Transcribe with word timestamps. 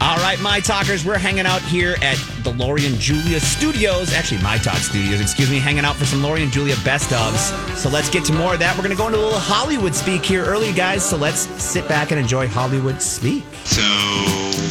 All 0.00 0.16
right, 0.18 0.38
my 0.40 0.60
talkers, 0.60 1.04
we're 1.04 1.18
hanging 1.18 1.44
out 1.44 1.60
here 1.60 1.96
at 2.02 2.16
the 2.44 2.52
Lori 2.52 2.86
and 2.86 2.96
Julia 3.00 3.40
studios. 3.40 4.12
Actually, 4.12 4.40
my 4.42 4.56
talk 4.56 4.76
studios, 4.76 5.20
excuse 5.20 5.50
me, 5.50 5.58
hanging 5.58 5.84
out 5.84 5.96
for 5.96 6.04
some 6.04 6.22
Lori 6.22 6.44
and 6.44 6.52
Julia 6.52 6.76
best 6.84 7.10
ofs. 7.10 7.52
So 7.76 7.88
let's 7.88 8.08
get 8.08 8.24
to 8.26 8.32
more 8.32 8.52
of 8.54 8.60
that. 8.60 8.76
We're 8.76 8.84
going 8.84 8.96
to 8.96 8.96
go 8.96 9.06
into 9.06 9.18
a 9.18 9.22
little 9.22 9.40
Hollywood 9.40 9.96
speak 9.96 10.24
here 10.24 10.44
early, 10.44 10.72
guys. 10.72 11.04
So 11.04 11.16
let's 11.16 11.40
sit 11.60 11.88
back 11.88 12.12
and 12.12 12.20
enjoy 12.20 12.46
Hollywood 12.46 13.02
speak. 13.02 13.42
So, 13.64 13.82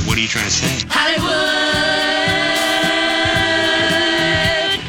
what 0.07 0.17
are 0.17 0.21
you 0.21 0.29
trying 0.29 0.45
to 0.45 0.51
say? 0.51 0.87
Hollywood, 0.89 1.33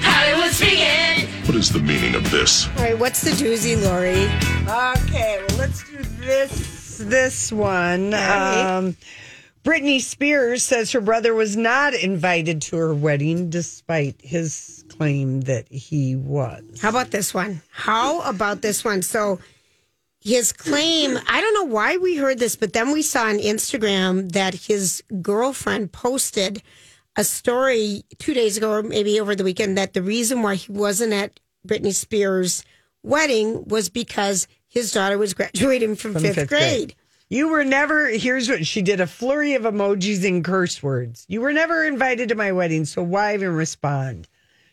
Hollywood 0.05 0.53
speaking. 0.53 1.47
What 1.47 1.57
is 1.57 1.71
the 1.73 1.81
meaning 1.81 2.15
of 2.15 2.31
this? 2.31 2.69
All 2.77 2.85
right, 2.85 2.99
what's 2.99 3.23
the 3.23 3.31
doozy, 3.31 3.75
Lori? 3.83 4.27
Okay, 5.03 5.45
well, 5.49 5.59
let's 5.59 5.83
do 5.91 5.97
this 6.21 6.99
this 6.99 7.53
one. 7.53 8.11
right. 8.13 8.77
Um, 8.79 8.97
Britney 9.65 10.01
Spears 10.01 10.63
says 10.63 10.93
her 10.93 11.01
brother 11.01 11.35
was 11.35 11.57
not 11.57 11.95
invited 11.95 12.63
to 12.63 12.77
her 12.77 12.95
wedding, 12.95 13.51
despite 13.51 14.17
his 14.23 14.85
claim 14.89 15.43
that 15.43 15.69
he 15.71 16.17
was. 16.17 16.63
How 16.81 16.89
about 16.89 17.11
this 17.11 17.35
one? 17.35 17.61
How 17.71 18.21
about 18.23 18.63
this 18.63 18.85
one? 18.85 19.03
So 19.03 19.41
his 20.21 20.53
claim, 20.53 21.19
I 21.29 21.41
don't 21.41 21.55
know 21.55 21.75
why 21.75 21.97
we 21.97 22.17
heard 22.17 22.39
this, 22.39 22.57
but 22.57 22.73
then 22.73 22.93
we 22.93 23.03
saw 23.03 23.25
on 23.27 23.39
Instagram 23.39 24.33
that 24.33 24.55
his 24.55 25.03
girlfriend 25.21 25.93
posted 25.93 26.63
a 27.17 27.25
story 27.25 28.05
two 28.19 28.35
days 28.35 28.57
ago, 28.57 28.71
or 28.71 28.83
maybe 28.83 29.21
over 29.21 29.35
the 29.35 29.45
weekend, 29.45 29.77
that 29.77 29.93
the 29.93 30.03
reason 30.03 30.43
why 30.43 30.55
he 30.55 30.71
wasn't 30.73 31.13
at 31.13 31.41
Britney 31.67 31.93
Spears' 31.95 32.65
wedding 33.03 33.65
was 33.67 33.89
because 33.89 34.47
his 34.69 34.93
daughter 34.93 35.19
was 35.19 35.35
graduating 35.35 35.97
from, 35.97 36.13
From 36.13 36.23
fifth, 36.23 36.35
fifth 36.37 36.49
grade. 36.49 36.61
grade. 36.61 36.95
You 37.31 37.49
were 37.49 37.65
never, 37.65 38.09
here's 38.09 38.49
what 38.49 38.67
she 38.67 38.81
did 38.81 39.01
a 39.01 39.07
flurry 39.07 39.55
of 39.55 39.63
emojis 39.63 40.27
and 40.27 40.43
curse 40.43 40.83
words. 40.83 41.27
You 41.29 41.43
were 41.43 41.53
never 41.53 41.85
invited 41.85 42.31
to 42.31 42.35
my 42.35 42.53
wedding, 42.53 42.87
so 42.87 43.03
why 43.03 43.35
even 43.35 43.55
respond? 43.55 44.29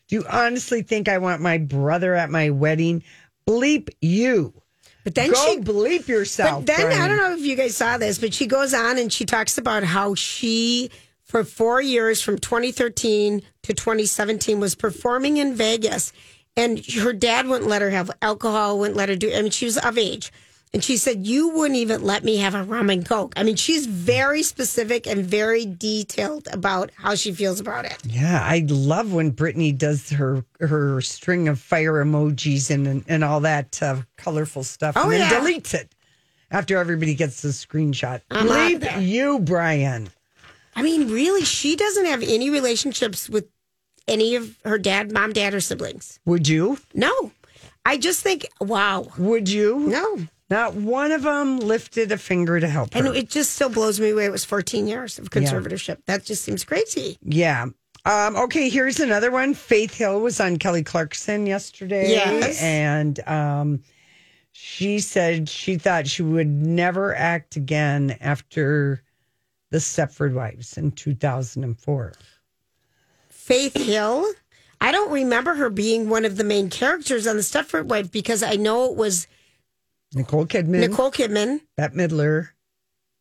Do 0.08 0.16
you 0.16 0.25
honestly 0.30 0.81
think 0.81 1.09
I 1.09 1.17
want 1.17 1.42
my 1.42 1.58
brother 1.58 2.14
at 2.16 2.30
my 2.30 2.52
wedding? 2.52 3.03
Bleep 3.47 3.89
you. 4.02 4.53
But 5.03 5.16
then 5.16 5.31
Go 5.31 5.36
she 5.36 5.59
bleep 5.59 6.08
yourself. 6.08 6.66
But 6.66 6.78
then 6.78 6.92
I 6.94 7.08
don't 7.08 7.17
know 7.17 7.34
if 7.34 7.41
you 7.41 7.56
guys 7.56 7.75
saw 7.75 7.97
this, 7.97 8.18
but 8.18 8.34
she 8.34 8.47
goes 8.47 8.74
on 8.74 8.97
and 8.97 9.12
she 9.12 9.25
talks 9.25 9.58
about 9.58 9.84
how 9.84 10.16
she, 10.16 10.90
for 11.24 11.44
four 11.44 11.81
years 11.81 12.22
from 12.22 12.40
2013 12.40 13.41
to 13.63 13.74
2017, 13.74 14.59
was 14.59 14.75
performing 14.75 15.38
in 15.38 15.53
Vegas, 15.53 16.13
and 16.56 16.84
her 16.85 17.13
dad 17.13 17.47
wouldn't 17.47 17.69
let 17.69 17.81
her 17.81 17.91
have 17.91 18.09
alcohol, 18.22 18.79
wouldn't 18.79 18.97
let 18.97 19.09
her 19.09 19.16
do. 19.16 19.31
I 19.31 19.41
mean, 19.41 19.52
she 19.52 19.66
was 19.66 19.78
of 19.78 19.97
age. 19.97 20.31
And 20.74 20.84
she 20.84 20.98
said, 20.98 21.26
You 21.26 21.50
wouldn't 21.50 21.78
even 21.80 22.03
let 22.03 22.24
me 22.26 22.38
have 22.38 22.53
a 22.53 22.64
rum 22.64 22.90
and 22.90 23.06
coke. 23.06 23.34
I 23.38 23.44
mean, 23.44 23.56
she's 23.56 23.86
very 23.86 24.44
specific 24.44 25.08
and 25.08 25.24
very 25.26 25.66
detailed 25.66 26.48
about 26.52 26.92
how 26.98 27.16
she 27.16 27.31
feels 27.31 27.59
about 27.62 27.86
it. 27.86 27.98
Yeah, 28.06 28.42
I 28.44 28.66
love 28.68 29.14
when 29.14 29.30
Brittany 29.31 29.72
does 29.72 30.09
her 30.09 30.44
her 30.59 31.00
string 31.02 31.48
of 31.48 31.59
fire 31.59 31.94
emojis 32.03 32.70
and 32.72 33.06
and 33.08 33.24
all 33.24 33.40
that 33.42 33.81
uh, 33.81 34.02
colorful 34.18 34.64
stuff, 34.64 34.96
Oh, 34.98 35.03
and 35.03 35.14
then 35.14 35.20
yeah. 35.22 35.40
deletes 35.40 35.74
it 35.74 35.94
after 36.52 36.78
everybody 36.78 37.16
gets 37.16 37.42
the 37.42 37.50
screenshot. 37.50 38.22
I'm 38.30 38.80
there. 38.80 39.00
you, 39.00 39.40
Brian. 39.40 40.09
I 40.76 40.82
mean, 40.82 41.09
really, 41.09 41.44
she 41.46 41.78
doesn't 41.78 42.06
have 42.06 42.22
any 42.22 42.50
relationships 42.50 43.30
with 43.30 43.47
any 44.09 44.36
of 44.36 44.58
her 44.66 44.78
dad, 44.78 45.09
mom, 45.12 45.32
dad, 45.32 45.53
or 45.53 45.62
siblings. 45.62 46.20
Would 46.26 46.50
you? 46.50 46.80
No. 46.94 47.32
I 47.86 47.97
just 47.97 48.22
think, 48.22 48.46
wow. 48.59 49.08
Would 49.18 49.47
you? 49.50 49.80
No. 49.80 50.28
Not 50.50 50.75
one 50.75 51.11
of 51.11 51.23
them 51.23 51.59
lifted 51.59 52.11
a 52.11 52.17
finger 52.17 52.59
to 52.59 52.67
help 52.67 52.94
her. 52.94 53.00
And 53.00 53.16
it 53.16 53.29
just 53.29 53.53
still 53.53 53.69
blows 53.69 54.00
me 54.00 54.11
away. 54.11 54.25
It 54.25 54.31
was 54.31 54.45
14 54.45 54.88
years 54.88 55.17
of 55.17 55.31
conservatorship. 55.31 55.97
That 56.06 56.23
just 56.23 56.44
seems 56.44 56.63
crazy. 56.63 57.17
yeah. 57.23 57.67
Um, 58.07 58.35
okay, 58.35 58.69
here's 58.69 59.00
another 59.00 59.31
one. 59.31 59.55
Faith 59.55 59.95
Hill 59.95 60.22
was 60.22 60.39
on 60.39 60.57
Kelly 60.57 60.84
Clarkson 60.84 61.47
yesterday. 61.47 62.11
Yes. 62.11 62.61
And 62.61 63.19
um, 63.28 63.81
she 64.51 65.00
said 65.00 65.50
she 65.50 65.78
thought 65.79 66.05
she 66.05 66.22
would 66.22 66.45
never 66.45 67.16
act 67.16 67.55
again 67.55 68.16
after 68.22 69.01
the 69.72 69.79
Stepford 69.79 70.34
Wives 70.34 70.78
in 70.78 70.91
2004. 70.91 72.13
Faith 73.29 73.75
Hill. 73.75 74.25
I 74.79 74.91
don't 74.91 75.11
remember 75.11 75.55
her 75.55 75.72
being 75.72 76.07
one 76.07 76.25
of 76.25 76.38
the 76.38 76.44
main 76.44 76.69
characters 76.69 77.25
on 77.25 77.38
the 77.38 77.41
Stepford 77.41 77.85
Wife 77.85 78.11
because 78.11 78.44
I 78.44 78.55
know 78.55 78.85
it 78.91 78.95
was 78.95 79.28
Nicole 80.16 80.46
Kidman, 80.48 80.80
Nicole 80.80 81.12
Kidman. 81.12 81.59
Bette 81.78 81.94
Midler, 81.96 82.50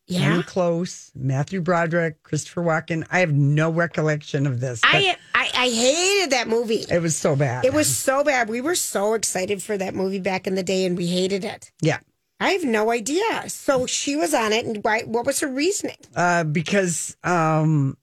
Yeah. 0.06 0.28
Glenn 0.30 0.42
Close, 0.44 1.10
Matthew 1.14 1.60
Broderick, 1.60 2.22
Christopher 2.22 2.62
Walken. 2.62 3.04
I 3.10 3.18
have 3.18 3.32
no 3.32 3.70
recollection 3.70 4.46
of 4.46 4.60
this. 4.60 4.80
I, 4.84 5.16
I 5.34 5.50
I 5.56 5.68
hated 5.68 6.30
that 6.30 6.48
movie. 6.48 6.84
it 6.90 7.02
was 7.02 7.16
so 7.16 7.34
bad. 7.36 7.64
It 7.64 7.72
was 7.74 7.94
so 7.94 8.22
bad. 8.24 8.48
We 8.48 8.60
were 8.60 8.74
so 8.76 9.14
excited 9.14 9.62
for 9.62 9.76
that 9.76 9.94
movie 9.94 10.20
back 10.20 10.46
in 10.46 10.54
the 10.54 10.62
day, 10.62 10.86
and 10.86 10.96
we 10.96 11.06
hated 11.08 11.44
it. 11.44 11.72
yeah. 11.82 11.98
I 12.40 12.50
have 12.50 12.64
no 12.64 12.90
idea. 12.90 13.48
So 13.48 13.86
she 13.86 14.16
was 14.16 14.34
on 14.34 14.52
it, 14.52 14.66
and 14.66 14.82
why? 14.82 15.02
What 15.02 15.24
was 15.24 15.40
her 15.40 15.46
reasoning? 15.48 15.96
Uh, 16.16 16.42
because 16.44 17.16
um, 17.22 17.96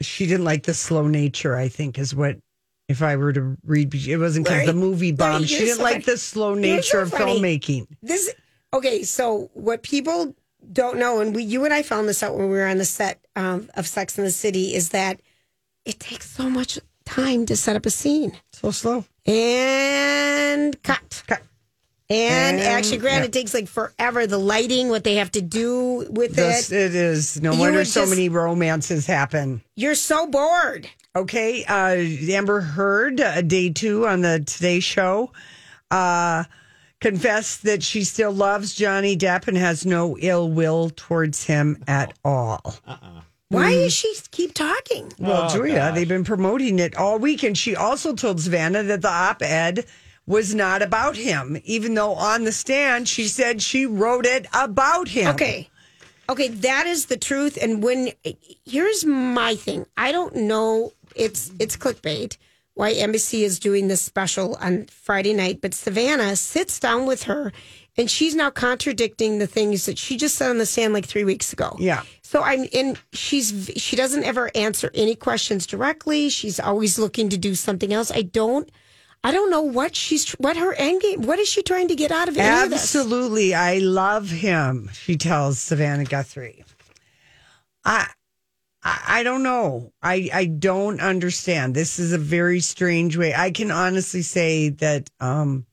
she 0.00 0.26
didn't 0.26 0.44
like 0.46 0.62
the 0.64 0.74
slow 0.74 1.06
nature. 1.06 1.54
I 1.56 1.68
think 1.68 1.98
is 1.98 2.14
what. 2.14 2.38
If 2.92 3.02
I 3.02 3.16
were 3.16 3.32
to 3.32 3.56
read, 3.64 3.92
it 3.94 4.16
wasn't 4.18 4.46
because 4.46 4.66
the 4.66 4.72
movie 4.74 5.10
bombed. 5.12 5.40
Right, 5.42 5.48
She 5.48 5.58
didn't 5.58 5.76
so 5.78 5.82
like 5.82 5.92
funny. 5.94 6.04
the 6.04 6.16
slow 6.18 6.54
nature 6.54 6.82
so 6.82 7.00
of 7.02 7.10
funny. 7.10 7.40
filmmaking. 7.40 7.88
This 8.02 8.32
okay. 8.72 9.02
So 9.02 9.50
what 9.54 9.82
people 9.82 10.34
don't 10.72 10.98
know, 10.98 11.20
and 11.20 11.34
we, 11.34 11.42
you 11.42 11.64
and 11.64 11.74
I 11.74 11.82
found 11.82 12.08
this 12.08 12.22
out 12.22 12.36
when 12.36 12.44
we 12.48 12.56
were 12.56 12.66
on 12.66 12.78
the 12.78 12.84
set 12.84 13.20
um, 13.34 13.68
of 13.74 13.86
Sex 13.88 14.16
in 14.16 14.24
the 14.24 14.30
City, 14.30 14.74
is 14.74 14.90
that 14.90 15.20
it 15.84 15.98
takes 15.98 16.30
so 16.30 16.48
much 16.48 16.78
time 17.04 17.44
to 17.46 17.56
set 17.56 17.74
up 17.74 17.84
a 17.84 17.90
scene 17.90 18.38
So 18.52 18.70
slow. 18.70 19.04
and 19.26 20.80
cut. 20.82 21.22
Cut. 21.26 21.42
And, 22.10 22.58
And- 22.58 22.60
actually, 22.68 22.98
granted, 22.98 23.20
yeah. 23.22 23.26
it 23.28 23.32
takes 23.32 23.54
like 23.54 23.66
forever. 23.68 24.26
The 24.26 24.38
lighting, 24.38 24.88
what 24.90 25.02
they 25.02 25.14
have 25.16 25.30
to 25.32 25.40
do 25.42 26.06
with 26.10 26.34
This, 26.36 26.70
it, 26.70 26.76
it 26.76 26.94
is 26.94 27.40
no 27.40 27.52
You 27.52 27.58
wonder 27.60 27.78
would 27.78 27.86
so 27.86 28.02
just- 28.02 28.10
many 28.10 28.28
romances 28.28 29.06
happen. 29.06 29.62
you're 29.76 29.94
so 29.94 30.26
bored. 30.26 30.88
Okay, 31.22 31.62
uh, 31.64 32.32
Amber 32.32 32.60
Heard, 32.62 33.20
uh, 33.20 33.42
day 33.42 33.68
two 33.68 34.06
on 34.06 34.22
the 34.22 34.40
Today 34.40 34.80
Show, 34.80 35.30
uh, 35.90 36.44
confessed 37.00 37.64
that 37.64 37.82
she 37.82 38.02
still 38.04 38.32
loves 38.32 38.74
Johnny 38.74 39.14
Depp 39.14 39.46
and 39.46 39.56
has 39.58 39.84
no 39.84 40.16
ill 40.18 40.48
will 40.48 40.90
towards 40.96 41.44
him 41.44 41.82
at 41.86 42.14
all. 42.24 42.76
Why 43.48 43.72
Mm. 43.74 43.84
does 43.84 43.92
she 43.92 44.14
keep 44.30 44.54
talking? 44.54 45.12
Well, 45.18 45.50
Julia, 45.50 45.92
they've 45.94 46.08
been 46.08 46.24
promoting 46.24 46.78
it 46.78 46.96
all 46.96 47.18
week, 47.18 47.42
and 47.42 47.58
she 47.58 47.76
also 47.76 48.14
told 48.14 48.40
Savannah 48.40 48.82
that 48.84 49.02
the 49.02 49.10
op-ed 49.10 49.84
was 50.26 50.54
not 50.54 50.80
about 50.80 51.16
him, 51.16 51.60
even 51.64 51.92
though 51.92 52.14
on 52.14 52.44
the 52.44 52.52
stand 52.52 53.06
she 53.06 53.28
said 53.28 53.60
she 53.60 53.84
wrote 53.84 54.24
it 54.24 54.46
about 54.54 55.08
him. 55.08 55.34
Okay. 55.34 55.68
Okay, 56.30 56.48
that 56.48 56.86
is 56.86 57.06
the 57.06 57.18
truth. 57.18 57.58
And 57.60 57.82
when 57.82 58.12
here's 58.64 59.04
my 59.04 59.54
thing. 59.56 59.84
I 59.98 60.12
don't 60.12 60.34
know 60.34 60.92
it's 61.16 61.50
it's 61.58 61.76
clickbait 61.76 62.36
why 62.74 62.94
NBC 62.94 63.42
is 63.42 63.58
doing 63.58 63.88
this 63.88 64.02
special 64.02 64.56
on 64.56 64.86
Friday 64.86 65.34
night, 65.34 65.60
but 65.60 65.74
Savannah 65.74 66.36
sits 66.36 66.80
down 66.80 67.06
with 67.06 67.24
her 67.24 67.52
and 67.98 68.10
she's 68.10 68.34
now 68.34 68.48
contradicting 68.48 69.38
the 69.38 69.46
things 69.46 69.84
that 69.86 69.98
she 69.98 70.16
just 70.16 70.36
said 70.36 70.48
on 70.48 70.58
the 70.58 70.64
stand 70.64 70.94
like 70.94 71.04
three 71.04 71.24
weeks 71.24 71.52
ago. 71.52 71.76
Yeah. 71.78 72.02
So 72.22 72.42
I'm 72.42 72.66
and 72.72 72.98
she's 73.12 73.70
she 73.76 73.96
doesn't 73.96 74.24
ever 74.24 74.50
answer 74.54 74.90
any 74.94 75.14
questions 75.14 75.66
directly. 75.66 76.30
She's 76.30 76.58
always 76.58 76.98
looking 76.98 77.28
to 77.28 77.36
do 77.36 77.54
something 77.54 77.92
else. 77.92 78.10
I 78.10 78.22
don't 78.22 78.70
I 79.22 79.32
don't 79.32 79.50
know 79.50 79.62
what 79.62 79.94
she's 79.94 80.30
what 80.32 80.56
her 80.56 80.72
end 80.74 81.02
game. 81.02 81.22
What 81.22 81.38
is 81.38 81.48
she 81.48 81.62
trying 81.62 81.88
to 81.88 81.94
get 81.94 82.10
out 82.10 82.28
of 82.28 82.36
of 82.36 82.70
this? 82.70 82.94
Absolutely. 82.94 83.54
I 83.54 83.78
love 83.78 84.30
him, 84.30 84.88
she 84.94 85.16
tells 85.16 85.58
Savannah 85.58 86.04
Guthrie. 86.04 86.64
I 87.84 88.08
I 88.82 89.00
I 89.06 89.22
don't 89.22 89.42
know. 89.42 89.92
I 90.02 90.30
I 90.32 90.44
don't 90.46 91.00
understand. 91.00 91.74
This 91.74 91.98
is 91.98 92.12
a 92.12 92.18
very 92.18 92.60
strange 92.60 93.16
way. 93.16 93.34
I 93.34 93.50
can 93.50 93.70
honestly 93.70 94.22
say 94.22 94.70
that 94.70 95.10
um 95.20 95.66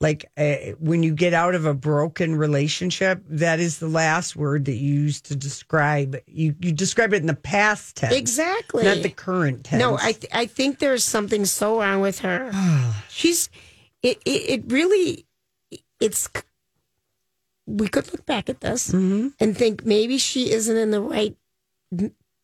like 0.00 0.26
uh, 0.36 0.54
when 0.80 1.02
you 1.02 1.14
get 1.14 1.32
out 1.32 1.54
of 1.54 1.64
a 1.64 1.72
broken 1.72 2.36
relationship, 2.36 3.22
that 3.28 3.58
is 3.60 3.78
the 3.78 3.88
last 3.88 4.36
word 4.36 4.66
that 4.66 4.74
you 4.74 4.92
use 4.94 5.20
to 5.22 5.36
describe 5.36 6.16
you 6.26 6.54
you 6.60 6.72
describe 6.72 7.14
it 7.14 7.18
in 7.22 7.26
the 7.26 7.34
past 7.34 7.96
tense. 7.96 8.14
Exactly. 8.14 8.84
Not 8.84 9.02
the 9.02 9.08
current 9.10 9.64
tense. 9.64 9.80
No, 9.80 9.96
I 9.96 10.12
th- 10.12 10.32
I 10.32 10.46
think 10.46 10.78
there's 10.78 11.04
something 11.04 11.44
so 11.46 11.80
wrong 11.80 12.00
with 12.00 12.18
her. 12.20 12.50
She's 13.08 13.48
it, 14.02 14.20
it 14.26 14.30
it 14.50 14.62
really 14.72 15.26
it's 16.00 16.28
we 17.66 17.88
could 17.88 18.12
look 18.12 18.26
back 18.26 18.50
at 18.50 18.60
this 18.60 18.90
Mm-hmm. 18.90 19.28
and 19.40 19.56
think 19.56 19.86
maybe 19.86 20.18
she 20.18 20.50
isn't 20.52 20.76
in 20.76 20.90
the 20.90 21.00
right 21.00 21.34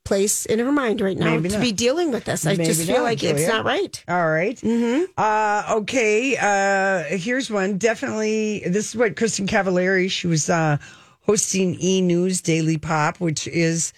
place 0.05 0.47
in 0.47 0.59
her 0.59 0.73
mind 0.73 1.01
right 1.01 1.17
now 1.17 1.37
Maybe 1.37 1.51
to 1.51 1.57
not. 1.57 1.63
be 1.63 1.73
dealing 1.73 2.11
with 2.11 2.25
this. 2.25 2.45
I 2.47 2.53
Maybe 2.53 2.65
just 2.65 2.87
feel 2.87 2.97
not, 2.97 3.03
like 3.05 3.23
it's 3.23 3.47
not 3.47 3.65
right. 3.65 4.03
All 4.09 4.29
right. 4.29 4.57
Mm-hmm. 4.57 5.05
Uh, 5.17 5.75
okay. 5.81 6.37
Uh, 6.37 7.17
here's 7.17 7.51
one. 7.51 7.79
Definitely. 7.79 8.65
This 8.67 8.89
is 8.89 8.97
what 8.97 9.15
Kristin 9.15 9.47
Cavallari. 9.47 10.11
She 10.11 10.27
was 10.27 10.51
uh, 10.51 10.79
hosting 11.21 11.77
E 11.81 12.01
News 12.01 12.41
Daily 12.41 12.79
Pop, 12.79 13.21
which 13.21 13.47
is 13.47 13.93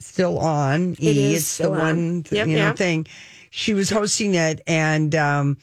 still 0.00 0.38
on. 0.38 0.92
It 0.92 1.00
e, 1.02 1.34
is 1.34 1.42
it's 1.42 1.46
still 1.48 1.72
the 1.72 1.80
on. 1.80 1.86
one 1.86 2.24
Yep, 2.30 2.46
you 2.48 2.56
know 2.56 2.66
yep. 2.68 2.76
thing. 2.76 3.06
She 3.50 3.74
was 3.74 3.90
hosting 3.90 4.34
it, 4.34 4.60
and 4.66 5.14
um, 5.14 5.56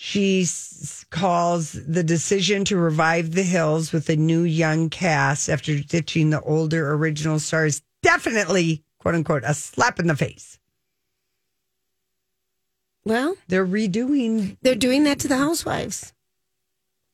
she 0.00 0.42
s- 0.42 1.04
calls 1.10 1.72
the 1.72 2.04
decision 2.04 2.64
to 2.64 2.76
revive 2.76 3.32
the 3.32 3.42
Hills 3.42 3.92
with 3.92 4.08
a 4.08 4.14
new 4.14 4.42
young 4.42 4.90
cast 4.90 5.48
after 5.48 5.80
ditching 5.80 6.30
the 6.30 6.40
older 6.42 6.92
original 6.94 7.40
stars. 7.40 7.82
Definitely, 8.00 8.84
quote 9.00 9.16
unquote, 9.16 9.42
a 9.44 9.54
slap 9.54 9.98
in 9.98 10.06
the 10.06 10.14
face. 10.14 10.60
Well, 13.04 13.36
They're 13.48 13.66
redoing 13.66 14.56
they're 14.62 14.74
doing 14.76 15.02
that 15.04 15.18
to 15.20 15.28
the 15.28 15.36
housewives. 15.36 16.12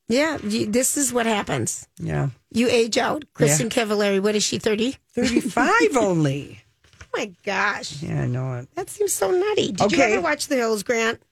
Yeah, 0.08 0.36
you, 0.42 0.66
this 0.66 0.98
is 0.98 1.10
what 1.10 1.25
happens. 1.25 1.88
Yeah. 1.98 2.28
You 2.52 2.69
age 2.69 2.98
out. 2.98 3.25
Kristin 3.32 3.70
Cavallari, 3.70 4.20
what 4.20 4.34
is 4.34 4.42
she, 4.44 4.58
30? 4.58 4.96
35 5.14 5.96
only. 5.96 6.60
Oh 7.00 7.06
my 7.16 7.32
gosh. 7.46 8.02
Yeah, 8.02 8.22
I 8.22 8.26
know 8.26 8.54
it. 8.56 8.69
That 8.75 8.90
seems 8.90 9.14
so 9.14 9.31
nutty. 9.31 9.72
Did 9.72 9.92
you 9.92 10.02
ever 10.02 10.20
watch 10.20 10.48
The 10.48 10.56
Hills, 10.56 10.82
Grant? 10.82 11.22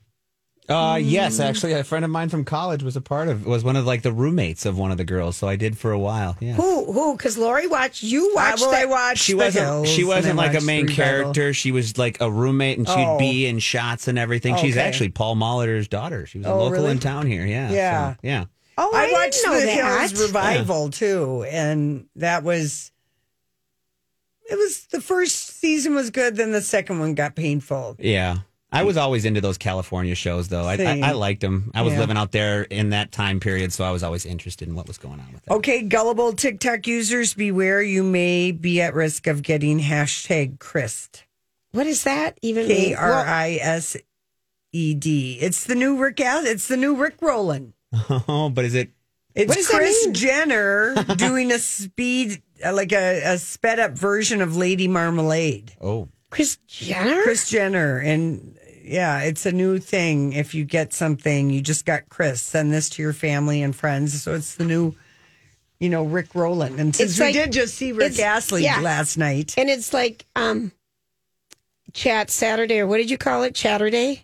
Uh, 0.69 0.97
yes, 1.03 1.39
Mm. 1.39 1.45
actually, 1.45 1.73
a 1.73 1.83
friend 1.83 2.05
of 2.05 2.11
mine 2.11 2.29
from 2.29 2.45
college 2.45 2.85
was 2.85 2.95
a 2.97 3.01
part 3.01 3.27
of, 3.29 3.45
was 3.45 3.65
one 3.65 3.75
of 3.75 3.85
like 3.85 4.03
the 4.03 4.13
roommates 4.13 4.65
of 4.65 4.79
one 4.79 4.93
of 4.93 4.97
the 4.97 5.05
girls. 5.05 5.37
So 5.37 5.49
I 5.49 5.57
did 5.57 5.77
for 5.77 5.91
a 5.91 5.99
while. 5.99 6.37
Yeah. 6.41 6.53
Who? 6.55 6.93
Who? 6.93 7.17
Because 7.17 7.37
Lori 7.37 7.67
watched. 7.67 8.03
You 8.05 8.31
Uh, 8.31 8.35
watched 8.37 8.61
well, 8.61 8.71
that. 8.71 8.83
I 8.83 8.85
watched 8.87 9.23
She 9.23 9.35
wasn't. 9.35 9.65
Hills, 9.67 9.89
She 9.89 10.05
wasn't 10.05 10.37
like 10.37 10.55
a 10.55 10.61
main 10.61 10.87
Revival. 10.87 11.05
character. 11.05 11.53
She 11.53 11.73
was 11.73 11.99
like 11.99 12.21
a 12.21 12.31
roommate, 12.31 12.79
and 12.79 12.87
she'd 12.87 12.95
Oh. 12.95 13.19
be 13.19 13.45
in 13.47 13.59
shots 13.59 14.07
and 14.07 14.19
everything. 14.19 14.57
She's 14.57 14.77
actually 14.77 15.09
Paul 15.09 15.35
Molitor's 15.35 15.89
daughter. 15.89 16.27
She 16.27 16.39
was 16.39 16.47
a 16.47 16.51
Oh, 16.51 16.59
local 16.59 16.71
really? 16.73 16.91
in 16.93 16.99
town 17.01 17.27
here. 17.27 17.45
Yeah. 17.45 17.71
Yeah. 17.73 18.13
So, 18.13 18.19
yeah. 18.23 18.45
oh, 18.79 18.91
I, 18.95 19.09
I, 19.09 19.13
watched 19.13 19.33
didn't 19.43 19.53
know 19.53 19.61
The 19.61 19.67
that. 19.67 20.09
Hills 20.11 20.23
Revival 20.23 20.91
too, 20.91 21.45
and 21.51 22.07
that 22.17 22.45
was. 22.45 22.93
It 24.51 24.57
was 24.57 24.87
the 24.93 25.01
first 25.01 25.59
season 25.61 25.95
was 25.95 26.11
good, 26.11 26.37
then 26.37 26.53
the 26.53 26.61
second 26.63 27.01
one 27.01 27.15
got 27.15 27.35
painful. 27.35 27.97
Yeah. 27.99 28.39
I 28.73 28.83
was 28.85 28.97
always 28.97 29.25
into 29.25 29.41
those 29.41 29.59
California 29.59 30.15
shows, 30.15 30.49
though. 30.49 30.65
I, 30.65 30.75
I, 30.77 31.01
I 31.03 31.13
liked 31.13 31.41
them. 31.43 31.71
I 31.75 31.83
was 31.83 31.93
Yeah. 31.93 32.01
living 32.01 32.17
out 32.17 32.33
there 32.33 32.63
in 32.63 32.91
that 32.91 33.13
time 33.13 33.39
period, 33.39 33.73
so 33.73 33.85
I 33.85 33.91
was 33.91 34.03
always 34.03 34.25
interested 34.25 34.67
in 34.67 34.75
what 34.75 34.89
was 34.89 34.97
going 34.99 35.21
on 35.21 35.31
with 35.33 35.45
them. 35.45 35.59
Okay, 35.59 35.83
gullible 35.83 36.33
TikTok 36.33 36.87
users, 36.87 37.35
beware! 37.35 37.83
You 37.83 38.03
may 38.03 38.51
be 38.51 38.81
at 38.81 38.95
risk 38.95 39.27
of 39.27 39.43
getting 39.43 39.79
hashtag 39.81 40.59
Krissed. 40.59 41.25
What 41.73 41.87
is 41.87 42.05
that 42.05 42.39
even 42.43 42.67
mean? 42.67 42.89
K 42.89 42.95
R 42.95 43.13
I 43.27 43.59
S 43.61 43.97
E 44.73 44.95
D. 44.95 45.39
It's 45.41 45.65
the 45.65 45.75
new 45.75 45.99
Rick. 45.99 46.21
Al- 46.21 46.47
It's 46.47 46.69
the 46.69 46.77
new 46.79 46.97
Rickrolling. 46.97 47.73
Oh, 48.27 48.49
but 48.49 48.65
is 48.65 48.75
it? 48.75 48.91
It's 49.35 49.49
What 49.55 49.67
Kris? 49.81 50.07
Jenner 50.13 50.95
doing 51.17 51.53
a 51.53 51.59
speed, 51.59 52.43
uh, 52.65 52.73
like 52.75 52.93
a, 52.93 53.23
a 53.35 53.39
sped 53.39 53.79
up 53.81 53.93
version 53.93 54.41
of 54.43 54.57
Lady 54.57 54.89
Marmalade. 54.89 55.73
Oh, 55.81 56.09
Kris 56.31 56.57
Jenner? 56.67 57.23
Kris 57.23 57.49
Jenner. 57.51 57.99
And 57.99 58.59
yeah, 58.85 59.21
it's 59.21 59.47
a 59.47 59.53
new 59.53 59.79
thing. 59.79 60.33
If 60.33 60.55
you 60.55 60.65
get 60.65 60.93
something, 60.93 61.51
you 61.51 61.61
just 61.61 61.85
got 61.87 62.09
Chris, 62.09 62.41
send 62.43 62.73
this 62.73 62.89
to 62.91 63.03
your 63.03 63.13
family 63.13 63.63
and 63.63 63.75
friends. 63.75 64.23
So 64.23 64.35
it's 64.35 64.55
the 64.57 64.65
new, 64.65 64.95
you 65.81 65.89
know, 65.89 66.05
Rickrolling. 66.07 66.79
And 66.79 66.95
since 66.95 67.19
we 67.19 67.33
did 67.33 67.53
just 67.53 67.75
see 67.75 67.93
Rick 67.93 68.19
Astley 68.19 68.65
yeah. 68.65 68.81
last 68.81 69.17
night. 69.17 69.55
and 69.57 69.69
it's 69.71 69.93
like 69.93 70.27
um, 70.37 70.73
Chat 71.93 72.31
Saturday, 72.31 72.81
or 72.81 72.87
what 72.87 72.97
did 72.99 73.11
you 73.11 73.19
call 73.19 73.43
it? 73.43 73.55
Chatterday? 73.55 74.23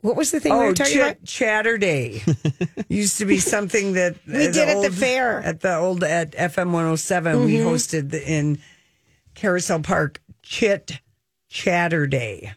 What 0.00 0.16
was 0.16 0.32
the 0.32 0.40
thing 0.40 0.52
we 0.52 0.58
Oh, 0.58 0.66
were 0.66 0.74
talking 0.74 0.94
Ch- 0.94 0.96
about? 0.96 1.22
Chatterday 1.24 2.86
used 2.88 3.18
to 3.18 3.24
be 3.24 3.38
something 3.38 3.92
that 3.92 4.16
We 4.26 4.32
did 4.32 4.56
at 4.68 4.82
the 4.82 4.90
fair. 4.90 5.40
at 5.40 5.60
the 5.60 5.76
old 5.76 6.02
at 6.02 6.32
FM 6.32 6.72
107. 6.72 7.44
We 7.44 7.54
hosted 7.58 8.10
the, 8.10 8.20
in 8.28 8.58
Carousel 9.36 9.80
Park 9.82 10.20
Chit 10.42 10.98
Chatterday. 11.52 12.54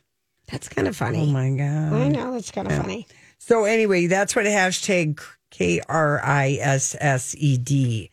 That's 0.52 0.70
kind 0.70 0.88
of 0.88 0.96
funny. 0.96 1.22
Oh 1.22 1.26
my 1.26 1.50
god! 1.52 1.94
I 1.94 2.08
know 2.10 2.34
that's 2.34 2.52
kind 2.52 2.68
of 2.72 2.78
funny. 2.78 3.08
So 3.38 3.66
anyway, 3.66 4.08
that's 4.08 4.36
what 4.36 4.46
hashtag 4.46 5.20
K 5.52 5.82
R 5.88 6.22
I 6.24 6.58
S 6.62 6.96
S 7.00 7.36
E 7.38 7.58
D. 7.58 8.12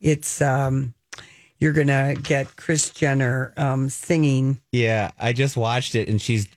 It's 0.00 0.40
um, 0.40 0.94
you're 1.58 1.72
gonna 1.72 2.14
get 2.14 2.56
Kris 2.56 2.90
Jenner 2.90 3.52
um 3.56 3.88
singing. 3.88 4.60
yeah. 4.72 5.10
I 5.18 5.32
just 5.32 5.56
watched 5.56 5.94
it, 5.94 6.08
and 6.08 6.20
she's 6.20 6.48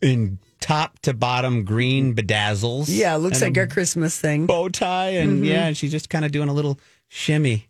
in 0.00 0.38
top 0.60 0.98
to 1.00 1.12
bottom 1.14 1.64
green 1.64 2.14
bedazzles. 2.14 2.86
Yeah, 2.88 3.14
it 3.14 3.18
looks 3.18 3.42
like 3.42 3.56
a 3.56 3.66
Christmas 3.66 4.18
thing. 4.18 4.46
bow 4.46 4.68
tie, 4.68 5.10
and 5.10 5.44
yeah, 5.44 5.66
and 5.66 5.76
she's 5.76 5.90
just 5.92 6.08
kind 6.10 6.24
of 6.24 6.32
doing 6.32 6.48
a 6.48 6.52
little 6.54 6.78
shimmy. 7.08 7.68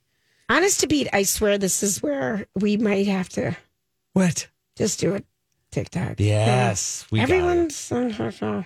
Honest 0.50 0.80
to 0.80 0.86
beat, 0.86 1.08
I 1.12 1.22
swear 1.22 1.56
this 1.56 1.82
is 1.82 2.02
where 2.02 2.46
we 2.54 2.76
might 2.76 3.06
have 3.06 3.28
to 3.30 3.56
What? 4.12 4.48
just 4.76 5.00
do 5.00 5.14
it 5.14 5.24
TikTok. 5.74 6.20
Yes, 6.20 7.04
hmm. 7.10 7.16
we 7.16 7.20
got 7.20 7.30
it. 7.30 7.32
Everyone's 7.34 7.88
because 7.88 8.64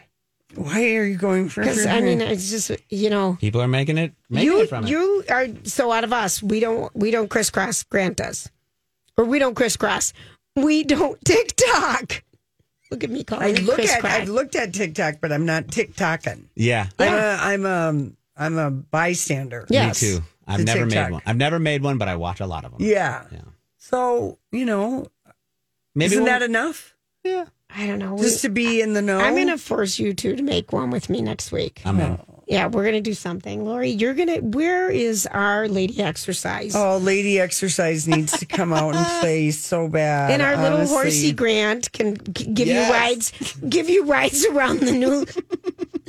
Why 0.55 0.95
are 0.97 1.05
you 1.05 1.17
going 1.17 1.49
for? 1.49 1.62
Because 1.62 1.87
I 1.87 2.00
mean 2.00 2.21
it's 2.21 2.50
just 2.50 2.71
you 2.91 3.11
know 3.11 3.37
People 3.41 3.61
are 3.61 3.69
making 3.69 3.99
it. 3.99 4.12
Making 4.31 4.47
you 4.47 4.61
it 4.62 4.69
from 4.69 4.85
it. 4.85 4.91
you 4.91 5.25
are 5.31 5.47
so 5.65 5.91
out 5.93 6.05
of 6.05 6.12
us 6.12 6.43
we 6.43 6.61
don't 6.61 6.95
we 6.97 7.11
don't 7.11 7.29
crisscross 7.29 7.83
Grant 7.85 8.17
does 8.17 8.50
or 9.17 9.25
we 9.25 9.38
don't 9.38 9.55
crisscross 9.55 10.12
we 10.57 10.85
don't 10.85 11.19
TikTok. 11.25 12.23
Look 12.91 13.05
at 13.05 13.11
me 13.11 13.23
calling 13.25 13.45
I 13.45 13.49
it 13.50 13.62
look 13.65 13.79
at 13.79 13.85
crisscross. 13.87 14.12
I've 14.12 14.29
looked 14.29 14.57
at 14.57 14.73
TikTok, 14.73 15.17
but 15.21 15.31
I'm 15.33 15.45
not 15.47 15.67
TikToking. 15.67 16.45
Yeah, 16.57 16.88
I'm 16.99 17.12
a 17.15 17.38
I'm 17.41 17.67
a 17.67 18.11
I'm 18.37 18.59
a 18.59 18.71
bystander. 18.71 19.67
Yes. 19.69 20.03
me 20.03 20.09
too. 20.09 20.23
I've 20.47 20.59
To 20.61 20.65
never 20.65 20.85
TikTok. 20.87 21.05
made 21.09 21.12
one. 21.12 21.23
I've 21.27 21.37
never 21.37 21.59
made 21.59 21.83
one, 21.83 21.99
but 21.99 22.09
I 22.09 22.17
watch 22.17 22.41
a 22.41 22.47
lot 22.47 22.65
of 22.65 22.73
them. 22.73 22.81
Yeah. 22.81 23.25
Yeah. 23.31 23.41
So 23.77 24.38
you 24.53 24.65
know, 24.65 25.07
Maybe 25.95 26.12
isn't 26.12 26.25
we'll- 26.25 26.33
that 26.33 26.43
enough? 26.43 26.95
I 27.70 27.87
don't 27.87 27.99
know. 27.99 28.14
We- 28.14 28.23
Just 28.23 28.42
to 28.42 28.49
be 28.49 28.80
in 28.80 28.92
the 28.94 29.02
know. 29.02 29.18
I'm 29.20 29.35
going 29.35 29.49
to 29.49 29.58
force 29.58 29.99
you 29.99 30.14
two 30.14 30.37
to 30.37 30.42
make 30.42 30.73
one 30.73 30.90
with 30.90 31.08
me 31.11 31.20
next 31.23 31.52
week. 31.52 31.80
I'm 31.85 32.00
in. 32.00 32.18
Yeah, 32.47 32.68
we're 32.68 32.82
going 32.85 32.94
to 32.94 33.02
do 33.02 33.12
something. 33.12 33.66
Lori, 33.66 33.90
you're 33.90 34.14
going 34.14 34.28
to, 34.28 34.40
where 34.40 34.88
is 34.88 35.26
our 35.26 35.68
lady 35.68 36.00
exercise? 36.02 36.75
Oh, 36.75 36.97
lady 36.97 37.38
exercise 37.38 38.08
needs 38.08 38.38
to 38.38 38.47
come 38.47 38.73
out 38.73 38.97
and 38.97 39.06
play 39.20 39.50
so 39.50 39.87
bad. 39.87 40.30
and 40.30 40.40
our 40.40 40.56
little 40.56 40.87
horsey 40.87 41.32
Grant 41.32 41.92
can 41.92 42.16
g- 42.32 42.47
give 42.47 42.66
Yes. 42.68 42.88
you 42.88 42.94
rides, 42.94 43.54
give 43.68 43.90
you 43.90 44.06
rides 44.06 44.47
around 44.47 44.80
the 44.80 44.92
new, 44.92 45.26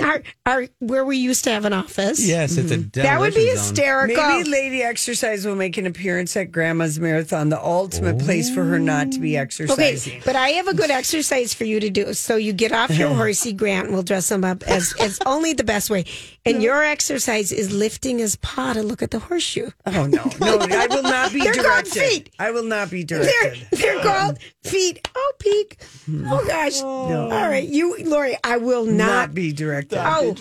our, 0.02 0.24
our, 0.46 0.68
where 0.80 1.06
we 1.06 1.18
used 1.18 1.44
to 1.46 1.52
have 1.52 1.66
an 1.66 1.74
office. 1.74 2.26
Yes, 2.26 2.58
it's 2.58 2.72
a 2.72 2.78
mm-hmm. 2.78 3.02
That 3.02 3.20
would 3.20 3.34
be 3.34 3.46
demolition 3.46 3.66
zone. 3.66 3.76
hysterical. 3.76 4.28
Maybe 4.28 4.50
Lady 4.50 4.84
Exercise 4.84 5.46
will 5.46 5.56
make 5.56 5.78
an 5.78 5.86
appearance 5.86 6.36
at 6.36 6.52
Grandma's 6.52 7.00
Marathon, 7.00 7.50
the 7.50 7.64
ultimate 7.64 8.20
place 8.20 8.54
for 8.54 8.64
her 8.64 8.80
not 8.80 9.12
to 9.14 9.20
be 9.20 9.38
exercising. 9.38 9.74
Okay, 9.74 9.94
exercising. 9.94 10.22
but 10.26 10.36
I 10.36 10.50
have 10.50 10.68
a 10.68 10.74
good 10.74 10.92
exercise 10.92 11.54
for 11.54 11.66
you 11.66 11.80
to 11.80 11.90
do. 11.90 12.14
So 12.14 12.36
you 12.36 12.54
get 12.54 12.72
off 12.72 12.96
your 12.98 13.14
horsey, 13.14 13.54
Grant, 13.54 13.86
and 13.86 13.94
we'll 13.94 14.04
dress 14.04 14.32
him 14.32 14.44
up 14.44 14.64
as, 14.64 14.94
as 15.00 15.20
only 15.26 15.54
the 15.54 15.64
best 15.64 15.90
way. 15.90 16.06
And 16.46 16.64
your 16.64 16.84
exercise 16.84 17.52
is 17.52 17.72
lifting 17.74 18.20
his 18.20 18.36
paw 18.38 18.74
to 18.74 18.82
look 18.82 19.02
at 19.04 19.12
the 19.12 19.20
horseshoe. 19.20 19.70
Oh 19.86 20.06
no, 20.08 20.24
no, 20.40 20.58
I 20.72 20.88
will 20.90 21.04
not 21.04 21.32
be 21.34 21.42
They're 21.42 21.54
called 21.54 21.66
directed. 21.86 21.92
feet. 22.04 22.30
I 22.40 22.52
will 22.52 22.64
not 22.64 22.90
be 22.90 23.04
They're, 23.04 23.24
directed. 23.24 23.68
they're 23.72 23.98
um, 23.98 24.04
called 24.04 24.40
feet. 24.64 25.08
Oh, 25.16 25.34
peek. 25.40 25.84
Hmm. 26.06 26.26
Oh, 26.32 26.46
gosh. 26.48 26.82
All 26.82 27.30
right. 27.30 27.68
You, 27.68 27.98
Lori, 28.06 28.38
I 28.44 28.58
will 28.58 28.86
Not 28.86 28.96
not. 29.08 29.34
be 29.36 29.52
directed. 29.52 30.00
Oh, 30.02 30.34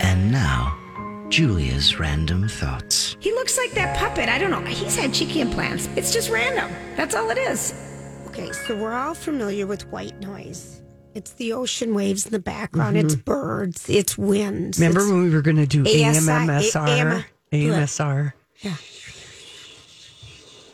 And 0.00 0.32
now, 0.32 0.76
Julia's 1.30 1.98
random 1.98 2.48
thoughts. 2.48 3.16
He 3.20 3.32
looks 3.32 3.56
like 3.56 3.72
that 3.72 3.96
puppet. 3.96 4.28
I 4.28 4.38
don't 4.38 4.50
know. 4.50 4.60
He's 4.62 4.96
had 4.96 5.14
cheeky 5.14 5.40
implants. 5.40 5.88
It's 5.96 6.12
just 6.12 6.30
random. 6.30 6.70
That's 6.96 7.14
all 7.14 7.30
it 7.30 7.38
is. 7.38 7.72
Okay, 8.28 8.52
so 8.52 8.76
we're 8.76 8.92
all 8.92 9.14
familiar 9.14 9.66
with 9.66 9.86
white 9.90 10.18
noise. 10.20 10.82
It's 11.16 11.32
the 11.32 11.54
ocean 11.54 11.94
waves 11.94 12.26
in 12.26 12.32
the 12.32 12.38
background. 12.38 12.96
It's 12.98 13.14
birds. 13.14 13.88
It's 13.88 14.18
winds. 14.18 14.78
Remember 14.78 15.00
it's- 15.00 15.10
when 15.12 15.22
we 15.24 15.30
were 15.30 15.40
going 15.42 15.56
to 15.56 15.66
do 15.66 15.82
ASI, 15.82 15.96
AMMSR? 16.02 16.88
AM. 16.88 17.24
AMSR. 17.52 18.32
Yeah. 18.60 18.76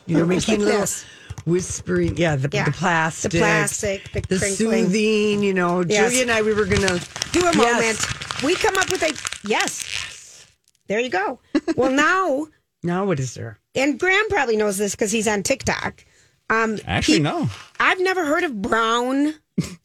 You 0.05 0.17
know, 0.17 0.25
making 0.25 0.55
like 0.59 0.65
little 0.65 0.81
this. 0.81 1.05
whispering. 1.45 2.17
Yeah, 2.17 2.35
the, 2.35 2.49
Yeah. 2.51 2.65
the 2.65 2.71
plastic. 2.71 3.31
The 3.31 3.37
plastic, 3.39 4.11
the 4.11 4.19
the 4.21 4.39
soothing. 4.39 5.41
You 5.43 5.53
know, 5.53 5.81
Yes. 5.87 6.11
Julia 6.11 6.23
and 6.23 6.31
I, 6.31 6.41
we 6.41 6.53
were 6.53 6.65
going 6.65 6.81
to 6.81 7.01
Do 7.31 7.39
a 7.47 7.55
Yes. 7.55 7.55
moment. 7.55 8.43
We 8.43 8.55
come 8.55 8.75
up 8.77 8.91
with 8.91 9.01
a 9.03 9.47
yes. 9.47 10.45
There 10.87 10.99
you 10.99 11.09
go. 11.09 11.39
Well, 11.77 11.89
now, 12.05 12.47
Now, 12.83 13.05
what 13.05 13.19
is 13.21 13.33
there? 13.33 13.57
and 13.75 13.97
Graham 13.97 14.27
probably 14.29 14.57
knows 14.57 14.77
this 14.77 14.91
because 14.93 15.11
he's 15.11 15.27
on 15.27 15.41
TikTok. 15.41 16.03
Um, 16.49 16.77
Actually, 16.85 17.19
pe- 17.19 17.23
no. 17.23 17.49
I've 17.79 18.01
never 18.01 18.25
heard 18.25 18.43
of 18.43 18.61
brown 18.61 19.35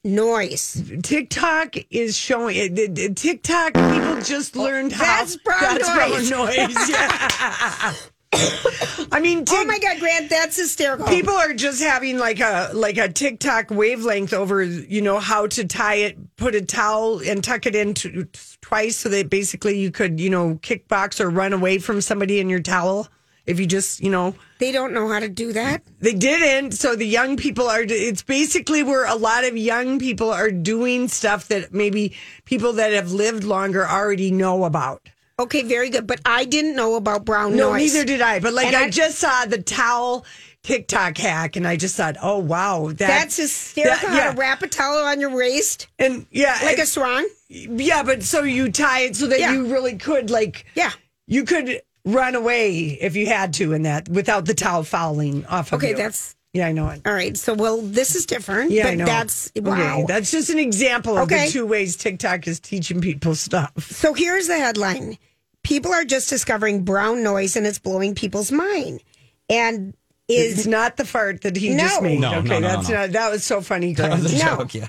noise. 0.04 0.82
TikTok 1.02 1.76
is 1.90 2.16
showing 2.16 2.75
TikTok 3.14 3.75
people 3.75 4.20
just 4.22 4.56
oh, 4.56 4.62
learned 4.62 4.92
how. 4.92 5.04
that's 5.04 5.37
brown 5.37 5.75
noise. 5.75 6.30
brown 6.30 6.46
noise. 6.46 6.88
Yeah. 6.88 7.94
I 9.10 9.20
mean, 9.20 9.44
Oh 9.48 9.64
my 9.64 9.78
God, 9.78 10.00
Grant, 10.00 10.28
that's 10.28 10.56
hysterical. 10.56 11.06
people 11.06 11.34
are 11.34 11.54
just 11.54 11.82
having 11.82 12.18
like 12.18 12.40
a 12.40 12.70
like 12.75 12.98
a 12.98 13.08
TikTok 13.08 13.70
wavelength 13.70 14.34
over 14.34 14.62
you 14.62 15.00
know 15.00 15.18
how 15.18 15.46
to 15.48 15.64
tie 15.64 15.94
it, 15.96 16.37
put 16.37 16.54
a 16.54 16.60
towel 16.60 17.20
and 17.20 17.42
tuck 17.42 17.64
it 17.66 17.75
in 17.75 17.94
t- 17.94 18.25
twice 18.60 18.98
so 18.98 19.08
that 19.08 19.30
basically 19.30 19.78
you 19.78 19.90
could 19.90 20.20
you 20.20 20.28
know 20.28 20.56
kickbox 20.56 21.20
or 21.20 21.30
run 21.30 21.54
away 21.54 21.78
from 21.78 22.00
somebody 22.02 22.38
in 22.38 22.50
your 22.50 22.60
towel 22.60 23.08
if 23.49 23.59
you 23.59 23.67
just 23.67 24.00
you 24.00 24.11
know 24.11 24.35
they 24.59 24.71
don't 24.73 24.93
know 24.93 25.09
how 25.09 25.19
to 25.21 25.28
do 25.28 25.52
that. 25.55 25.83
they 26.00 26.12
didn't. 26.14 26.73
So 26.73 26.95
the 26.97 27.07
young 27.07 27.37
people 27.37 27.69
are. 27.69 27.83
It's 27.83 28.23
basically 28.23 28.83
where 28.83 29.05
a 29.07 29.14
lot 29.14 29.45
of 29.45 29.57
young 29.57 29.99
people 29.99 30.31
are 30.31 30.50
doing 30.50 31.09
stuff 31.09 31.49
that 31.49 31.73
maybe 31.73 32.12
people 32.45 32.73
that 32.75 32.93
have 32.93 33.11
lived 33.12 33.45
longer 33.45 33.87
already 33.87 34.31
know 34.31 34.64
about. 34.64 35.00
Okay, 35.40 35.62
very 35.62 35.88
good. 35.90 36.07
But 36.07 36.21
I 36.25 36.45
didn't 36.45 36.75
know 36.75 36.97
about 36.97 37.25
brown 37.25 37.55
No, 37.57 37.71
noise. 37.73 37.95
neither 37.95 38.05
did 38.05 38.21
I. 38.21 38.40
But 38.40 38.55
like 38.55 38.75
I, 38.75 38.85
I- 38.85 38.90
just 38.90 39.19
saw 39.19 39.45
the 39.47 39.62
towel 39.62 40.25
TikTok 40.64 41.17
hack, 41.17 41.55
and 41.55 41.67
I 41.67 41.76
just 41.76 41.97
thought, 41.97 42.17
oh 42.21 42.38
wow, 42.38 42.88
that, 42.88 42.99
That's 42.99 43.37
hysterical. 43.37 44.09
that- 44.11 44.23
How 44.23 44.31
to 44.33 44.37
wrap 44.37 44.62
a 44.62 44.67
towel 44.67 44.99
on 45.05 45.21
your 45.21 45.35
waist 45.35 45.87
and 45.99 46.26
yeah, 46.33 46.59
like 46.64 46.78
a 46.78 46.83
it- 46.83 46.87
sarong. 46.88 47.28
yeah. 47.49 48.02
But 48.02 48.25
so 48.25 48.43
you 48.43 48.71
tie 48.73 49.02
it 49.02 49.14
so 49.17 49.28
that 49.28 49.38
Yeah. 49.38 49.52
you 49.52 49.67
really 49.73 49.97
could 49.97 50.28
like, 50.31 50.67
Yeah. 50.75 50.90
you 51.28 51.45
could 51.45 51.81
run 52.12 52.35
away 52.35 52.99
if 53.00 53.17
you 53.17 53.27
had 53.27 53.55
to 53.55 53.73
in 53.73 53.83
that 53.83 54.09
without 54.09 54.45
the 54.47 54.55
towel 54.55 54.83
falling 54.83 55.45
off. 55.47 55.73
of 55.73 55.79
Okay, 55.79 55.91
you. 55.91 55.97
that's 55.97 56.35
yeah, 56.55 56.67
I 56.67 56.73
know 56.73 56.88
it. 56.88 57.03
all 57.07 57.12
right. 57.12 57.37
So, 57.37 57.53
well, 57.55 57.81
this 57.83 58.15
is 58.17 58.25
different. 58.27 58.71
Yeah, 58.71 58.85
but 58.85 58.88
I 58.93 58.95
know. 58.95 59.05
that's 59.05 59.53
wow. 59.57 59.73
Okay, 59.99 60.05
that's 60.09 60.31
just 60.31 60.49
an 60.50 60.59
example 60.59 61.17
of 61.19 61.25
Okay. 61.25 61.47
the 61.47 61.53
two 61.53 61.67
ways 61.67 61.97
TikTok 61.97 62.49
is 62.49 62.59
teaching 62.59 63.00
people 63.00 63.35
stuff. 63.35 63.73
So 63.93 64.15
here's 64.15 64.47
the 64.47 64.59
headline 64.59 65.19
People 65.62 65.93
are 65.93 66.05
just 66.05 66.31
discovering 66.31 66.85
brown 66.85 67.23
noise 67.23 67.55
and 67.57 67.67
it's 67.67 67.79
blowing 67.79 68.15
people's 68.15 68.50
mind. 68.50 69.03
And 69.50 69.95
It's 70.29 70.61
is 70.61 70.67
not 70.67 70.97
the 70.97 71.05
fart 71.05 71.43
that 71.43 71.57
he 71.57 71.71
No. 71.71 71.83
just 71.85 72.03
made. 72.03 72.21
No, 72.21 72.33
no, 72.33 72.38
okay, 72.38 72.61
no, 72.61 72.69
that's 72.69 72.88
no. 72.88 72.95
not. 72.97 73.12
That 73.12 73.31
was 73.31 73.45
so 73.45 73.61
funny. 73.61 73.93
That 73.95 74.19
was 74.19 74.33
a 74.33 74.38
No. 74.45 74.57
joke, 74.57 74.75
yeah. 74.75 74.87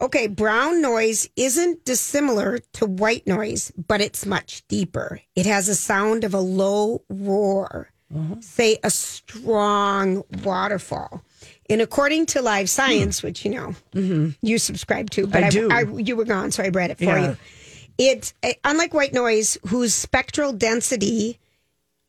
Okay, 0.00 0.26
brown 0.26 0.80
noise 0.82 1.28
isn't 1.36 1.84
dissimilar 1.84 2.58
to 2.74 2.86
white 2.86 3.26
noise, 3.26 3.72
but 3.88 4.00
it's 4.00 4.26
much 4.26 4.66
deeper. 4.68 5.20
It 5.34 5.46
has 5.46 5.68
a 5.68 5.74
sound 5.74 6.24
of 6.24 6.34
a 6.34 6.40
low 6.40 7.02
roar, 7.08 7.90
say 8.40 8.78
a 8.84 8.90
strong 8.90 10.22
waterfall. 10.44 11.22
And 11.68 11.80
according 11.80 12.26
to 12.26 12.42
Live 12.42 12.70
Science, 12.70 13.22
which 13.22 13.44
you 13.44 13.50
know 13.52 14.32
you 14.42 14.58
subscribe 14.58 15.10
to, 15.10 15.26
but 15.26 15.42
I 15.44 15.48
do. 15.50 15.68
you 15.98 16.14
were 16.16 16.24
gone, 16.24 16.50
so 16.52 16.62
I 16.62 16.68
read 16.68 16.90
it 16.90 16.98
for 16.98 17.04
Yeah. 17.04 17.30
you. 17.30 17.36
It's 17.98 18.34
uh, 18.42 18.52
unlike 18.62 18.92
white 18.92 19.14
noise, 19.14 19.56
whose 19.68 19.94
spectral 19.94 20.52
density 20.52 21.38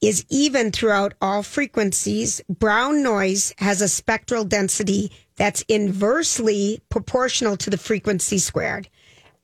is 0.01 0.25
even 0.29 0.71
throughout 0.71 1.13
all 1.21 1.41
frequencies. 1.41 2.41
Brown 2.49 3.01
noise 3.01 3.53
has 3.57 3.81
a 3.81 3.87
spectral 3.87 4.43
density 4.43 5.11
that's 5.37 5.61
inversely 5.69 6.81
proportional 6.89 7.55
to 7.57 7.69
the 7.69 7.77
frequency 7.77 8.37
squared. 8.39 8.89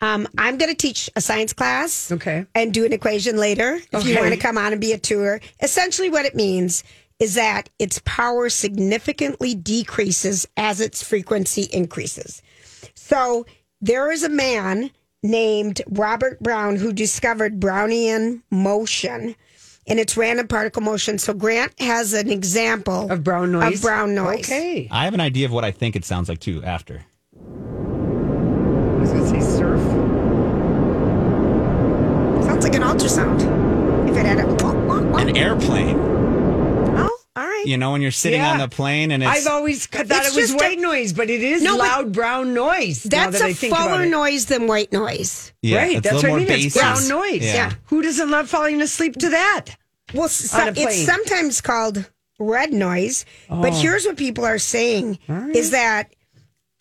Um, 0.01 0.27
I'm 0.37 0.57
going 0.57 0.69
to 0.71 0.75
teach 0.75 1.09
a 1.15 1.21
science 1.21 1.53
class, 1.53 2.11
Okay. 2.11 2.45
and 2.53 2.73
do 2.73 2.83
an 2.85 2.91
equation 2.91 3.37
later 3.37 3.79
if 3.93 4.05
you 4.05 4.17
want 4.19 4.33
to 4.33 4.39
come 4.39 4.57
on 4.57 4.73
and 4.73 4.81
be 4.81 4.91
a 4.91 4.97
tour. 4.97 5.39
Essentially, 5.61 6.09
what 6.09 6.25
it 6.25 6.35
means 6.35 6.83
is 7.19 7.35
that 7.35 7.69
its 7.79 8.01
power 8.03 8.49
significantly 8.49 9.55
decreases 9.55 10.45
as 10.57 10.81
its 10.81 11.01
frequency 11.01 11.69
increases. 11.71 12.41
So 12.95 13.45
there 13.79 14.11
is 14.11 14.23
a 14.23 14.29
man 14.29 14.91
named 15.21 15.81
Robert 15.87 16.41
Brown 16.41 16.75
who 16.75 16.91
discovered 16.91 17.61
Brownian 17.61 18.41
motion 18.51 19.35
and 19.87 19.99
it's 19.99 20.15
random 20.17 20.47
particle 20.47 20.81
motion. 20.81 21.17
So 21.17 21.33
Grant 21.33 21.79
has 21.79 22.13
an 22.13 22.29
example 22.29 23.11
Of 23.11 23.23
brown 23.23 23.51
noise. 23.51 23.75
Of 23.75 23.81
brown 23.81 24.15
noise. 24.15 24.45
Okay. 24.49 24.87
I 24.91 25.05
have 25.05 25.13
an 25.13 25.21
idea 25.21 25.45
of 25.45 25.51
what 25.51 25.63
I 25.63 25.71
think 25.71 25.95
it 25.95 26.05
sounds 26.05 26.29
like 26.29 26.39
too 26.39 26.63
after. 26.63 27.05
I 27.35 28.99
was 28.99 29.11
going 29.11 29.23
to 29.23 29.29
say 29.29 29.41
surf. 29.41 29.81
Sounds 32.45 32.63
like 32.63 32.75
an 32.75 32.81
ultrasound. 32.83 34.09
If 34.09 34.17
it 34.17 34.25
had 34.25 34.39
a. 34.39 34.53
An 35.17 35.37
airplane. 35.37 36.12
All 37.63 37.67
right. 37.67 37.71
You 37.71 37.77
know, 37.77 37.91
when 37.91 38.01
you're 38.01 38.11
sitting 38.11 38.41
Yeah. 38.41 38.51
on 38.51 38.57
the 38.59 38.67
plane 38.67 39.11
and 39.11 39.23
it's. 39.23 39.31
I've 39.31 39.51
always 39.51 39.85
thought 39.85 40.05
It's 40.09 40.11
it 40.11 40.35
was 40.35 40.49
just 40.49 40.53
a- 40.53 40.57
white 40.57 40.79
noise, 40.79 41.13
but 41.13 41.29
it 41.29 41.41
is 41.41 41.61
No, 41.63 41.75
loud 41.77 42.11
brown 42.11 42.53
noise. 42.53 43.03
That's 43.03 43.39
that 43.39 43.41
a 43.45 43.49
I 43.49 43.53
think 43.53 43.73
about 43.73 43.89
fuller 43.89 44.05
noise 44.05 44.45
than 44.45 44.67
white 44.67 44.91
noise. 44.91 45.53
yeah, 45.61 45.77
right, 45.77 45.97
it's 45.97 46.03
that's 46.03 46.15
little 46.15 46.31
what 46.31 46.35
I 46.41 46.45
more 46.45 46.57
mean. 46.57 46.65
It's 46.67 46.75
brown 46.77 47.07
noise. 47.07 47.43
Yeah. 47.43 47.71
Who 47.85 48.01
doesn't 48.01 48.29
love 48.29 48.49
falling 48.49 48.81
asleep 48.81 49.15
to 49.17 49.29
that? 49.29 49.65
Well, 50.13 50.25
s- 50.25 50.53
On 50.53 50.67
a 50.67 50.73
it's 50.75 51.05
sometimes 51.05 51.61
called 51.61 52.09
red 52.39 52.73
noise. 52.73 53.25
Oh. 53.49 53.61
But 53.61 53.73
here's 53.73 54.05
what 54.05 54.17
people 54.17 54.45
are 54.45 54.59
saying 54.59 55.19
is 55.53 55.71
that, 55.71 56.13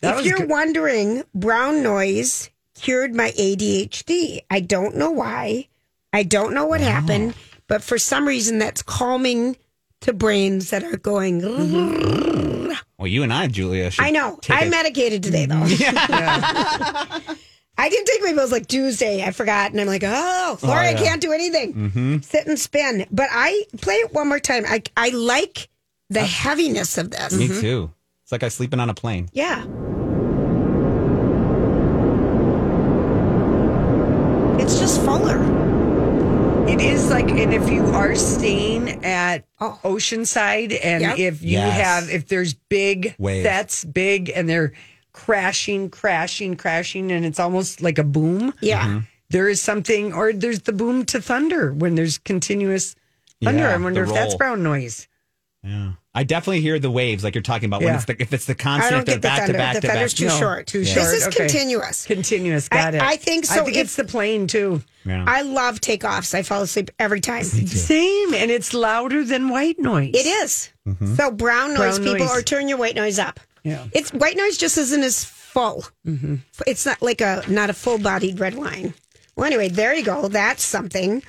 That 0.01 0.19
if 0.19 0.25
you're 0.25 0.39
good. 0.39 0.49
wondering, 0.49 1.23
brown 1.33 1.81
noise 1.83 2.49
cured 2.79 3.15
my 3.15 3.31
ADHD. 3.39 4.41
I 4.49 4.59
don't 4.59 4.95
know 4.97 5.11
why. 5.11 5.67
I 6.11 6.23
don't 6.23 6.53
know 6.53 6.65
what 6.65 6.81
happened, 6.81 7.33
but 7.67 7.81
for 7.83 7.97
some 7.97 8.27
reason 8.27 8.59
that's 8.59 8.81
calming 8.83 9.55
to 10.03 10.13
brains 10.13 10.69
that 10.69 10.83
are 10.83 10.97
going. 10.97 11.41
Mm-hmm. 11.41 12.73
Well, 12.97 13.07
you 13.07 13.23
and 13.23 13.33
I, 13.33 13.47
Julia, 13.47 13.89
should 13.91 14.05
I 14.05 14.11
know. 14.11 14.37
take 14.41 14.57
I'm 14.57 14.67
a- 14.67 14.71
medicated 14.71 15.23
today 15.23 15.45
though. 15.45 15.63
I 17.75 17.89
didn't 17.89 18.05
take 18.05 18.21
my 18.21 18.33
pills 18.33 18.51
like 18.51 18.67
Tuesday. 18.67 19.23
I 19.23 19.31
forgot, 19.31 19.71
and 19.71 19.81
I'm 19.81 19.87
like, 19.87 20.03
oh, 20.03 20.09
oh 20.53 20.57
sorry, 20.57 20.89
I 20.89 20.93
can't 20.93 21.21
do 21.21 21.31
anything. 21.31 21.73
Mm-hmm. 21.73 22.17
Sit 22.19 22.45
and 22.45 22.59
spin. 22.59 23.07
But 23.11 23.29
I 23.31 23.63
play 23.81 23.95
it 23.95 24.13
one 24.13 24.29
more 24.29 24.39
time. 24.39 24.63
I 24.67 24.83
I 24.95 25.09
like 25.09 25.69
the 26.09 26.21
uh, 26.21 26.25
heaviness 26.25 26.97
of 26.97 27.11
this. 27.11 27.33
Me 27.33 27.47
mm-hmm. 27.47 27.61
too. 27.61 27.91
It's 28.23 28.31
like 28.31 28.43
I'm 28.43 28.49
sleeping 28.51 28.79
on 28.79 28.89
a 28.89 28.93
plane. 28.93 29.29
Yeah. 29.33 29.65
It's 34.61 34.79
just 34.79 35.01
fuller. 35.01 35.41
It 36.67 36.72
is 36.83 37.09
like, 37.09 37.29
and 37.29 37.53
if 37.53 37.69
you 37.69 37.83
are 37.87 38.15
staying 38.15 39.03
at 39.05 39.45
Oh. 39.59 39.79
Oceanside, 39.83 40.77
and 40.83 41.01
Yep. 41.01 41.17
if 41.19 41.41
you 41.41 41.51
Yes. 41.51 41.81
have, 41.81 42.09
if 42.09 42.27
there's 42.27 42.53
big 42.53 43.15
Wave. 43.17 43.43
sets, 43.43 43.83
big, 43.85 44.29
and 44.35 44.49
they're 44.49 44.73
crashing, 45.13 45.89
crashing, 45.89 46.55
crashing, 46.55 47.11
and 47.11 47.25
it's 47.25 47.39
almost 47.39 47.81
like 47.81 47.97
a 47.97 48.03
boom. 48.03 48.53
Yeah. 48.61 48.85
Mm-hmm. 48.85 48.97
There 49.29 49.47
is 49.49 49.61
something, 49.61 50.13
or 50.13 50.33
there's 50.33 50.61
the 50.61 50.73
boom 50.73 51.05
to 51.05 51.21
thunder 51.21 51.71
when 51.73 51.95
there's 51.95 52.17
continuous 52.19 52.95
thunder. 53.43 53.61
Yeah, 53.63 53.73
I 53.73 53.77
wonder 53.77 54.03
the 54.05 54.09
if 54.09 54.13
that's 54.15 54.31
roll. 54.33 54.37
brown 54.37 54.63
noise. 54.63 55.07
Yeah. 55.63 55.93
I 56.13 56.23
definitely 56.23 56.61
hear 56.61 56.77
the 56.77 56.91
waves 56.91 57.23
like 57.23 57.35
you're 57.35 57.41
talking 57.41 57.67
about 57.67 57.79
when 57.81 57.89
Yeah. 57.89 57.95
it's 57.95 58.05
the, 58.05 58.21
if 58.21 58.33
it's 58.33 58.45
the 58.45 58.51
I 58.53 58.55
constant, 58.55 58.91
don't 58.91 58.99
if 58.99 59.05
they're 59.05 59.15
get 59.15 59.21
the 59.21 59.27
back 59.27 59.35
to 59.37 59.41
thunder. 59.45 59.57
back 59.57 59.73
The 59.75 59.81
to 59.81 59.87
back. 59.87 59.93
thunder's 59.95 60.13
too 60.13 60.25
No, 60.27 60.37
short. 60.39 60.67
too 60.67 60.83
short. 60.83 60.95
This 61.05 61.13
is 61.13 61.27
Okay. 61.27 61.37
continuous. 61.37 62.05
Continuous. 62.05 62.67
Got 62.69 62.93
I- 62.93 62.97
it. 62.97 63.01
I 63.01 63.15
think 63.15 63.49
I 63.49 63.55
so. 63.55 63.63
think 63.65 63.77
If- 63.77 63.85
it's 63.85 63.95
the 63.95 64.03
plane 64.03 64.45
too. 64.47 64.83
Yeah. 65.05 65.23
I 65.27 65.41
love 65.41 65.79
takeoffs. 65.81 66.33
I 66.35 66.43
fall 66.43 66.61
asleep 66.61 66.91
every 66.99 67.21
time. 67.21 67.43
Same, 67.45 68.33
and 68.33 68.51
it's 68.51 68.73
louder 68.73 69.23
than 69.23 69.49
white 69.49 69.79
noise. 69.79 70.11
It 70.13 70.25
is. 70.25 70.69
Mm-hmm. 70.87 71.15
So 71.15 71.31
brown 71.31 71.73
noise 71.73 71.97
Brown 71.99 72.13
people 72.13 72.27
noise. 72.27 72.37
or 72.37 72.41
turn 72.41 72.67
your 72.67 72.77
white 72.77 72.95
noise 72.95 73.17
up. 73.19 73.39
Yeah. 73.63 73.85
It's 73.93 74.11
white 74.11 74.35
noise 74.37 74.57
just 74.57 74.77
isn't 74.77 75.03
as 75.03 75.23
full. 75.23 75.85
Mm-hmm. 76.05 76.35
It's 76.67 76.85
not 76.85 77.01
like 77.01 77.21
a 77.21 77.43
not 77.47 77.69
a 77.69 77.73
full 77.73 77.97
bodied 77.97 78.39
red 78.39 78.55
wine. 78.55 78.93
Well, 79.35 79.45
anyway, 79.47 79.69
there 79.69 79.95
you 79.95 80.03
go. 80.03 80.27
That's 80.27 80.63
something. 80.63 81.23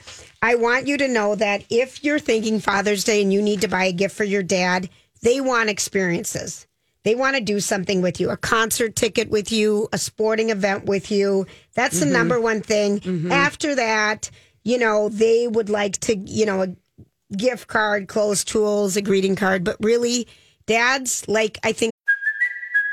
I 0.45 0.57
want 0.57 0.87
you 0.87 0.99
to 0.99 1.09
know 1.09 1.35
that 1.37 1.65
if 1.71 2.05
you're 2.05 2.19
thinking 2.19 2.61
Father's 2.61 3.03
Day 3.03 3.23
and 3.23 3.33
you 3.33 3.41
need 3.41 3.63
to 3.63 3.69
buy 3.69 3.85
a 3.85 3.93
gift 3.93 4.15
for 4.15 4.25
your 4.25 4.43
dad, 4.43 4.91
they 5.23 5.41
want 5.41 5.71
experiences. 5.71 6.67
They 7.03 7.15
want 7.15 7.37
to 7.37 7.43
do 7.43 7.61
something 7.61 8.03
with 8.03 8.21
you, 8.21 8.29
a 8.29 8.37
concert 8.37 8.95
ticket 8.95 9.31
with 9.31 9.51
you, 9.51 9.89
a 9.91 9.97
sporting 9.97 10.51
event 10.51 10.85
with 10.85 11.11
you. 11.11 11.47
That's 11.73 11.99
the 11.99 12.05
mm-hmm. 12.05 12.13
number 12.13 12.39
one 12.39 12.61
thing. 12.61 13.01
Mm-hmm. 13.01 13.33
After 13.33 13.75
that, 13.75 14.31
you 14.65 14.77
know, 14.77 15.09
they 15.09 15.49
would 15.49 15.71
like 15.71 15.97
to, 16.01 16.15
you 16.15 16.45
know, 16.45 16.61
a 16.61 16.77
gift 17.35 17.69
card, 17.69 18.09
clothes, 18.09 18.45
tools, 18.45 18.99
a 18.99 19.03
greeting 19.03 19.37
card, 19.37 19.65
but 19.65 19.79
really, 19.81 20.29
dads 20.67 21.27
like 21.27 21.59
I 21.65 21.73
think 21.73 21.94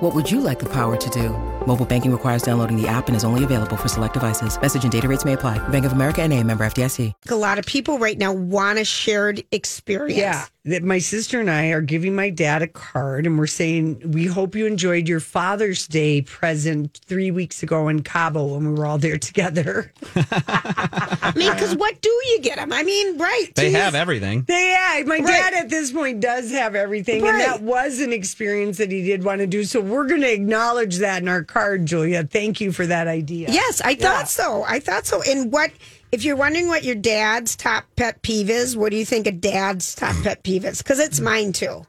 What 0.00 0.14
would 0.14 0.30
you 0.30 0.40
like 0.40 0.58
the 0.58 0.68
power 0.68 0.96
to 0.96 1.10
do? 1.10 1.30
Mobile 1.66 1.86
banking 1.86 2.12
requires 2.12 2.42
downloading 2.42 2.80
the 2.80 2.88
app 2.88 3.08
and 3.08 3.16
is 3.16 3.24
only 3.24 3.44
available 3.44 3.76
for 3.76 3.88
select 3.88 4.14
devices. 4.14 4.60
Message 4.60 4.82
and 4.82 4.92
data 4.92 5.08
rates 5.08 5.24
may 5.24 5.34
apply. 5.34 5.58
Bank 5.68 5.84
of 5.84 5.92
America 5.92 6.22
and 6.22 6.32
a 6.32 6.42
member 6.42 6.64
FDIC. 6.64 7.12
a 7.30 7.34
lot 7.34 7.58
of 7.58 7.66
people 7.66 7.98
right 7.98 8.16
now 8.18 8.32
want 8.32 8.78
a 8.78 8.84
shared 8.84 9.42
experience. 9.52 10.18
Yeah, 10.18 10.46
that 10.64 10.82
my 10.82 10.98
sister 10.98 11.40
and 11.40 11.50
I 11.50 11.68
are 11.68 11.80
giving 11.82 12.14
my 12.14 12.30
dad 12.30 12.62
a 12.62 12.66
card, 12.68 13.26
and 13.26 13.38
we're 13.38 13.46
saying 13.46 14.00
we 14.12 14.24
hope 14.26 14.54
you 14.54 14.66
enjoyed 14.66 15.08
your 15.08 15.20
Father's 15.20 15.86
Day 15.86 16.22
present 16.22 17.00
three 17.06 17.30
weeks 17.30 17.62
ago 17.62 17.88
in 17.88 18.02
Cabo 18.02 18.44
when 18.54 18.66
we 18.72 18.78
were 18.78 18.86
all 18.86 18.98
there 18.98 19.18
together. 19.18 19.92
I 20.16 21.32
mean, 21.36 21.52
because 21.52 21.74
what 21.76 22.00
do 22.00 22.08
you 22.08 22.40
get 22.40 22.56
them? 22.56 22.72
I 22.72 22.82
mean, 22.82 23.18
right? 23.18 23.48
They 23.56 23.66
geez. 23.70 23.76
have 23.76 23.94
everything. 23.94 24.44
They, 24.44 24.70
yeah, 24.70 25.02
my 25.06 25.16
Right. 25.18 25.26
dad 25.26 25.54
at 25.54 25.68
this 25.70 25.92
point 25.92 26.20
does 26.20 26.50
have 26.52 26.74
everything, 26.74 27.26
and 27.26 27.40
that 27.40 27.60
was 27.62 28.00
an 28.00 28.12
experience 28.12 28.78
that 28.78 28.90
he 28.90 29.02
did 29.02 29.22
want 29.24 29.40
to 29.40 29.46
do. 29.46 29.64
So 29.64 29.80
we're 29.90 30.06
going 30.06 30.20
to 30.22 30.32
acknowledge 30.32 30.96
that 30.98 31.22
in 31.22 31.28
our 31.28 31.44
card, 31.44 31.86
Julia. 31.86 32.24
Thank 32.24 32.60
you 32.60 32.72
for 32.72 32.86
that 32.86 33.08
idea. 33.08 33.48
Yes, 33.50 33.80
I 33.80 33.94
thought 33.94 34.28
so. 34.28 34.64
I 34.66 34.80
thought 34.80 35.06
so. 35.06 35.22
And 35.22 35.52
what 35.52 35.70
if 36.12 36.24
you're 36.24 36.36
wondering 36.36 36.68
what 36.68 36.84
your 36.84 36.94
dad's 36.94 37.56
top 37.56 37.84
pet 37.96 38.22
peeve 38.22 38.50
is? 38.50 38.76
What 38.76 38.90
do 38.90 38.96
you 38.96 39.04
think 39.04 39.26
a 39.26 39.32
dad's 39.32 39.94
top 39.94 40.16
pet 40.22 40.42
peeve 40.42 40.64
is? 40.64 40.78
Because 40.82 40.98
it's 40.98 41.20
mine 41.20 41.52
too. 41.52 41.84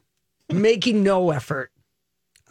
making 0.52 1.02
no 1.02 1.30
effort, 1.30 1.70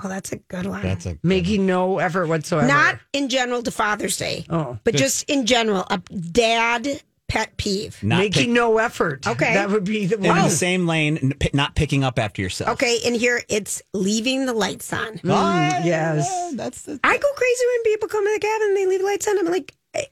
Oh, 0.02 0.08
that's 0.08 0.32
a 0.32 0.38
good 0.38 0.66
one. 0.66 0.82
That's 0.82 1.06
a 1.06 1.18
making 1.24 1.66
no 1.66 2.00
effort 2.00 2.28
whatsoever. 2.28 2.66
Not 2.68 3.00
in 3.12 3.28
general 3.28 3.62
to 3.64 3.72
Father's 3.72 4.16
Day. 4.16 4.46
Oh, 4.50 4.78
but 4.86 4.96
just 4.96 5.30
in 5.30 5.46
general, 5.46 5.86
a 5.90 5.98
dad 5.98 6.88
pet 7.30 7.56
peeve. 7.58 8.02
not 8.04 8.20
making 8.20 8.46
pick- 8.46 8.50
no 8.50 8.78
effort. 8.80 9.26
Okay. 9.26 9.54
that 9.54 9.70
would 9.70 9.86
be 9.86 10.08
the 10.08 10.18
one. 10.18 10.26
in 10.26 10.32
one. 10.32 10.44
the 10.44 10.50
same 10.50 10.88
lane, 10.88 11.18
n- 11.18 11.34
pi- 11.40 11.52
not 11.54 11.76
picking 11.76 12.04
up 12.04 12.20
after 12.20 12.42
yourself. 12.42 12.72
Okay, 12.72 13.00
and 13.06 13.16
here 13.16 13.42
it's 13.48 13.82
leaving 13.94 14.46
the 14.46 14.54
lights 14.54 14.92
on. 14.92 15.20
Mm, 15.20 15.86
yes. 15.86 16.54
that's 16.56 16.82
the, 16.82 17.00
I 17.04 17.18
go 17.18 17.28
crazy 17.36 17.64
when 17.76 17.84
people 17.94 18.10
come 18.10 18.26
to 18.26 18.34
the 18.34 18.40
cabin 18.40 18.68
and 18.70 18.78
they 18.78 18.86
leave 18.88 19.00
the 19.00 19.06
lights 19.06 19.28
on. 19.28 19.40
I'm 19.40 19.46
like, 19.46 19.74
I, 19.96 20.08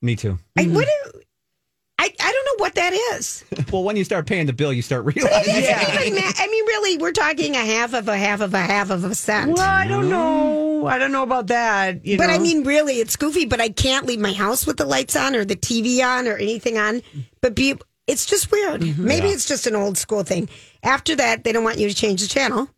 me 0.00 0.16
too. 0.16 0.38
I, 0.56 0.64
what 0.64 0.86
do, 0.86 1.20
I, 2.04 2.14
I 2.20 2.32
don't 2.32 2.44
know 2.58 2.62
what 2.62 2.74
that 2.74 2.92
is. 3.14 3.44
Well, 3.72 3.82
when 3.82 3.96
you 3.96 4.04
start 4.04 4.26
paying 4.26 4.44
the 4.46 4.52
bill, 4.52 4.72
you 4.74 4.82
start 4.82 5.04
realizing. 5.06 5.54
It's 5.56 6.06
even 6.06 6.14
ma- 6.16 6.32
I 6.36 6.46
mean, 6.48 6.64
really, 6.66 6.98
we're 6.98 7.12
talking 7.12 7.54
a 7.56 7.64
half 7.64 7.94
of 7.94 8.08
a 8.08 8.16
half 8.16 8.40
of 8.42 8.52
a 8.52 8.60
half 8.60 8.90
of 8.90 9.04
a 9.04 9.14
cent. 9.14 9.52
Well, 9.54 9.62
I 9.66 9.86
don't 9.86 10.10
know. 10.10 10.86
I 10.86 10.98
don't 10.98 11.12
know 11.12 11.22
about 11.22 11.46
that. 11.46 12.04
You 12.04 12.18
But 12.18 12.28
I 12.28 12.38
mean, 12.38 12.64
really, 12.64 13.00
it's 13.00 13.16
goofy. 13.16 13.46
But 13.46 13.60
I 13.62 13.70
can't 13.70 14.04
leave 14.04 14.20
my 14.20 14.32
house 14.32 14.66
with 14.66 14.76
the 14.76 14.84
lights 14.84 15.16
on 15.16 15.34
or 15.34 15.44
the 15.46 15.56
TV 15.56 16.04
on 16.04 16.28
or 16.28 16.36
anything 16.36 16.76
on. 16.76 17.00
But 17.40 17.54
be, 17.54 17.74
it's 18.06 18.26
just 18.26 18.52
weird. 18.52 18.82
Mm-hmm. 18.82 19.06
Maybe 19.06 19.28
it's 19.28 19.46
just 19.46 19.66
an 19.66 19.74
old 19.74 19.96
school 19.96 20.24
thing. 20.24 20.48
After 20.82 21.16
that, 21.16 21.42
they 21.44 21.52
don't 21.52 21.64
want 21.64 21.78
you 21.78 21.88
to 21.88 21.94
change 21.94 22.20
the 22.20 22.28
channel. 22.28 22.68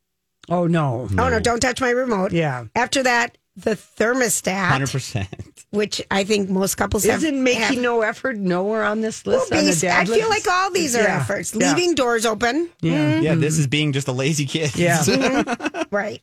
oh 0.48 0.68
no. 0.68 1.08
Oh 1.18 1.28
no, 1.28 1.40
don't 1.40 1.58
touch 1.60 1.80
my 1.80 1.90
remote. 1.90 2.30
Yeah. 2.30 2.66
After 2.76 3.02
that, 3.02 3.36
the 3.56 3.70
thermostat, 3.70 4.68
Hundred 4.68 4.90
percent. 4.90 5.28
which 5.70 6.02
I 6.10 6.24
think 6.24 6.50
most 6.50 6.76
couples 6.76 7.04
have. 7.04 7.22
Isn't 7.24 7.42
making 7.42 7.62
have- 7.62 7.78
no 7.78 8.02
effort 8.02 8.36
nowhere 8.36 8.84
on 8.84 9.00
this 9.00 9.24
Well, 9.24 9.38
list? 9.38 9.52
on 9.52 9.58
the 9.64 9.70
bas- 9.70 9.80
dad 9.80 10.10
I 10.10 10.14
feel 10.14 10.28
like 10.28 10.46
all 10.46 10.70
these 10.70 10.94
are 10.94 11.02
Yeah. 11.02 11.20
efforts. 11.20 11.54
Yeah. 11.54 11.72
Leaving 11.72 11.94
doors 11.94 12.26
open. 12.26 12.68
Yeah. 12.82 12.92
Mm-hmm. 13.14 13.22
Yeah, 13.24 13.34
this 13.36 13.58
is 13.58 13.66
being 13.66 13.92
just 13.92 14.08
a 14.08 14.12
lazy 14.12 14.46
kid. 14.46 14.76
Yeah. 14.76 14.98
Mm-hmm. 15.04 15.94
Right. 15.94 16.22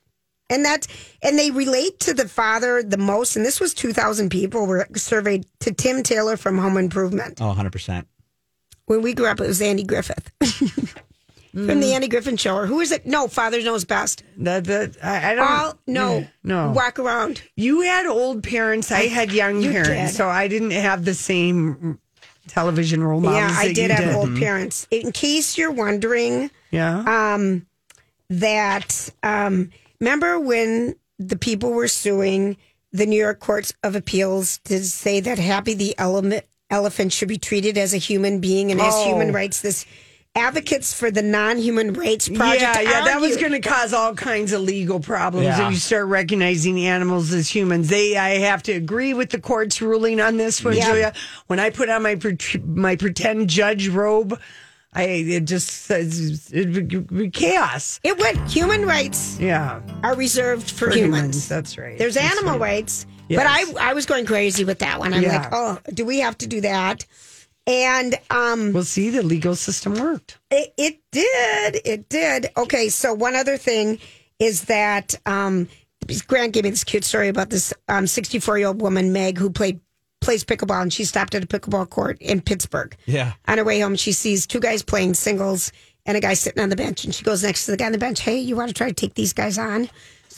And 0.49 0.63
that's 0.63 0.87
and 1.23 1.39
they 1.39 1.49
relate 1.51 1.99
to 2.01 2.13
the 2.13 2.27
father 2.27 2.83
the 2.83 2.97
most. 2.97 3.35
And 3.35 3.45
this 3.45 3.59
was 3.59 3.73
two 3.73 3.93
thousand 3.93 4.29
people 4.29 4.67
were 4.67 4.87
surveyed 4.95 5.45
to 5.61 5.73
Tim 5.73 6.03
Taylor 6.03 6.37
from 6.37 6.57
Home 6.59 6.77
Improvement. 6.77 7.39
oh, 7.41 7.47
100 7.47 7.71
percent. 7.71 8.07
When 8.85 9.01
we 9.01 9.13
grew 9.13 9.27
up, 9.27 9.39
it 9.39 9.47
was 9.47 9.61
Andy 9.61 9.83
Griffith 9.83 10.29
from 11.53 11.79
the 11.79 11.93
Andy 11.93 12.07
Griffith 12.07 12.39
Show. 12.39 12.55
Or 12.55 12.65
who 12.65 12.79
is 12.79 12.91
it? 12.91 13.05
No, 13.05 13.27
Father 13.27 13.61
knows 13.61 13.85
best. 13.85 14.23
That, 14.37 14.63
that, 14.65 14.97
I, 15.03 15.31
I 15.31 15.35
don't. 15.35 15.47
All 15.47 15.73
no, 15.87 16.27
No. 16.43 16.71
Walk 16.71 16.97
around. 16.99 17.41
You 17.55 17.81
had 17.81 18.07
old 18.07 18.43
parents. 18.43 18.91
I 18.91 19.03
had 19.07 19.31
young 19.31 19.61
You 19.61 19.71
parents, 19.71 20.11
did. 20.13 20.17
so 20.17 20.27
I 20.27 20.47
didn't 20.47 20.71
have 20.71 21.05
the 21.05 21.13
same 21.13 21.99
television 22.47 23.03
role 23.03 23.21
models. 23.21 23.39
yeah, 23.53 23.55
I 23.57 23.71
did 23.71 23.91
have 23.91 24.15
old 24.15 24.35
parents. 24.37 24.87
In 24.91 25.11
case 25.11 25.57
you're 25.57 25.71
wondering, 25.71 26.49
Yeah. 26.71 27.33
um, 27.35 27.65
that 28.29 29.09
um, 29.21 29.69
remember 29.99 30.39
when 30.39 30.95
the 31.19 31.35
people 31.37 31.71
were 31.71 31.87
suing 31.87 32.57
the 32.91 33.05
New 33.05 33.19
York 33.19 33.39
Courts 33.39 33.73
of 33.83 33.95
Appeals 33.95 34.57
to 34.65 34.83
say 34.83 35.19
that 35.19 35.39
Happy 35.39 35.73
the 35.73 35.95
ele- 35.97 36.41
elephant 36.69 37.11
should 37.13 37.27
be 37.27 37.37
treated 37.37 37.77
as 37.77 37.93
a 37.93 37.97
human 37.97 38.39
being 38.39 38.71
and 38.71 38.81
as 38.81 38.93
Oh. 38.95 39.05
human 39.05 39.31
rights. 39.31 39.61
This 39.61 39.85
advocates 40.35 40.93
for 40.93 41.11
the 41.11 41.21
non-human 41.21 41.93
rights 41.93 42.27
project. 42.27 42.61
yeah, 42.61 42.81
yeah, 42.81 43.05
that 43.05 43.21
was 43.21 43.37
going 43.37 43.51
to 43.51 43.59
cause 43.59 43.93
all 43.93 44.15
kinds 44.15 44.51
of 44.51 44.61
legal 44.61 44.99
problems 44.99 45.45
Yeah. 45.45 45.67
if 45.67 45.73
you 45.73 45.77
start 45.79 46.07
recognizing 46.07 46.79
animals 46.79 47.31
as 47.33 47.47
humans. 47.53 47.89
They, 47.89 48.17
I 48.17 48.39
have 48.39 48.63
to 48.63 48.71
agree 48.71 49.13
with 49.13 49.29
the 49.29 49.39
court's 49.39 49.79
ruling 49.81 50.19
on 50.19 50.37
this 50.37 50.63
one, 50.63 50.75
Yeah. 50.75 50.87
Julia. 50.87 51.13
When 51.47 51.59
I 51.59 51.69
put 51.69 51.87
on 51.89 52.01
my 52.01 52.19
my 52.65 52.95
pretend 52.95 53.47
judge 53.49 53.87
robe, 53.89 54.39
I 54.95 55.03
it 55.03 55.45
just 55.45 55.67
says 55.69 56.49
it 56.51 56.69
would 56.73 57.07
be 57.07 57.29
chaos. 57.29 57.99
It 58.03 58.17
went. 58.17 58.39
Human 58.49 58.85
rights 58.87 59.37
Yeah, 59.39 59.81
are 60.03 60.15
reserved 60.15 60.69
for, 60.71 60.89
For 60.89 60.97
humans. 60.97 61.15
humans, 61.17 61.47
that's 61.47 61.77
right. 61.77 61.97
There's 61.97 62.15
That's 62.15 62.31
animal 62.35 62.53
right. 62.59 62.73
rights, 62.77 63.05
Yes. 63.27 63.39
but 63.39 63.47
I 63.79 63.89
I 63.89 63.93
was 63.93 64.05
going 64.07 64.25
crazy 64.25 64.63
with 64.65 64.79
that 64.79 64.97
one. 64.99 65.13
I'm 65.13 65.21
Yeah. 65.21 65.37
like, 65.43 65.49
oh, 65.51 65.77
do 65.93 66.05
we 66.05 66.19
have 66.19 66.37
to 66.39 66.47
do 66.47 66.61
that? 66.61 67.05
And 67.65 68.15
um, 68.29 68.73
We'll 68.73 68.83
see. 68.83 69.09
The 69.09 69.23
legal 69.23 69.55
system 69.55 69.95
worked. 69.95 70.37
It, 70.51 70.73
it 70.77 70.99
did. 71.11 71.81
It 71.85 72.09
did. 72.09 72.49
Okay, 72.57 72.89
so 72.89 73.13
one 73.13 73.35
other 73.35 73.57
thing 73.57 73.99
is 74.39 74.65
that 74.65 75.15
um, 75.25 75.69
Grant 76.27 76.53
gave 76.53 76.65
me 76.65 76.71
this 76.71 76.83
cute 76.83 77.05
story 77.05 77.29
about 77.29 77.49
this 77.49 77.73
um 77.87 78.07
64 78.07 78.57
year 78.57 78.67
old 78.67 78.81
woman, 78.81 79.13
Meg, 79.13 79.37
who 79.37 79.49
played 79.49 79.79
plays 80.19 80.43
pickleball, 80.43 80.81
and 80.81 80.93
she 80.93 81.03
stopped 81.05 81.35
at 81.35 81.43
a 81.43 81.47
pickleball 81.47 81.89
court 81.89 82.17
in 82.21 82.41
Pittsburgh. 82.41 82.95
Yeah. 83.05 83.33
On 83.47 83.57
her 83.57 83.63
way 83.63 83.79
home, 83.79 83.95
she 83.95 84.11
sees 84.13 84.47
two 84.47 84.59
guys 84.59 84.81
playing 84.81 85.13
singles 85.13 85.71
and 86.05 86.17
a 86.17 86.19
guy 86.19 86.33
sitting 86.33 86.61
on 86.61 86.69
the 86.69 86.75
bench, 86.75 87.05
and 87.05 87.13
she 87.13 87.23
goes 87.23 87.43
next 87.43 87.65
to 87.65 87.71
the 87.71 87.77
guy 87.77 87.85
on 87.85 87.91
the 87.91 87.97
bench. 87.97 88.21
Hey, 88.21 88.37
you 88.39 88.55
want 88.55 88.69
to 88.69 88.73
try 88.73 88.87
to 88.87 88.93
take 88.93 89.13
these 89.15 89.33
guys 89.33 89.57
on? 89.57 89.89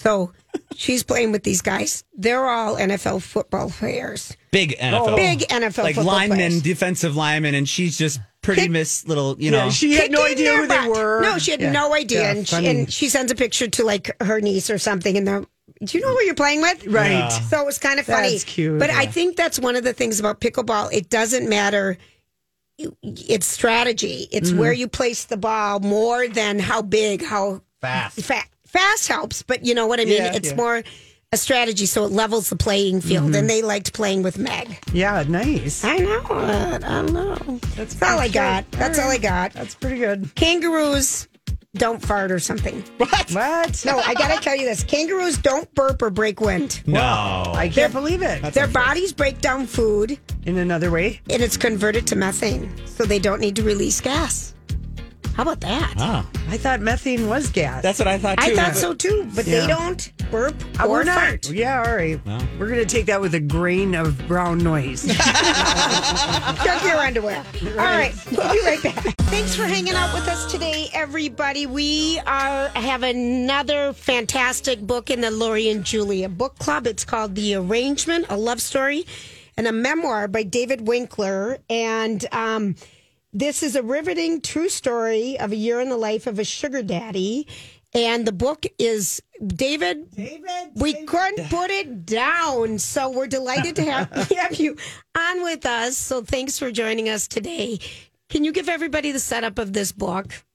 So 0.05 0.31
she's 0.75 1.01
playing 1.03 1.31
with 1.31 1.43
these 1.43 1.61
guys. 1.61 2.03
They're 2.15 2.45
all 2.47 2.75
NFL 2.75 3.23
football 3.23 3.71
players. 3.71 4.37
Big 4.51 4.77
NFL. 4.77 5.15
Big 5.15 5.39
NFL 5.49 5.83
like 5.83 5.95
football 5.95 6.13
linemen, 6.13 6.37
players. 6.37 6.61
defensive 6.61 7.15
linemen, 7.15 7.55
and 7.55 7.67
she's 7.67 7.97
just 7.97 8.19
pretty 8.43 8.61
Kick- 8.63 8.71
miss 8.71 9.07
little, 9.07 9.35
you 9.39 9.51
Yeah, 9.51 9.65
know. 9.65 9.69
she 9.71 9.95
had 9.95 10.11
no 10.11 10.23
idea 10.23 10.55
who 10.55 10.67
they 10.67 10.87
were. 10.87 11.21
No, 11.21 11.39
she 11.39 11.49
had 11.51 11.61
Yeah. 11.61 11.71
no 11.71 11.95
idea, 11.95 12.21
Yeah, 12.21 12.31
and, 12.31 12.47
she, 12.47 12.67
and 12.67 12.93
she 12.93 13.09
sends 13.09 13.31
a 13.31 13.35
picture 13.35 13.67
to 13.67 13.83
like 13.83 14.15
her 14.21 14.39
niece 14.41 14.69
or 14.69 14.77
something, 14.77 15.17
and 15.17 15.27
they're. 15.27 15.43
Do 15.83 15.97
you 15.97 16.03
know 16.03 16.13
who 16.15 16.23
you're 16.23 16.35
playing 16.35 16.61
with? 16.61 16.85
Right. 16.85 17.09
Yeah. 17.11 17.27
So 17.29 17.59
it 17.61 17.65
was 17.65 17.79
kind 17.79 17.99
of 17.99 18.05
funny. 18.05 18.29
That's 18.29 18.43
cute, 18.43 18.77
But 18.79 18.91
I 18.91 19.07
think 19.07 19.35
that's 19.35 19.59
one 19.59 19.75
of 19.75 19.83
the 19.83 19.91
things 19.93 20.19
about 20.19 20.39
pickleball. 20.39 20.93
It 20.93 21.09
doesn't 21.09 21.49
matter. 21.49 21.97
It's 23.01 23.47
strategy. 23.47 24.27
It's 24.31 24.49
Mm-hmm. 24.51 24.59
where 24.59 24.73
you 24.73 24.87
place 24.87 25.25
the 25.25 25.37
ball 25.37 25.79
more 25.79 26.27
than 26.27 26.59
how 26.59 26.81
big, 26.83 27.23
how 27.25 27.61
Fast. 27.81 28.21
fa- 28.21 28.43
fast 28.75 29.07
helps. 29.07 29.43
But 29.43 29.65
you 29.65 29.73
know 29.73 29.87
what 29.87 29.99
I 29.99 30.05
mean. 30.05 30.17
Yeah, 30.17 30.35
it's 30.35 30.47
yeah. 30.47 30.53
Mm-hmm. 30.53 30.61
more 30.61 30.83
a 31.31 31.37
strategy, 31.37 31.85
so 31.85 32.05
it 32.05 32.11
levels 32.11 32.49
the 32.49 32.55
playing 32.55 33.01
field. 33.01 33.35
And 33.35 33.49
they 33.49 33.61
liked 33.61 33.93
playing 33.93 34.23
with 34.23 34.37
Meg. 34.37 34.77
Yeah, 34.93 35.23
nice. 35.27 35.83
I 35.83 35.97
know 35.97 36.21
it. 36.21 36.83
I 36.83 37.01
know. 37.01 37.59
That's 37.75 38.01
all 38.01 38.19
I 38.19 38.27
got. 38.27 38.69
That's 38.71 38.99
all 38.99 39.09
I 39.09 39.17
got. 39.17 39.53
That's 39.53 39.75
pretty 39.75 39.97
good. 39.97 40.33
Kangaroos 40.35 41.27
don't 41.75 42.01
fart 42.01 42.31
or 42.31 42.39
something. 42.39 42.83
What? 42.97 43.31
What? 43.31 43.85
No, 43.85 43.99
I 43.99 44.13
gotta 44.13 44.41
tell 44.41 44.55
you 44.55 44.65
this: 44.65 44.83
kangaroos 44.83 45.37
don't 45.37 45.73
burp 45.75 46.01
or 46.01 46.09
break 46.09 46.39
wind. 46.39 46.81
No. 46.87 47.01
I 47.55 47.69
can't 47.69 47.91
believe 47.91 48.21
it. 48.21 48.53
Their 48.53 48.67
bodies 48.67 49.11
break 49.13 49.41
down 49.41 49.67
food, 49.67 50.17
In 50.45 50.57
another 50.57 50.89
way, 50.89 51.19
and 51.29 51.41
it's 51.41 51.57
converted 51.57 52.07
to 52.07 52.15
methane, 52.15 52.71
so 52.85 53.03
they 53.03 53.19
don't 53.19 53.41
need 53.41 53.55
to 53.57 53.63
release 53.63 53.99
gas. 53.99 54.54
How 55.35 55.43
about 55.43 55.59
that? 55.61 55.93
I 56.47 56.57
thought 56.57 56.79
methane 56.79 57.27
was 57.27 57.49
gas. 57.49 57.83
that's 57.83 57.99
what 57.99 58.07
I 58.07 58.17
thought 58.17 58.37
too. 58.39 58.51
I 58.53 58.55
thought 58.55 58.75
so 58.75 58.93
too, 58.93 59.29
but 59.35 59.45
Yeah. 59.45 59.61
they 59.61 59.67
don't 59.67 60.11
burp 60.31 60.55
or 60.81 60.89
we're 60.89 61.03
not. 61.03 61.17
fart. 61.19 61.49
Yeah, 61.49 61.83
all 61.85 61.93
right. 61.95 62.19
We're 62.57 62.67
going 62.69 62.79
to 62.79 62.85
take 62.85 63.07
that 63.07 63.19
with 63.19 63.35
a 63.35 63.39
grain 63.41 63.95
of 63.95 64.25
brown 64.29 64.59
noise. 64.59 65.05
Check 66.63 66.83
your 66.83 66.97
underwear. 66.97 67.43
All 67.63 67.75
right, 67.75 68.13
we'll 68.31 68.51
be 68.53 68.61
right 68.63 68.81
back. 68.81 68.95
Thanks 69.25 69.55
for 69.55 69.63
hanging 69.65 69.93
out 69.93 70.13
with 70.13 70.27
us 70.27 70.49
today, 70.51 70.89
everybody. 70.93 71.65
We 71.65 72.19
are 72.25 72.69
have 72.69 73.03
another 73.03 73.91
fantastic 73.93 74.79
book 74.81 75.09
in 75.09 75.19
the 75.21 75.31
Lori 75.31 75.69
and 75.69 75.83
Julia 75.83 76.29
book 76.29 76.57
club. 76.59 76.87
It's 76.87 77.03
called 77.03 77.35
The 77.35 77.55
Arrangement: 77.55 78.27
A 78.29 78.37
Love 78.37 78.61
Story, 78.61 79.05
and 79.57 79.67
a 79.67 79.71
memoir 79.73 80.27
by 80.29 80.43
David 80.43 80.87
Winkler. 80.87 81.57
And 81.69 82.25
um, 82.31 82.75
this 83.35 83.61
is 83.61 83.75
a 83.75 83.83
riveting 83.83 84.39
true 84.39 84.69
story 84.69 85.37
of 85.37 85.51
a 85.51 85.57
year 85.57 85.81
in 85.81 85.89
the 85.89 85.97
life 85.97 86.25
of 86.25 86.39
a 86.39 86.45
sugar 86.45 86.81
daddy. 86.81 87.47
And 87.93 88.25
the 88.25 88.31
book 88.31 88.65
is 88.79 89.21
David. 89.45 90.09
David, 90.11 90.71
We 90.75 91.05
couldn't 91.05 91.49
put 91.49 91.69
it 91.69 92.05
down. 92.05 92.79
So 92.79 93.09
we're 93.09 93.27
delighted 93.27 93.75
to 93.75 93.83
have, 93.83 94.09
have 94.37 94.55
you 94.55 94.77
on 95.17 95.43
with 95.43 95.65
us. 95.65 95.97
So 95.97 96.21
thanks 96.21 96.57
for 96.57 96.71
joining 96.71 97.09
us 97.09 97.27
today. 97.27 97.79
Can 98.29 98.45
you 98.45 98.53
give 98.53 98.69
everybody 98.69 99.11
the 99.11 99.19
setup 99.19 99.59
of 99.59 99.73
this 99.73 99.91
book? 99.91 100.45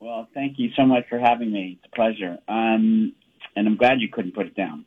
Well, 0.00 0.28
thank 0.34 0.58
you 0.58 0.70
so 0.76 0.84
much 0.84 1.04
for 1.08 1.20
having 1.20 1.52
me. 1.52 1.78
It's 1.78 1.92
a 1.92 1.96
pleasure. 1.96 2.38
Um, 2.48 3.12
and 3.54 3.68
I'm 3.68 3.76
glad 3.76 4.00
you 4.00 4.08
couldn't 4.08 4.34
put 4.34 4.46
it 4.46 4.56
down. 4.56 4.84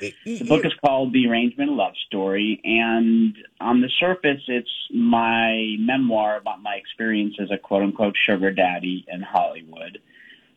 The 0.00 0.44
book 0.48 0.64
is 0.64 0.72
called 0.84 1.12
The 1.12 1.26
Arrangement 1.28 1.72
Love 1.72 1.92
Story, 2.06 2.60
and 2.64 3.36
on 3.60 3.80
the 3.80 3.90
surface, 4.00 4.40
it's 4.48 4.70
my 4.92 5.76
memoir 5.78 6.36
about 6.36 6.62
my 6.62 6.74
experience 6.74 7.34
as 7.40 7.50
a 7.50 7.58
quote 7.58 7.82
unquote 7.82 8.16
sugar 8.26 8.50
daddy 8.50 9.04
in 9.08 9.20
Hollywood. 9.20 9.98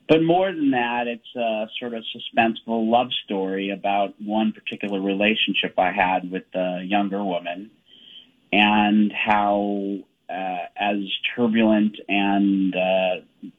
But 0.07 0.23
more 0.23 0.51
than 0.51 0.71
that, 0.71 1.07
it's 1.07 1.35
a 1.35 1.67
sort 1.79 1.93
of 1.93 2.03
suspenseful 2.15 2.89
love 2.89 3.07
story 3.25 3.69
about 3.69 4.13
one 4.21 4.51
particular 4.51 4.99
relationship 4.99 5.77
I 5.77 5.91
had 5.91 6.29
with 6.29 6.43
a 6.53 6.81
younger 6.83 7.23
woman 7.23 7.71
and 8.51 9.11
how, 9.11 9.99
uh, 10.29 10.65
as 10.75 10.97
turbulent 11.35 11.97
and 12.07 12.75
uh, 12.75 13.15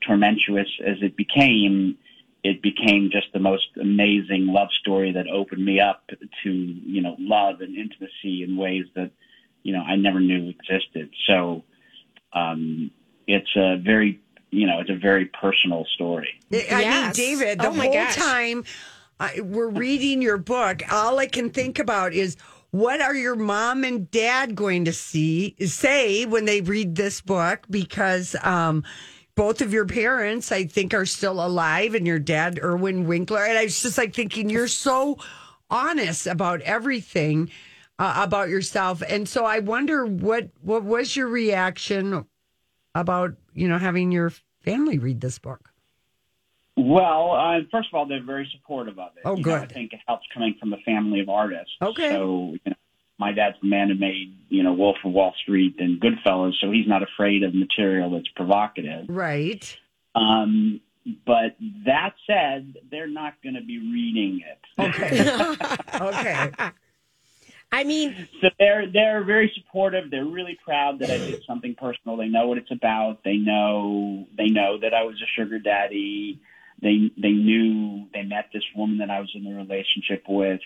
tormentuous 0.07 0.68
as 0.85 0.99
it 1.01 1.16
became, 1.16 1.99
it 2.45 2.63
became 2.63 3.09
just 3.11 3.29
the 3.33 3.41
most 3.41 3.67
amazing 3.81 4.47
love 4.47 4.69
story 4.81 5.13
that 5.13 5.27
opened 5.29 5.65
me 5.65 5.81
up 5.81 6.03
to, 6.43 6.51
you 6.51 7.01
know, 7.01 7.17
love 7.19 7.63
and 7.63 7.75
intimacy 7.75 8.43
in 8.43 8.57
ways 8.57 8.85
that, 8.95 9.11
you 9.63 9.73
know, 9.73 9.81
I 9.81 9.97
never 9.97 10.21
knew 10.21 10.51
existed. 10.51 11.11
So, 11.27 11.65
um, 12.35 12.91
it's 13.27 13.51
a 13.57 13.79
very, 13.79 14.21
you 14.51 14.67
know, 14.67 14.81
it's 14.81 14.91
a 14.91 14.99
very 14.99 15.25
personal 15.27 15.87
story. 15.95 16.29
I 16.71 16.85
mean, 16.85 17.13
David, 17.13 17.61
the 17.61 17.69
Oh 17.69 17.75
my 17.75 17.85
whole 17.85 17.95
gosh. 17.95 18.15
time 18.15 18.65
I, 19.19 19.41
we're 19.41 19.69
reading 19.69 20.21
your 20.21 20.37
book, 20.39 20.83
all 20.91 21.19
I 21.19 21.27
can 21.27 21.49
think 21.49 21.79
about 21.79 22.13
is 22.13 22.37
what 22.73 23.01
are 23.01 23.15
your 23.15 23.37
mom 23.37 23.85
and 23.85 24.11
dad 24.11 24.55
going 24.55 24.85
to 24.85 24.93
see 24.93 25.55
say 25.65 26.27
when 26.27 26.45
they 26.45 26.61
read 26.61 26.97
this 26.97 27.21
book? 27.21 27.67
Because 27.71 28.37
um, 28.43 28.83
both 29.37 29.61
of 29.61 29.73
your 29.73 29.87
parents, 29.87 30.53
I 30.53 30.64
think, 30.64 30.94
are 30.94 31.07
still 31.07 31.44
alive, 31.44 31.94
and 31.94 32.07
your 32.07 32.18
dad, 32.18 32.61
Irwin 32.62 33.07
Winkler. 33.07 33.44
And 33.44 33.59
I 33.59 33.64
was 33.64 33.83
just 33.83 33.99
like 33.99 34.14
thinking, 34.14 34.49
you're 34.49 34.68
so 34.68 35.18
honest 35.70 36.27
about 36.27 36.61
everything 36.62 37.51
uh, 37.99 38.20
about 38.25 38.49
yourself, 38.49 39.03
and 39.09 39.29
so 39.29 39.44
I 39.44 39.61
wonder 39.61 40.05
what 40.05 40.51
what 40.62 40.83
was 40.83 41.14
your 41.14 41.29
reaction 41.29 42.27
about 42.94 43.35
you 43.53 43.68
know 43.68 43.79
having 43.79 44.11
your 44.11 44.33
family 44.62 44.99
read 44.99 45.20
this 45.20 45.38
book. 45.38 45.70
Well, 46.77 47.33
uh, 47.33 47.61
first 47.70 47.88
of 47.92 47.94
all, 47.94 48.07
they're 48.07 48.23
very 48.23 48.51
supportive 48.53 48.99
of 48.99 49.12
it. 49.16 49.23
Oh, 49.25 49.37
You 49.37 49.44
know, 49.44 49.55
I 49.55 49.66
think 49.66 49.92
it 49.92 50.01
helps 50.09 50.27
coming 50.35 50.57
from 50.59 50.73
a 50.73 50.79
family 50.79 51.20
of 51.20 51.29
artists. 51.29 51.70
Okay. 51.81 52.11
So, 52.11 52.51
you 52.53 52.61
know, 52.66 52.75
my 53.18 53.33
dad's 53.33 53.57
the 53.62 53.68
man 53.68 53.88
who 53.88 53.94
made, 53.94 54.35
you 54.48 54.62
know, 54.62 54.72
Wolf 54.72 54.96
of 55.05 55.12
Wall 55.12 55.35
Street 55.42 55.77
and 55.79 56.00
Goodfellas, 56.00 56.55
so 56.61 56.70
he's 56.70 56.88
not 56.88 57.03
afraid 57.03 57.42
of 57.42 57.55
material 57.55 58.11
that's 58.11 58.29
provocative. 58.35 59.07
Right. 59.09 59.77
Um, 60.14 60.81
but 61.27 61.57
that 61.85 62.14
said, 62.27 62.77
they're 62.90 63.07
not 63.07 63.35
going 63.42 63.55
to 63.55 63.62
be 63.62 63.79
reading 63.79 64.40
it. 64.40 64.59
Okay. 64.81 66.00
okay. 66.00 66.50
I 67.74 67.83
mean, 67.83 68.29
So 68.40 68.50
they're 68.59 68.90
they're 68.90 69.24
very 69.24 69.53
supportive. 69.57 70.11
They're 70.11 70.24
really 70.24 70.57
proud 70.64 71.00
that 71.00 71.11
I 71.11 71.18
did 71.18 71.42
something 71.44 71.74
personal. 71.74 72.16
They 72.16 72.29
know 72.29 72.46
what 72.46 72.59
it's 72.59 72.70
about. 72.70 73.24
They 73.24 73.37
know 73.37 74.27
they 74.37 74.46
know 74.46 74.79
that 74.79 74.94
I 74.94 75.03
was 75.03 75.20
a 75.20 75.40
sugar 75.40 75.59
daddy. 75.59 76.40
They 76.81 77.11
they 77.20 77.33
knew 77.33 78.07
they 78.12 78.22
met 78.22 78.50
this 78.53 78.62
woman 78.77 78.98
that 78.98 79.11
I 79.11 79.18
was 79.18 79.31
in 79.35 79.46
a 79.46 79.57
relationship 79.57 80.22
with. 80.29 80.61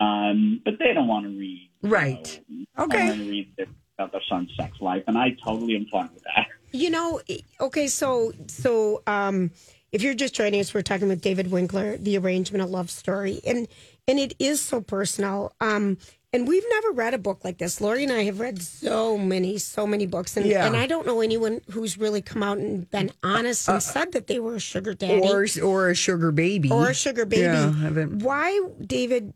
Um, 0.00 0.60
but 0.64 0.78
they 0.78 0.92
don't 0.92 1.08
want 1.08 1.24
to 1.26 1.30
read. 1.38 1.68
you 1.82 1.88
Right. 1.88 2.40
know, 2.48 2.84
Okay. 2.84 2.98
They 2.98 3.08
want 3.08 3.20
to 3.20 3.30
read 3.30 3.52
their, 3.56 3.66
about 3.98 4.12
their 4.12 4.22
son's 4.28 4.50
sex 4.56 4.80
life, 4.80 5.02
and 5.06 5.16
I 5.16 5.36
totally 5.44 5.74
am 5.76 5.86
fine 5.86 6.10
with 6.12 6.22
that. 6.24 6.46
you 6.72 6.90
know, 6.90 7.20
okay, 7.60 7.86
so 7.86 8.32
so 8.48 9.02
um, 9.06 9.50
if 9.92 10.02
you're 10.02 10.14
just 10.14 10.34
joining 10.34 10.60
us, 10.60 10.74
we're 10.74 10.82
talking 10.82 11.08
with 11.08 11.22
David 11.22 11.50
Winkler, 11.50 11.96
the 11.96 12.18
arrangement 12.18 12.62
of 12.62 12.70
love 12.70 12.90
story, 12.90 13.40
and 13.46 13.66
and 14.08 14.18
it 14.18 14.34
is 14.38 14.60
so 14.60 14.80
personal. 14.80 15.52
Um, 15.60 15.96
and 16.32 16.46
we've 16.46 16.64
never 16.68 16.90
read 16.90 17.14
a 17.14 17.18
book 17.18 17.44
like 17.44 17.56
this. 17.56 17.80
Lori 17.80 18.02
and 18.02 18.12
I 18.12 18.24
have 18.24 18.40
read 18.40 18.60
so 18.60 19.16
many, 19.16 19.56
so 19.56 19.86
many 19.86 20.04
books, 20.04 20.36
and 20.36 20.44
Yeah. 20.44 20.66
and 20.66 20.76
I 20.76 20.86
don't 20.86 21.06
know 21.06 21.22
anyone 21.22 21.62
who's 21.70 21.96
really 21.96 22.20
come 22.20 22.42
out 22.42 22.58
and 22.58 22.90
been 22.90 23.10
honest 23.22 23.66
and 23.70 23.82
said 23.82 24.12
that 24.12 24.26
they 24.26 24.38
were 24.40 24.56
a 24.56 24.60
sugar 24.60 24.92
daddy 24.92 25.22
Or 25.22 25.46
or 25.64 25.88
a 25.88 25.94
sugar 25.94 26.32
baby. 26.32 26.70
or 26.70 26.90
a 26.90 26.94
sugar 26.94 27.24
baby. 27.24 27.42
Yeah, 27.44 27.72
I 27.74 27.80
haven't- 27.80 28.18
Why, 28.22 28.60
David? 28.84 29.32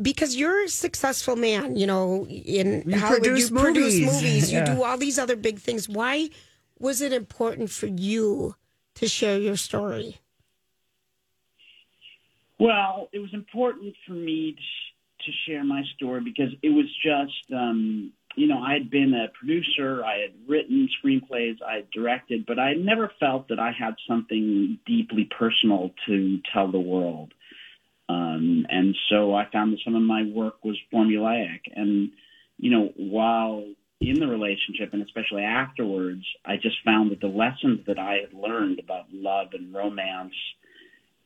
Because 0.00 0.36
you're 0.36 0.64
a 0.64 0.68
successful 0.68 1.36
man, 1.36 1.76
you 1.76 1.86
know, 1.86 2.26
in 2.26 2.82
You 2.86 2.98
Hollywood, 2.98 3.24
produce 3.24 3.50
you 3.50 3.56
produce 3.56 3.94
movies. 3.94 4.12
movies, 4.12 4.52
you 4.52 4.64
do 4.64 4.82
all 4.82 4.98
these 4.98 5.18
other 5.18 5.36
big 5.36 5.58
things. 5.58 5.88
Why 5.88 6.28
was 6.78 7.00
it 7.00 7.12
important 7.12 7.70
for 7.70 7.86
you 7.86 8.54
to 8.96 9.08
share 9.08 9.38
your 9.38 9.56
story? 9.56 10.18
Well, 12.58 13.08
it 13.12 13.18
was 13.18 13.32
important 13.34 13.94
for 14.06 14.12
me 14.14 14.52
to, 14.52 14.60
sh- 14.60 15.26
to 15.26 15.32
share 15.46 15.64
my 15.64 15.82
story 15.96 16.20
because 16.22 16.52
it 16.62 16.70
was 16.70 16.86
just, 17.02 17.52
um, 17.52 18.12
you 18.34 18.46
know, 18.46 18.58
I 18.58 18.74
had 18.74 18.90
been 18.90 19.14
a 19.14 19.28
producer, 19.38 20.04
I 20.04 20.18
had 20.18 20.32
written 20.46 20.88
screenplays, 21.02 21.56
I 21.66 21.76
had 21.76 21.90
directed, 21.90 22.44
but 22.46 22.58
I 22.58 22.68
had 22.68 22.78
never 22.84 23.10
felt 23.18 23.48
that 23.48 23.58
I 23.58 23.72
had 23.72 23.94
something 24.08 24.78
deeply 24.86 25.24
personal 25.38 25.92
to 26.06 26.38
tell 26.52 26.70
the 26.70 26.80
world. 26.80 27.32
Um, 28.08 28.66
and 28.68 28.96
so 29.10 29.34
I 29.34 29.48
found 29.52 29.72
that 29.72 29.80
some 29.84 29.96
of 29.96 30.02
my 30.02 30.24
work 30.24 30.64
was 30.64 30.78
formulaic. 30.92 31.60
And, 31.74 32.10
you 32.58 32.70
know, 32.70 32.92
while 32.96 33.64
in 34.00 34.20
the 34.20 34.26
relationship 34.26 34.92
and 34.92 35.02
especially 35.02 35.42
afterwards, 35.42 36.24
I 36.44 36.56
just 36.56 36.76
found 36.84 37.10
that 37.10 37.20
the 37.20 37.26
lessons 37.26 37.80
that 37.86 37.98
I 37.98 38.18
had 38.20 38.32
learned 38.32 38.78
about 38.78 39.06
love 39.12 39.48
and 39.52 39.74
romance 39.74 40.34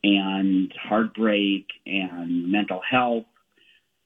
and 0.03 0.73
heartbreak 0.81 1.67
and 1.85 2.51
mental 2.51 2.81
health 2.89 3.25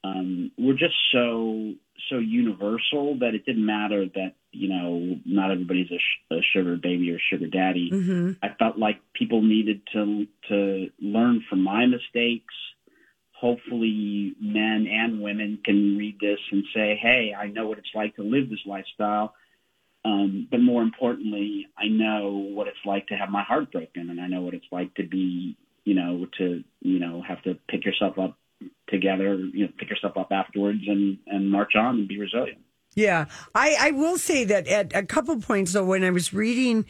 um, 0.04 0.50
were 0.58 0.74
just 0.74 0.94
so 1.12 1.72
so 2.10 2.18
universal 2.18 3.18
that 3.20 3.34
it 3.34 3.44
didn't 3.46 3.64
matter 3.64 4.06
that 4.06 4.34
you 4.56 4.68
know 4.68 5.18
not 5.24 5.50
everybody's 5.50 5.90
a, 5.90 5.98
sh- 5.98 6.32
a 6.32 6.40
sugar 6.54 6.76
baby 6.76 7.10
or 7.10 7.18
sugar 7.30 7.46
daddy. 7.46 7.90
Mm-hmm. 7.92 8.32
I 8.42 8.54
felt 8.58 8.78
like 8.78 9.00
people 9.14 9.42
needed 9.42 9.82
to 9.92 10.26
to 10.48 10.90
learn 11.00 11.44
from 11.48 11.62
my 11.62 11.86
mistakes. 11.86 12.54
Hopefully, 13.32 14.34
men 14.40 14.86
and 14.90 15.20
women 15.20 15.58
can 15.64 15.96
read 15.96 16.18
this 16.20 16.40
and 16.50 16.64
say, 16.74 16.98
"Hey, 17.00 17.34
I 17.38 17.48
know 17.48 17.66
what 17.66 17.78
it's 17.78 17.94
like 17.94 18.16
to 18.16 18.22
live 18.22 18.48
this 18.48 18.64
lifestyle." 18.66 19.34
Um, 20.06 20.46
but 20.50 20.60
more 20.60 20.82
importantly, 20.82 21.66
I 21.76 21.88
know 21.88 22.30
what 22.54 22.68
it's 22.68 22.84
like 22.84 23.08
to 23.08 23.14
have 23.14 23.28
my 23.28 23.42
heart 23.42 23.72
broken, 23.72 24.08
and 24.08 24.20
I 24.20 24.28
know 24.28 24.40
what 24.40 24.54
it's 24.54 24.66
like 24.70 24.94
to 24.94 25.06
be, 25.06 25.56
you 25.84 25.94
know, 25.94 26.26
to 26.38 26.62
you 26.80 26.98
know 26.98 27.22
have 27.26 27.42
to 27.42 27.58
pick 27.68 27.84
yourself 27.84 28.18
up 28.18 28.38
together, 28.88 29.34
you 29.34 29.66
know, 29.66 29.72
pick 29.78 29.90
yourself 29.90 30.16
up 30.16 30.28
afterwards, 30.30 30.82
and 30.86 31.18
and 31.26 31.50
march 31.50 31.74
on 31.74 31.96
and 31.96 32.08
be 32.08 32.18
resilient. 32.18 32.60
Yeah, 32.96 33.26
I, 33.54 33.76
I 33.78 33.90
will 33.90 34.16
say 34.16 34.44
that 34.44 34.66
at 34.66 34.96
a 34.96 35.04
couple 35.04 35.38
points 35.38 35.74
though, 35.74 35.84
when 35.84 36.02
I 36.02 36.10
was 36.10 36.32
reading 36.32 36.86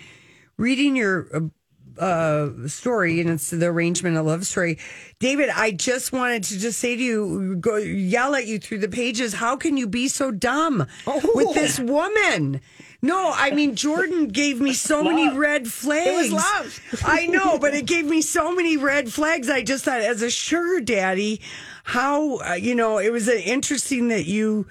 reading 0.57 0.95
your 0.95 1.27
uh, 1.35 2.01
uh, 2.01 2.69
story 2.69 3.21
and 3.21 3.29
it's 3.29 3.51
the 3.51 3.67
arrangement 3.67 4.17
of 4.17 4.25
love 4.25 4.47
story, 4.47 4.79
David, 5.19 5.51
I 5.51 5.73
just 5.73 6.13
wanted 6.13 6.45
to 6.45 6.59
just 6.61 6.79
say 6.79 6.95
to 6.95 7.03
you, 7.03 7.57
go 7.57 7.77
yell 7.77 8.37
at 8.37 8.47
you 8.47 8.61
through 8.61 8.79
the 8.79 8.89
pages. 8.89 9.35
How 9.35 9.57
can 9.57 9.77
you 9.77 9.89
be 9.89 10.07
so 10.07 10.31
dumb 10.31 10.87
with 11.07 11.55
this 11.55 11.81
woman? 11.81 12.61
No, 13.03 13.33
I 13.35 13.51
mean 13.51 13.75
Jordan 13.75 14.29
gave 14.29 14.61
me 14.61 14.75
so 14.75 15.03
many 15.03 15.37
red 15.37 15.67
flags. 15.67 16.07
It 16.07 16.17
was 16.17 16.33
love. 16.33 17.03
I 17.05 17.27
know, 17.27 17.59
but 17.59 17.75
it 17.75 17.87
gave 17.87 18.07
me 18.07 18.23
so 18.23 18.55
many 18.55 18.77
red 18.77 19.13
flags. 19.13 19.51
I 19.51 19.65
just 19.65 19.85
thought, 19.85 20.01
as 20.03 20.23
a 20.23 20.31
sugar 20.31 20.81
daddy, 20.81 21.41
how 21.83 22.39
uh, 22.39 22.53
you 22.55 22.77
know 22.77 22.99
it 22.99 23.11
was 23.11 23.29
uh, 23.29 23.33
interesting 23.33 24.07
that 24.09 24.27
you 24.27 24.69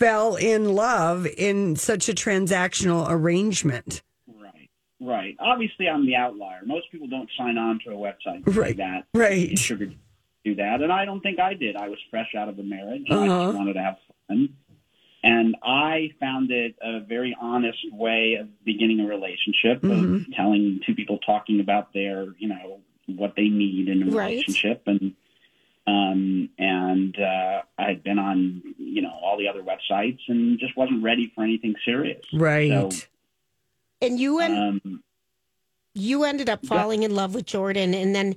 fell 0.00 0.34
in 0.36 0.74
love 0.74 1.26
in 1.26 1.76
such 1.76 2.08
a 2.08 2.12
transactional 2.14 3.06
arrangement. 3.08 4.02
Right, 4.26 4.70
right. 4.98 5.36
Obviously, 5.38 5.88
I'm 5.88 6.06
the 6.06 6.16
outlier. 6.16 6.60
Most 6.64 6.90
people 6.90 7.06
don't 7.06 7.28
sign 7.38 7.58
on 7.58 7.78
to 7.84 7.90
a 7.90 7.94
website 7.94 8.42
Right, 8.46 8.56
like 8.68 8.76
that. 8.78 9.04
right. 9.14 9.56
Sugar 9.58 9.90
do 10.42 10.54
that, 10.54 10.80
and 10.80 10.90
I 10.90 11.04
don't 11.04 11.20
think 11.20 11.38
I 11.38 11.52
did. 11.52 11.76
I 11.76 11.88
was 11.88 11.98
fresh 12.10 12.34
out 12.34 12.48
of 12.48 12.58
a 12.58 12.62
marriage. 12.62 13.04
and 13.10 13.20
I 13.20 13.26
Uh-huh. 13.28 13.44
just 13.48 13.58
wanted 13.58 13.74
to 13.74 13.80
have 13.82 13.96
fun, 14.26 14.48
and 15.22 15.54
I 15.62 16.12
found 16.18 16.50
it 16.50 16.76
a 16.80 17.00
very 17.00 17.36
honest 17.38 17.78
way 17.92 18.38
of 18.40 18.48
beginning 18.64 19.00
a 19.00 19.06
relationship, 19.06 19.82
Mm-hmm. 19.82 20.14
of 20.14 20.34
telling 20.34 20.80
two 20.86 20.94
people 20.94 21.18
talking 21.18 21.60
about 21.60 21.92
their, 21.92 22.28
you 22.38 22.48
know, 22.48 22.80
what 23.06 23.34
they 23.36 23.48
need 23.50 23.88
in 23.88 24.02
a 24.02 24.06
Right. 24.06 24.30
relationship, 24.30 24.80
and 24.86 25.12
um, 25.90 26.48
and 26.58 27.16
uh, 27.18 27.62
I 27.78 27.84
had 27.88 28.02
been 28.02 28.18
on, 28.18 28.62
you 28.78 29.02
know, 29.02 29.12
all 29.22 29.36
the 29.38 29.48
other 29.48 29.62
websites, 29.62 30.20
and 30.28 30.58
just 30.58 30.76
wasn't 30.76 31.02
ready 31.02 31.32
for 31.34 31.42
anything 31.44 31.74
serious. 31.84 32.24
Right. 32.32 32.92
So, 32.92 33.06
And 34.00 34.18
you 34.18 34.40
and 34.40 34.54
um, 34.84 35.02
you 35.94 36.24
ended 36.24 36.48
up 36.48 36.64
falling 36.64 37.02
in 37.02 37.14
love 37.14 37.34
with 37.34 37.46
Jordan 37.46 37.94
and 37.94 38.14
then 38.14 38.36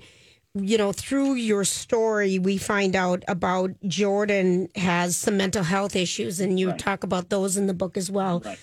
you 0.56 0.78
know 0.78 0.92
through 0.92 1.34
your 1.36 1.63
story 1.63 2.38
we 2.39 2.58
find 2.58 2.96
out 2.96 3.24
about 3.28 3.72
Jordan 3.88 4.70
has 4.76 5.16
some 5.16 5.38
mental 5.38 5.63
health 5.63 5.96
issues 5.96 6.39
and 6.39 6.60
you 6.60 6.70
Right. 6.70 6.80
talk 6.80 7.04
about 7.04 7.30
those 7.30 7.58
in 7.58 7.68
the 7.68 7.74
book 7.74 7.98
as 7.98 8.10
well. 8.12 8.42
Right. 8.46 8.60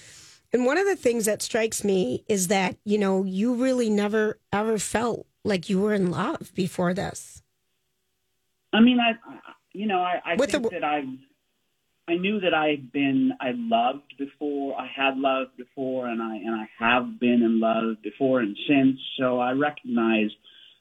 And 0.52 0.66
one 0.66 0.78
of 0.78 0.86
the 0.86 0.96
things 0.96 1.24
that 1.26 1.42
strikes 1.42 1.84
me 1.84 2.24
is 2.28 2.48
that 2.48 2.76
you 2.84 2.98
know 2.98 3.24
you 3.24 3.54
really 3.54 3.90
never 3.90 4.38
ever 4.52 4.78
felt 4.78 5.26
like 5.44 5.68
you 5.70 5.80
were 5.80 5.94
in 5.94 6.10
love 6.10 6.52
before 6.54 6.92
this. 6.94 7.42
I 8.72 8.80
mean, 8.80 8.98
I, 9.00 9.10
I 9.10 9.38
you 9.72 9.86
know, 9.86 10.00
I, 10.00 10.20
I 10.24 10.34
With 10.36 10.50
think 10.50 10.64
the- 10.64 10.70
that 10.70 10.84
I, 10.84 11.04
I 12.08 12.16
knew 12.16 12.40
that 12.40 12.54
I 12.54 12.68
had 12.68 12.90
been, 12.92 13.32
I 13.40 13.52
loved 13.54 14.14
before, 14.18 14.76
I 14.76 14.88
had 14.94 15.16
loved 15.16 15.56
before, 15.56 16.08
and 16.08 16.20
I 16.20 16.36
and 16.36 16.54
I 16.54 16.68
have 16.78 17.20
been 17.20 17.42
in 17.42 17.60
love 17.60 18.02
before 18.02 18.40
and 18.40 18.56
since. 18.68 18.98
So 19.18 19.38
I 19.38 19.52
recognize, 19.52 20.30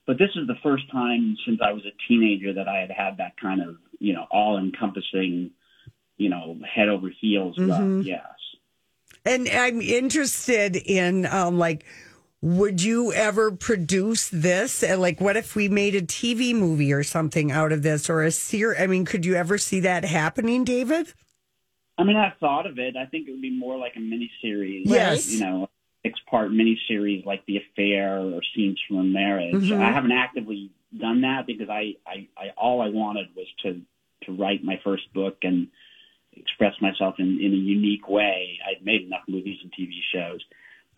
but 0.08 0.17
this 0.17 0.30
is 0.36 0.47
the 0.47 0.56
first 0.63 0.89
time 0.91 1.38
since 1.45 1.60
I 1.63 1.71
was 1.71 1.84
a 1.86 1.93
teenager 2.08 2.54
that 2.54 2.67
I 2.67 2.80
had 2.80 2.89
had 2.91 3.17
that 3.17 3.34
kind 3.39 3.62
of, 3.62 3.75
you 3.99 4.13
know, 4.13 4.25
all-encompassing, 4.32 5.52
you 6.17 6.30
know, 6.30 6.58
head 6.73 6.89
over 6.89 7.10
heels 7.21 7.56
love. 7.60 8.06
Yes. 8.06 8.23
And 9.25 9.47
I'm 9.49 9.82
interested 9.82 10.78
in 10.78 11.25
um 11.28 11.60
like 11.60 11.86
would 12.41 12.82
you 12.82 13.12
ever 13.13 13.52
produce 13.52 14.30
this? 14.30 14.84
And 14.84 15.02
like 15.02 15.19
what 15.19 15.36
if 15.36 15.56
we 15.56 15.67
made 15.67 15.95
a 15.95 16.02
TV 16.02 16.54
movie 16.54 16.93
or 16.93 17.04
something 17.04 17.52
out 17.52 17.71
of 17.71 17.84
this 17.84 18.10
or 18.10 18.23
a 18.23 18.32
series? 18.32 18.80
I 18.80 18.88
mean, 18.88 19.06
could 19.06 19.25
you 19.25 19.36
ever 19.36 19.58
see 19.58 19.82
that 19.82 20.06
happening, 20.06 20.63
David? 20.63 21.13
I 21.97 22.04
mean, 22.04 22.15
I've 22.15 22.38
thought 22.39 22.65
of 22.65 22.80
it. 22.80 22.95
I 22.95 23.06
think 23.06 23.28
it 23.28 23.32
would 23.32 23.41
be 23.41 23.58
more 23.58 23.78
like 23.78 23.97
a 23.97 23.99
miniseries. 23.99 24.84
Yes. 24.86 25.34
You 25.34 25.41
know, 25.41 25.69
six 26.04 26.17
part 26.30 26.52
miniseries 26.52 27.25
like 27.25 27.45
The 27.45 27.58
Affair 27.58 28.19
or 28.19 28.39
Scenes 28.56 28.80
from 28.88 28.97
a 28.97 29.04
Marriage. 29.04 29.56
Mhm. 29.56 29.82
I 29.82 29.91
haven't 29.91 30.13
actively 30.13 30.71
done 30.97 31.21
that 31.21 31.45
because 31.45 31.69
I, 31.69 31.95
I, 32.08 32.28
I 32.38 32.49
all 32.58 32.82
I 32.82 32.89
wanted 32.89 33.28
was 33.36 33.47
to, 33.63 33.82
to 34.23 34.32
write 34.32 34.63
my 34.63 34.80
first 34.82 35.12
book 35.13 35.39
and 35.43 35.67
express 36.32 36.73
myself 36.82 37.15
in, 37.19 37.39
in 37.41 37.52
a 37.54 37.58
unique 37.58 38.08
way. 38.08 38.60
I'd 38.65 38.86
made 38.86 39.02
enough 39.02 39.23
movies 39.28 39.58
and 39.62 39.71
TV 39.73 39.99
shows. 40.13 40.39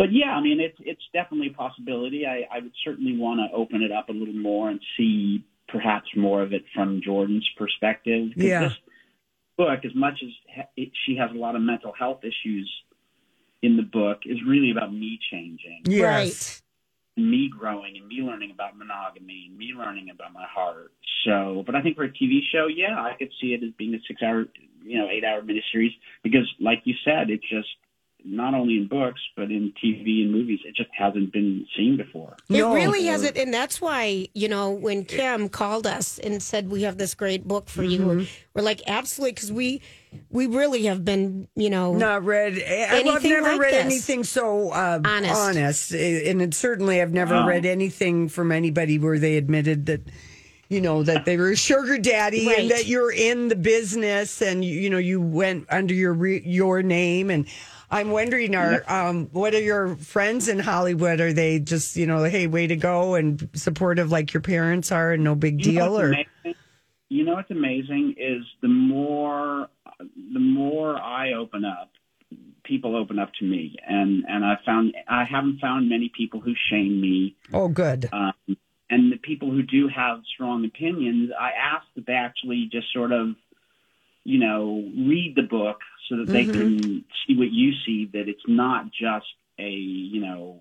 But 0.02 0.12
yeah, 0.12 0.32
I 0.32 0.42
mean, 0.42 0.60
it's 0.60 0.78
it's 0.80 1.04
definitely 1.14 1.50
a 1.54 1.54
possibility. 1.54 2.26
I, 2.26 2.48
I 2.52 2.58
would 2.60 2.72
certainly 2.84 3.16
want 3.16 3.40
to 3.40 3.56
open 3.56 3.84
it 3.84 3.92
up 3.92 4.10
a 4.10 4.12
little 4.12 4.34
more 4.34 4.68
and 4.68 4.80
see 4.98 5.46
perhaps 5.68 6.08
more 6.18 6.42
of 6.42 6.54
it 6.54 6.64
from 6.74 7.02
Jordan's 7.06 7.48
perspective. 7.56 8.30
'Cause 8.34 8.44
Yeah. 8.44 8.60
This 8.70 8.78
book, 9.58 9.86
as 9.86 9.94
much 9.94 10.24
as 10.24 10.30
ha- 10.56 10.70
it, 10.76 10.90
she 11.06 11.18
has 11.18 11.30
a 11.30 11.36
lot 11.36 11.56
of 11.56 11.62
mental 11.62 11.92
health 11.92 12.24
issues 12.24 12.68
in 13.62 13.78
the 13.78 13.84
book, 13.84 14.22
is 14.26 14.42
really 14.42 14.72
about 14.72 14.92
me 14.92 15.20
changing, 15.30 15.84
Yes. 15.86 16.64
and 17.16 17.30
me 17.30 17.48
growing, 17.48 17.96
and 17.96 18.08
me 18.08 18.24
learning 18.24 18.50
about 18.50 18.76
monogamy, 18.76 19.46
and 19.50 19.56
me 19.56 19.72
learning 19.76 20.10
about 20.10 20.34
my 20.34 20.46
heart. 20.46 20.92
So, 21.26 21.62
but 21.64 21.76
I 21.76 21.84
think 21.84 21.96
for 21.96 22.06
a 22.06 22.10
TV 22.12 22.42
show, 22.52 22.66
yeah, 22.66 23.00
I 23.00 23.14
could 23.14 23.32
see 23.40 23.54
it 23.54 23.62
as 23.62 23.70
being 23.78 23.94
a 23.94 24.00
six-hour, 24.08 24.48
you 24.84 24.98
know, 24.98 25.08
eight-hour 25.12 25.44
miniseries 25.44 25.94
because, 26.24 26.52
like 26.60 26.82
you 26.86 26.96
said, 27.06 27.30
it 27.30 27.42
just 27.44 27.70
not 28.24 28.54
only 28.54 28.78
in 28.78 28.88
books 28.88 29.20
but 29.36 29.46
in 29.52 29.74
TV 29.84 30.22
and 30.24 30.32
movies, 30.32 30.60
it 30.66 30.76
just 30.76 30.90
hasn't 30.98 31.32
been 31.34 31.66
seen 31.76 31.98
before. 31.98 32.36
No. 32.50 32.72
It 32.72 32.76
really 32.76 33.06
hasn't, 33.06 33.38
and 33.38 33.54
that's 33.54 33.82
why 33.82 34.28
you 34.34 34.48
know 34.48 34.72
when 34.72 35.06
Kim 35.06 35.50
called 35.50 35.88
us 35.88 36.20
and 36.20 36.42
said 36.42 36.70
we 36.70 36.84
have 36.84 36.98
this 36.98 37.14
great 37.16 37.48
book 37.48 37.68
for 37.70 37.84
you, 37.84 38.00
Mm-hmm. 38.00 38.24
we're 38.54 38.62
like 38.64 38.82
absolutely 38.88 39.34
because 39.34 39.52
we 39.52 39.82
we 40.30 40.46
really 40.48 40.84
have 40.84 41.04
been 41.06 41.48
you 41.56 41.70
know 41.70 41.94
Not 41.94 42.24
read. 42.26 42.54
I- 42.54 42.88
I've 42.92 43.06
Anything 43.06 43.32
never 43.32 43.52
like 43.54 43.60
read 43.62 43.74
this. 43.74 43.86
anything 43.86 44.24
so 44.24 44.70
uh, 44.72 45.00
Honest. 45.04 45.36
honest, 45.36 45.92
and 45.94 46.42
it 46.42 46.54
certainly 46.54 47.02
I've 47.02 47.14
never 47.14 47.34
Wow. 47.36 47.48
read 47.48 47.66
anything 47.66 48.30
from 48.30 48.52
anybody 48.52 49.00
where 49.00 49.18
they 49.20 49.38
admitted 49.38 49.86
that, 49.88 50.02
you 50.70 50.80
know, 50.82 51.02
that 51.04 51.26
they 51.26 51.38
were 51.38 51.52
a 51.52 51.56
sugar 51.56 51.98
daddy 51.98 52.46
Right. 52.48 52.60
and 52.60 52.72
that 52.72 52.88
you're 52.88 53.12
in 53.12 53.48
the 53.48 53.56
business 53.56 54.42
and 54.42 54.64
you, 54.64 54.80
you 54.80 54.90
know 54.90 54.98
you 54.98 55.20
went 55.22 55.66
under 55.70 55.94
your 55.94 56.14
re- 56.14 56.44
your 56.46 56.84
name. 56.84 57.30
And 57.30 57.46
I'm 57.92 58.12
wondering, 58.12 58.56
are 58.56 58.84
um, 58.88 59.28
what 59.34 59.54
are 59.54 59.62
your 59.62 59.96
friends 59.98 60.48
in 60.48 60.60
Hollywood? 60.60 61.20
Are 61.20 61.34
they 61.34 61.60
just 61.60 61.98
you 61.98 62.08
know, 62.08 62.24
hey, 62.24 62.48
way 62.48 62.66
to 62.68 62.78
go 62.78 63.16
and 63.16 63.50
supportive 63.54 64.12
like 64.12 64.34
your 64.34 64.42
parents 64.42 64.92
are, 64.92 65.12
and 65.12 65.24
no 65.24 65.36
big 65.36 65.64
You 65.64 65.74
deal? 65.74 66.00
Or 66.00 66.08
amazing? 66.08 66.56
you 67.10 67.26
know 67.26 67.34
what's 67.34 67.52
amazing 67.52 68.16
is 68.18 68.44
the 68.62 68.70
more 68.70 69.68
the 70.34 70.40
more 70.40 70.98
I 70.98 71.34
open 71.34 71.66
up, 71.66 71.92
people 72.64 72.96
open 72.96 73.20
up 73.20 73.34
to 73.40 73.46
me, 73.46 73.76
and 73.86 74.24
and 74.28 74.46
I 74.46 74.56
found 74.66 74.96
I 75.10 75.26
haven't 75.30 75.60
found 75.60 75.90
many 75.90 76.10
people 76.16 76.40
who 76.40 76.54
shame 76.70 77.02
me. 77.02 77.36
oh, 77.54 77.68
good. 77.68 78.10
Um, 78.14 78.34
and 78.90 79.12
the 79.12 79.18
people 79.18 79.52
who 79.52 79.64
do 79.64 79.90
have 79.94 80.20
strong 80.34 80.66
opinions, 80.66 81.32
I 81.38 81.52
ask 81.52 81.86
that 81.96 82.06
they 82.06 82.14
actually 82.14 82.70
just 82.72 82.92
sort 82.94 83.12
of, 83.14 83.36
you 84.26 84.38
know, 84.38 84.90
read 84.98 85.34
the 85.36 85.44
book 85.44 85.80
so 86.12 86.18
that 86.18 86.28
they 86.28 86.44
can 86.46 87.06
see 87.26 87.36
what 87.38 87.50
you 87.52 87.72
see. 87.86 88.10
That 88.12 88.28
it's 88.28 88.44
not 88.48 88.92
just 88.92 89.26
a, 89.58 89.70
you 89.70 90.20
know, 90.20 90.60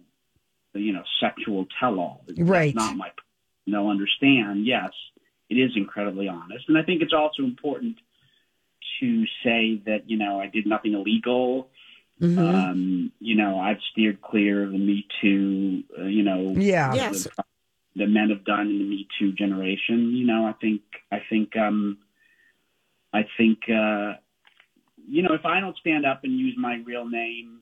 you 0.74 0.92
know, 0.92 1.02
sexual 1.20 1.66
tell-all. 1.80 2.22
That's 2.28 2.38
Right. 2.40 2.74
not 2.74 2.96
my. 2.96 3.10
They'll 3.66 3.88
understand. 3.88 4.64
Yes, 4.66 4.90
it 5.48 5.56
is 5.56 5.72
incredibly 5.76 6.28
honest, 6.28 6.68
and 6.68 6.78
I 6.78 6.82
think 6.82 7.02
it's 7.02 7.12
also 7.12 7.42
important 7.42 7.96
to 9.00 9.24
say 9.44 9.82
that 9.86 10.08
you 10.08 10.16
know 10.16 10.40
I 10.40 10.46
did 10.46 10.66
nothing 10.66 10.94
illegal. 10.94 11.68
Mhm. 12.20 12.38
Um, 12.38 13.12
you 13.20 13.34
know, 13.34 13.58
I've 13.58 13.80
steered 13.90 14.20
clear 14.20 14.62
of 14.64 14.72
the 14.72 14.78
Me 14.78 15.06
Too. 15.20 15.84
Uh, 15.98 16.04
you 16.04 16.22
know, 16.22 16.54
yeah. 16.56 16.92
Yes. 16.94 17.24
the, 17.24 17.44
the 17.96 18.06
men 18.06 18.28
have 18.30 18.44
done 18.44 18.68
in 18.68 18.78
the 18.78 18.84
Me 18.84 19.08
Too 19.18 19.32
generation. 19.32 20.14
You 20.14 20.26
know, 20.26 20.46
I 20.46 20.52
think, 20.52 20.82
I 21.10 21.20
think, 21.30 21.56
um, 21.56 21.98
I 23.12 23.26
think, 23.38 23.58
uh, 23.70 24.14
you 25.08 25.22
know, 25.22 25.34
if 25.34 25.44
I 25.44 25.60
don't 25.60 25.76
stand 25.78 26.06
up 26.06 26.20
and 26.24 26.38
use 26.38 26.54
my 26.58 26.76
real 26.84 27.08
name, 27.08 27.60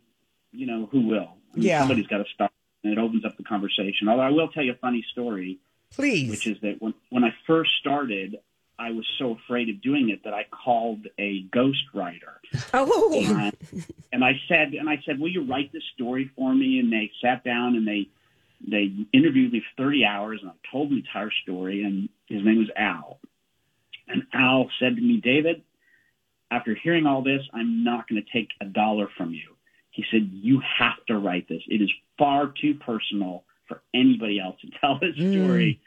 you 0.53 0.67
know, 0.67 0.89
who 0.91 1.01
will? 1.07 1.35
I 1.53 1.57
mean, 1.57 1.67
Yeah. 1.67 1.81
Somebody's 1.81 2.07
got 2.07 2.19
to 2.19 2.25
start, 2.35 2.53
and 2.85 2.93
it 2.93 2.99
opens 2.99 3.25
up 3.25 3.37
the 3.37 3.45
conversation. 3.45 4.09
Although 4.09 4.23
I 4.23 4.31
will 4.31 4.49
tell 4.49 4.63
you 4.63 4.73
a 4.73 4.77
funny 4.77 5.05
story, 5.13 5.59
Please. 5.91 6.31
which 6.31 6.47
is 6.47 6.59
that 6.63 6.77
when 6.81 6.95
when 7.11 7.25
I 7.25 7.35
first 7.47 7.71
started, 7.81 8.37
I 8.79 8.91
was 8.93 9.07
so 9.19 9.33
afraid 9.33 9.69
of 9.69 9.83
doing 9.83 10.11
it 10.11 10.25
that 10.25 10.35
I 10.35 10.45
called 10.65 11.07
a 11.19 11.45
ghostwriter. 11.49 12.37
oh 12.73 13.13
and, 13.13 13.87
and 14.13 14.25
I 14.25 14.41
said, 14.49 14.75
and 14.75 14.89
I 14.89 15.03
said, 15.05 15.19
will 15.19 15.31
you 15.31 15.45
write 15.45 15.73
this 15.73 15.83
story 15.95 16.31
for 16.37 16.55
me? 16.55 16.79
And 16.79 16.93
they 16.93 17.11
sat 17.23 17.45
down 17.45 17.77
and 17.77 17.87
they 17.87 18.09
they 18.67 18.93
interviewed 19.13 19.53
me 19.53 19.61
for 19.77 19.85
30 19.85 20.05
hours, 20.05 20.41
and 20.43 20.51
I 20.51 20.55
told 20.71 20.91
the 20.91 20.97
entire 20.97 21.31
story. 21.43 21.83
And 21.85 22.09
his 22.27 22.45
name 22.45 22.59
was 22.59 22.71
Al. 22.77 23.21
And 24.09 24.23
Al 24.33 24.71
said 24.81 24.97
to 24.97 25.03
me, 25.03 25.21
David, 25.23 25.63
after 26.51 26.75
hearing 26.75 27.07
all 27.07 27.23
this, 27.23 27.43
I'm 27.53 27.85
not 27.85 28.09
going 28.09 28.23
to 28.23 28.33
take 28.33 28.49
a 28.61 28.65
dollar 28.65 29.09
from 29.17 29.33
you. 29.33 29.55
He 29.91 30.05
said, 30.11 30.31
you 30.33 30.61
have 30.79 31.05
to 31.09 31.19
write 31.19 31.49
this. 31.49 31.63
It 31.69 31.83
is 31.83 31.91
far 32.19 32.53
too 32.61 32.75
personal 32.75 33.45
for 33.67 33.83
anybody 33.95 34.41
else 34.41 34.57
to 34.61 34.69
tell 34.81 34.99
this 34.99 35.15
story. 35.17 35.81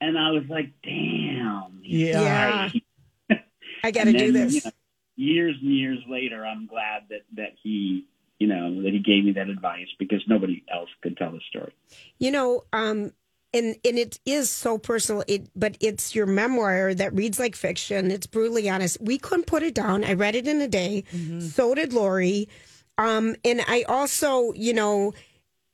And 0.00 0.18
I 0.18 0.30
was 0.30 0.44
like, 0.48 0.70
damn. 0.82 1.80
he's 1.82 2.00
Yeah. 2.08 2.68
right. 2.70 2.82
I 3.84 3.90
got 3.90 4.04
to 4.04 4.12
do 4.12 4.32
this. 4.32 4.54
you 4.54 4.60
know, 4.64 4.70
years 5.16 5.56
and 5.60 5.72
years 5.74 5.98
later, 6.08 6.44
I'm 6.44 6.66
glad 6.66 7.04
that 7.10 7.22
that 7.36 7.52
he, 7.62 8.06
you 8.38 8.46
know, 8.46 8.82
that 8.82 8.92
he 8.92 8.98
gave 8.98 9.24
me 9.24 9.32
that 9.32 9.48
advice 9.48 9.86
because 9.98 10.22
nobody 10.28 10.62
else 10.72 10.90
could 11.02 11.16
tell 11.16 11.32
the 11.32 11.40
story. 11.48 11.72
You 12.18 12.30
know, 12.30 12.64
um, 12.72 13.12
and 13.56 13.76
and 13.84 13.98
it 13.98 14.20
is 14.24 14.50
so 14.50 14.78
personal. 14.78 15.24
It, 15.26 15.48
but 15.54 15.76
it's 15.80 16.14
your 16.14 16.26
memoir 16.26 16.94
that 16.94 17.14
reads 17.14 17.38
like 17.38 17.56
fiction. 17.56 18.10
It's 18.10 18.26
brutally 18.26 18.68
honest. 18.68 18.98
We 19.00 19.18
couldn't 19.18 19.46
put 19.46 19.62
it 19.62 19.74
down. 19.74 20.04
I 20.04 20.12
read 20.12 20.34
it 20.34 20.46
in 20.46 20.60
a 20.60 20.68
day. 20.68 21.04
So 21.40 21.74
did 21.74 21.92
Lori. 21.92 22.48
Um, 22.98 23.36
and 23.44 23.62
I 23.66 23.82
also, 23.88 24.52
you 24.54 24.72
know, 24.72 25.12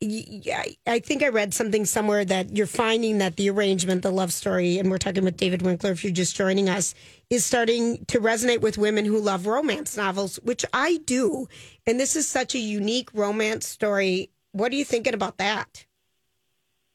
I 0.05 0.99
think 0.99 1.23
I 1.23 1.29
read 1.29 1.55
something 1.55 1.85
somewhere 1.85 2.25
that 2.25 2.57
you're 2.57 2.67
finding 2.67 3.19
that 3.19 3.37
the 3.37 3.49
arrangement, 3.51 4.03
the 4.03 4.11
love 4.11 4.33
story, 4.33 4.79
and 4.79 4.91
we're 4.91 4.99
talking 4.99 5.25
with 5.25 5.37
David 5.37 5.63
Winkler 5.63 5.93
if 5.93 6.03
you're 6.03 6.13
just 6.13 6.35
joining 6.35 6.69
us, 6.69 6.95
is 7.31 7.45
starting 7.45 8.05
to 8.07 8.19
resonate 8.19 8.63
with 8.63 8.79
women 8.79 9.05
who 9.05 9.21
love 9.21 9.47
romance 9.47 9.97
novels, 9.97 10.41
which 10.43 10.65
I 10.73 10.99
do. 11.05 11.47
And 11.87 12.01
this 12.01 12.17
is 12.17 12.27
such 12.27 12.57
a 12.57 12.59
unique 12.59 13.11
romance 13.15 13.67
story. 13.69 14.31
What 14.51 14.73
are 14.73 14.77
you 14.77 14.85
thinking 14.85 15.15
about 15.15 15.39
that? 15.39 15.87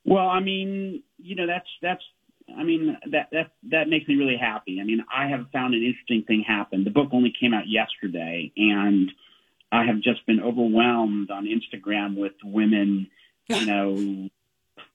Well, 0.07 0.27
I 0.27 0.39
mean, 0.39 1.03
you 1.17 1.35
know, 1.35 1.45
that's 1.45 1.67
that's. 1.81 2.03
I 2.57 2.63
mean, 2.63 2.97
that 3.11 3.27
that 3.33 3.51
that 3.71 3.89
makes 3.89 4.07
me 4.07 4.15
really 4.15 4.37
happy. 4.37 4.79
I 4.79 4.85
mean, 4.85 5.03
I 5.13 5.27
have 5.27 5.47
found 5.51 5.73
an 5.73 5.83
interesting 5.83 6.23
thing 6.25 6.45
happen. 6.47 6.85
The 6.85 6.91
book 6.91 7.09
only 7.11 7.33
came 7.37 7.53
out 7.53 7.65
yesterday, 7.67 8.53
and 8.55 9.11
I 9.69 9.83
have 9.85 9.97
just 9.97 10.25
been 10.25 10.39
overwhelmed 10.39 11.29
on 11.29 11.45
Instagram 11.45 12.15
with 12.15 12.31
women, 12.41 13.07
you 13.49 13.65
know, 13.65 14.29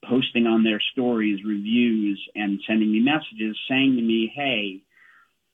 posting 0.08 0.46
on 0.46 0.64
their 0.64 0.80
stories 0.92 1.44
reviews 1.44 2.26
and 2.34 2.60
sending 2.66 2.90
me 2.90 3.00
messages 3.00 3.58
saying 3.68 3.96
to 3.96 4.02
me, 4.02 4.32
"Hey, 4.34 4.80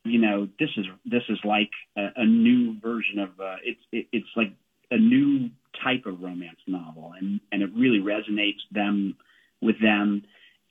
you 0.04 0.20
know, 0.20 0.48
this 0.60 0.70
is 0.76 0.86
this 1.04 1.24
is 1.28 1.38
like 1.44 1.70
a, 1.96 2.10
a 2.14 2.24
new 2.24 2.78
version 2.80 3.18
of 3.18 3.30
uh, 3.40 3.56
it's 3.64 3.80
it, 3.90 4.06
it's 4.12 4.30
like 4.36 4.52
a 4.92 4.98
new 4.98 5.50
type 5.82 6.06
of 6.06 6.20
romance 6.22 6.60
novel, 6.68 7.12
and 7.20 7.40
and 7.50 7.62
it 7.62 7.70
really 7.74 7.98
resonates 7.98 8.62
them 8.70 9.16
with 9.60 9.80
them, 9.80 10.22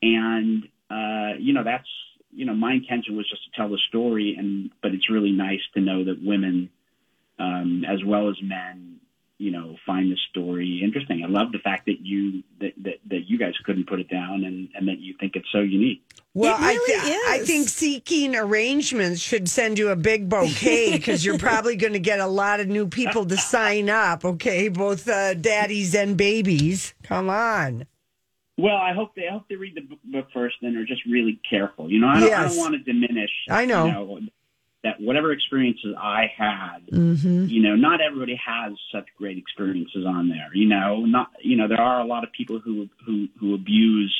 and 0.02 0.64
uh, 0.90 1.38
you 1.40 1.54
know 1.54 1.64
that's 1.64 1.88
you 2.32 2.46
know 2.46 2.54
my 2.54 2.74
intention 2.74 3.16
was 3.18 3.30
just 3.30 3.44
to 3.46 3.50
tell 3.56 3.70
the 3.70 3.80
story, 3.90 4.36
and 4.38 4.72
but 4.82 4.94
it's 4.94 5.10
really 5.10 5.32
nice 5.32 5.62
to 5.76 5.82
know 5.82 6.04
that 6.06 6.18
women, 6.24 6.70
um, 7.40 7.84
as 7.88 8.04
well 8.06 8.30
as 8.30 8.36
men, 8.42 8.98
you 9.38 9.52
know, 9.52 9.76
find 9.86 10.12
the 10.12 10.18
story 10.32 10.82
interesting. 10.84 11.24
I 11.24 11.28
love 11.28 11.52
the 11.52 11.60
fact 11.60 11.86
that 11.86 12.00
you 12.02 12.44
that 12.60 12.74
that, 12.84 12.96
that 13.10 13.22
you 13.28 13.38
guys 13.38 13.54
couldn't 13.66 13.88
put 13.88 14.00
it 14.00 14.10
down, 14.10 14.44
and 14.44 14.70
and 14.76 14.88
that 14.88 15.00
you 15.00 15.16
think 15.20 15.36
it's 15.36 15.52
so 15.52 15.60
unique. 15.60 16.02
Well, 16.34 16.56
It 16.56 16.62
really 16.64 17.00
I, 17.00 17.04
thi- 17.04 17.42
I 17.42 17.46
think 17.46 17.68
seeking 17.68 18.36
arrangements 18.36 19.22
should 19.22 19.50
send 19.50 19.80
you 19.80 19.90
a 19.90 19.96
big 19.96 20.30
bouquet 20.30 20.92
because 20.92 21.26
you're 21.26 21.40
probably 21.40 21.76
going 21.84 21.94
to 21.94 22.00
get 22.00 22.20
a 22.20 22.28
lot 22.28 22.60
of 22.60 22.68
new 22.68 22.88
people 22.88 23.26
to 23.26 23.38
sign 23.38 23.90
up. 23.90 24.24
Okay, 24.24 24.68
both 24.70 25.08
uh, 25.10 25.34
daddies 25.34 25.96
and 25.96 26.16
babies. 26.16 26.94
Come 27.02 27.30
on. 27.32 27.88
Well, 28.58 28.76
I 28.76 28.94
hope 28.94 29.14
they 29.16 29.28
I 29.28 29.32
hope 29.34 29.44
they 29.50 29.56
read 29.56 29.76
the 29.76 29.82
book- 29.82 30.00
book 30.04 30.28
first 30.34 30.56
and 30.62 30.76
are 30.78 30.86
just 30.86 31.06
really 31.06 31.40
careful. 31.50 31.92
You 31.92 32.00
know, 32.00 32.08
I 32.08 32.16
don't, 32.20 32.24
I 32.24 32.28
Yes. 32.44 32.56
don't 32.56 32.58
want 32.64 32.74
to 32.74 32.80
diminish. 32.92 33.32
I 33.50 33.66
know. 33.66 33.86
You 33.86 33.92
know 33.92 34.20
that 34.84 35.02
whatever 35.02 35.32
experiences 35.32 35.96
I 36.00 36.32
had, 36.38 36.86
Mm-hmm. 36.92 37.46
you 37.46 37.62
know, 37.62 37.76
not 37.76 38.00
everybody 38.00 38.40
has 38.46 38.74
such 38.92 39.06
great 39.18 39.38
experiences 39.38 40.06
on 40.06 40.30
there. 40.30 40.50
You 40.54 40.68
know, 40.68 41.06
not 41.06 41.30
you 41.42 41.56
know 41.58 41.68
there 41.68 41.82
are 41.82 42.00
a 42.02 42.06
lot 42.06 42.24
of 42.24 42.32
people 42.32 42.60
who 42.60 42.88
who 43.06 43.28
who 43.40 43.54
abuse 43.54 44.16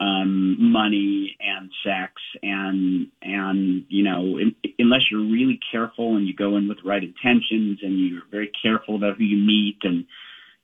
um, 0.00 0.72
money 0.72 1.36
and 1.40 1.70
sex 1.84 2.14
and 2.42 3.08
and 3.22 3.84
you 3.88 4.02
know 4.02 4.38
in, 4.38 4.54
unless 4.78 5.02
you're 5.10 5.20
really 5.20 5.60
careful 5.70 6.16
and 6.16 6.26
you 6.26 6.34
go 6.34 6.56
in 6.56 6.68
with 6.68 6.78
the 6.82 6.88
right 6.88 7.02
intentions 7.04 7.78
and 7.82 8.00
you're 8.00 8.22
very 8.30 8.50
careful 8.62 8.96
about 8.96 9.16
who 9.18 9.24
you 9.24 9.36
meet 9.36 9.78
and 9.82 10.06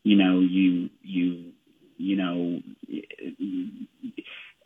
you 0.03 0.17
know 0.17 0.41
you 0.41 0.91
you 1.03 1.53
you 1.99 2.17
know 2.17 2.61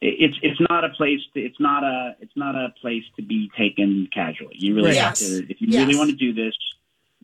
it's 0.01 0.37
it's 0.43 0.61
not 0.69 0.85
a 0.85 0.91
place 0.91 1.21
to, 1.35 1.41
it's 1.41 1.61
not 1.61 1.85
a 1.85 2.17
it's 2.21 2.37
not 2.37 2.55
a 2.55 2.69
place 2.81 3.05
to 3.17 3.23
be 3.23 3.51
taken 3.57 4.09
casually 4.13 4.55
you 4.59 4.75
really 4.75 4.93
Yes. 4.93 5.21
have 5.21 5.29
to 5.29 5.51
if 5.51 5.61
you 5.61 5.69
really 5.79 5.97
want 5.97 6.11
to 6.11 6.17
do 6.17 6.33
this 6.33 6.55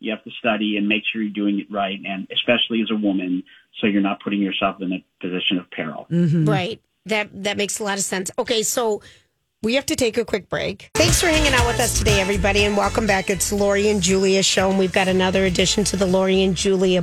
you 0.01 0.11
have 0.13 0.23
to 0.25 0.31
study 0.39 0.77
and 0.77 0.89
make 0.89 1.03
sure 1.13 1.21
you're 1.23 1.33
doing 1.33 1.59
it 1.61 1.71
right 1.71 1.99
and 2.07 2.29
especially 2.33 2.81
as 2.83 2.91
a 2.91 2.97
woman 2.97 3.43
so 3.81 3.87
you're 3.87 4.03
not 4.03 4.21
putting 4.23 4.41
yourself 4.41 4.81
in 4.81 4.93
a 4.93 5.05
position 5.21 5.59
of 5.59 5.71
peril 5.71 6.07
mm-hmm. 6.11 6.45
Right. 6.45 6.81
That 7.07 7.45
that 7.45 7.57
makes 7.57 7.79
a 7.79 7.85
lot 7.85 7.97
of 7.97 8.05
sense. 8.05 8.31
Okay, 8.39 8.63
so 8.63 9.01
we 9.63 9.75
have 9.77 9.87
to 9.87 9.97
take 9.97 10.19
a 10.19 10.27
quick 10.27 10.51
break. 10.51 10.91
Thanks 10.95 11.19
for 11.21 11.27
hanging 11.29 11.55
out 11.55 11.67
with 11.67 11.81
us 11.81 11.99
today, 11.99 12.21
everybody, 12.21 12.65
and 12.65 12.77
welcome 12.77 13.07
back. 13.07 13.31
It's 13.31 13.51
Lori 13.51 13.89
and 13.89 14.03
Julia 14.03 14.43
show, 14.43 14.69
and 14.69 14.79
we've 14.79 14.93
got 14.93 15.09
another 15.09 15.47
edition 15.47 15.85
to 15.85 15.97
the 15.97 16.05
Lori 16.05 16.43
and 16.43 16.55
Julia. 16.55 17.03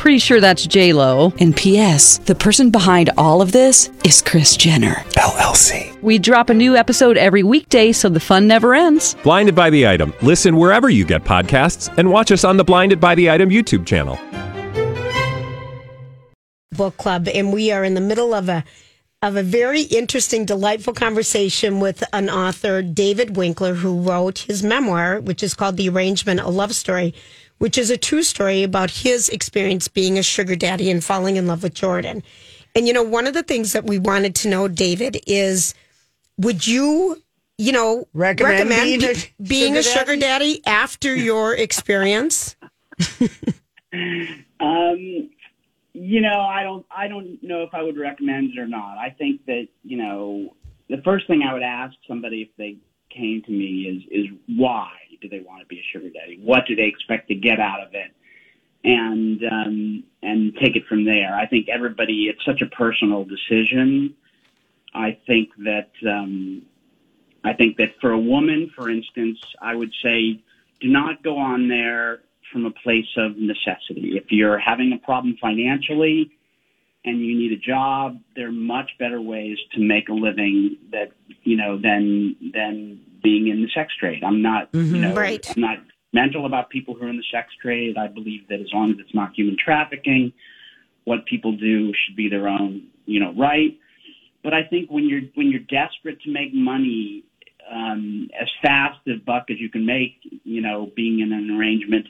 Pretty 0.00 0.18
sure 0.18 0.40
that's 0.40 0.66
J 0.66 0.94
Lo. 0.94 1.30
And 1.40 1.54
P.S. 1.54 2.16
The 2.20 2.34
person 2.34 2.70
behind 2.70 3.10
all 3.18 3.42
of 3.42 3.52
this 3.52 3.90
is 4.02 4.22
Kris 4.22 4.56
Jenner 4.56 4.94
LLC. 5.18 6.00
We 6.00 6.18
drop 6.18 6.48
a 6.48 6.54
new 6.54 6.74
episode 6.74 7.18
every 7.18 7.42
weekday, 7.42 7.92
so 7.92 8.08
the 8.08 8.18
fun 8.18 8.46
never 8.46 8.74
ends. 8.74 9.14
Blinded 9.22 9.54
by 9.54 9.68
the 9.68 9.86
item. 9.86 10.14
Listen 10.22 10.56
wherever 10.56 10.88
you 10.88 11.04
get 11.04 11.22
podcasts, 11.24 11.92
and 11.98 12.10
watch 12.10 12.32
us 12.32 12.44
on 12.44 12.56
the 12.56 12.64
Blinded 12.64 12.98
by 12.98 13.14
the 13.14 13.30
Item 13.30 13.50
YouTube 13.50 13.84
channel. 13.84 14.18
book 16.72 16.96
club 16.96 17.28
and 17.28 17.52
we 17.52 17.70
are 17.70 17.84
in 17.84 17.92
the 17.92 18.00
middle 18.00 18.32
of 18.32 18.48
a 18.48 18.64
of 19.20 19.36
a 19.36 19.42
very 19.42 19.82
interesting 19.82 20.46
delightful 20.46 20.94
conversation 20.94 21.78
with 21.78 22.02
an 22.14 22.30
author 22.30 22.80
David 22.80 23.36
Winkler 23.36 23.74
who 23.74 24.00
wrote 24.00 24.38
his 24.38 24.62
memoir 24.62 25.20
which 25.20 25.42
is 25.42 25.52
called 25.52 25.76
The 25.76 25.90
Arrangement 25.90 26.40
a 26.40 26.48
love 26.48 26.74
story 26.74 27.12
which 27.60 27.76
is 27.76 27.90
a 27.90 27.96
true 27.96 28.22
story 28.22 28.62
about 28.62 28.90
his 28.90 29.28
experience 29.28 29.86
being 29.86 30.18
a 30.18 30.22
sugar 30.22 30.56
daddy 30.56 30.90
and 30.90 31.04
falling 31.04 31.36
in 31.36 31.46
love 31.46 31.62
with 31.62 31.74
Jordan. 31.74 32.22
And 32.74 32.86
you 32.86 32.92
know 32.92 33.02
one 33.02 33.26
of 33.26 33.34
the 33.34 33.42
things 33.42 33.72
that 33.74 33.84
we 33.84 33.98
wanted 33.98 34.34
to 34.36 34.48
know 34.48 34.66
David 34.66 35.20
is 35.26 35.74
would 36.38 36.66
you 36.66 37.22
you 37.58 37.72
know 37.72 38.08
Recommend 38.14 38.68
being 38.68 39.04
a 39.04 39.14
be- 39.14 39.44
being 39.46 39.76
a 39.76 39.82
sugar 39.82 40.12
sugar 40.12 40.16
daddy 40.16 40.62
after 40.66 41.14
your 41.14 41.54
experience? 41.66 42.56
Um, 44.60 45.30
you 45.94 46.20
know, 46.20 46.40
I 46.40 46.62
don't, 46.62 46.86
I 46.94 47.08
don't 47.08 47.42
know 47.42 47.62
if 47.62 47.70
I 47.72 47.82
would 47.82 47.98
recommend 47.98 48.52
it 48.52 48.60
or 48.60 48.68
not. 48.68 48.98
I 48.98 49.10
think 49.10 49.44
that 49.46 49.68
you 49.82 49.96
know, 49.96 50.54
the 50.88 50.98
first 51.04 51.26
thing 51.26 51.42
I 51.42 51.52
would 51.54 51.62
ask 51.62 51.94
somebody 52.06 52.42
if 52.42 52.48
they 52.56 52.76
came 53.10 53.42
to 53.46 53.50
me 53.50 53.86
is, 53.88 54.02
is 54.10 54.38
why 54.46 54.90
do 55.20 55.28
they 55.28 55.40
want 55.40 55.60
to 55.60 55.66
be 55.66 55.78
a 55.78 55.84
sugar 55.92 56.10
daddy? 56.10 56.38
What 56.42 56.66
do 56.66 56.74
they 56.74 56.84
expect 56.84 57.28
to 57.28 57.34
get 57.34 57.60
out 57.60 57.80
of 57.80 57.94
it? 57.94 58.10
And 58.82 59.42
um, 59.44 60.04
and 60.22 60.54
take 60.56 60.74
it 60.76 60.86
from 60.88 61.04
there. 61.04 61.34
I 61.34 61.46
think 61.46 61.68
everybody, 61.68 62.28
it's 62.30 62.44
such 62.46 62.62
a 62.62 62.66
personal 62.66 63.24
decision. 63.24 64.14
I 64.94 65.18
think 65.26 65.50
that 65.58 65.90
um, 66.08 66.62
I 67.44 67.52
think 67.52 67.76
that 67.76 67.94
for 68.00 68.12
a 68.12 68.18
woman, 68.18 68.70
for 68.74 68.90
instance, 68.90 69.38
I 69.60 69.74
would 69.74 69.92
say 70.02 70.42
do 70.80 70.88
not 70.88 71.22
go 71.22 71.36
on 71.36 71.68
there 71.68 72.20
from 72.52 72.66
a 72.66 72.70
place 72.70 73.06
of 73.16 73.36
necessity. 73.36 74.16
If 74.16 74.30
you're 74.30 74.58
having 74.58 74.92
a 74.92 74.98
problem 74.98 75.36
financially 75.40 76.30
and 77.04 77.20
you 77.20 77.38
need 77.38 77.52
a 77.52 77.56
job, 77.56 78.18
there 78.34 78.48
are 78.48 78.52
much 78.52 78.90
better 78.98 79.20
ways 79.20 79.58
to 79.74 79.80
make 79.80 80.08
a 80.08 80.12
living 80.12 80.76
that 80.90 81.12
you 81.44 81.56
know 81.56 81.78
than 81.78 82.36
than 82.52 83.00
being 83.22 83.48
in 83.48 83.62
the 83.62 83.68
sex 83.74 83.92
trade. 83.98 84.22
I'm 84.24 84.42
not 84.42 84.68
you 84.72 84.98
know 84.98 85.14
Right. 85.14 85.48
I'm 85.54 85.60
not 85.60 85.78
mental 86.12 86.46
about 86.46 86.70
people 86.70 86.94
who 86.94 87.04
are 87.04 87.08
in 87.08 87.16
the 87.16 87.24
sex 87.32 87.52
trade. 87.60 87.96
I 87.96 88.08
believe 88.08 88.48
that 88.48 88.60
as 88.60 88.68
long 88.72 88.90
as 88.92 88.96
it's 88.98 89.14
not 89.14 89.34
human 89.34 89.56
trafficking, 89.62 90.32
what 91.04 91.24
people 91.26 91.52
do 91.56 91.92
should 91.94 92.16
be 92.16 92.28
their 92.28 92.48
own 92.48 92.88
you 93.06 93.20
know 93.20 93.32
right. 93.34 93.78
But 94.42 94.54
I 94.54 94.64
think 94.64 94.90
when 94.90 95.08
you're 95.08 95.22
when 95.34 95.50
you're 95.50 95.60
desperate 95.60 96.20
to 96.22 96.30
make 96.30 96.54
money 96.54 97.24
um, 97.70 98.28
as 98.40 98.48
fast 98.62 98.98
a 99.06 99.16
buck 99.16 99.44
as 99.50 99.60
you 99.60 99.68
can 99.68 99.86
make, 99.86 100.16
you 100.44 100.60
know, 100.60 100.90
being 100.96 101.20
in 101.20 101.32
an 101.32 101.50
arrangement, 101.50 102.06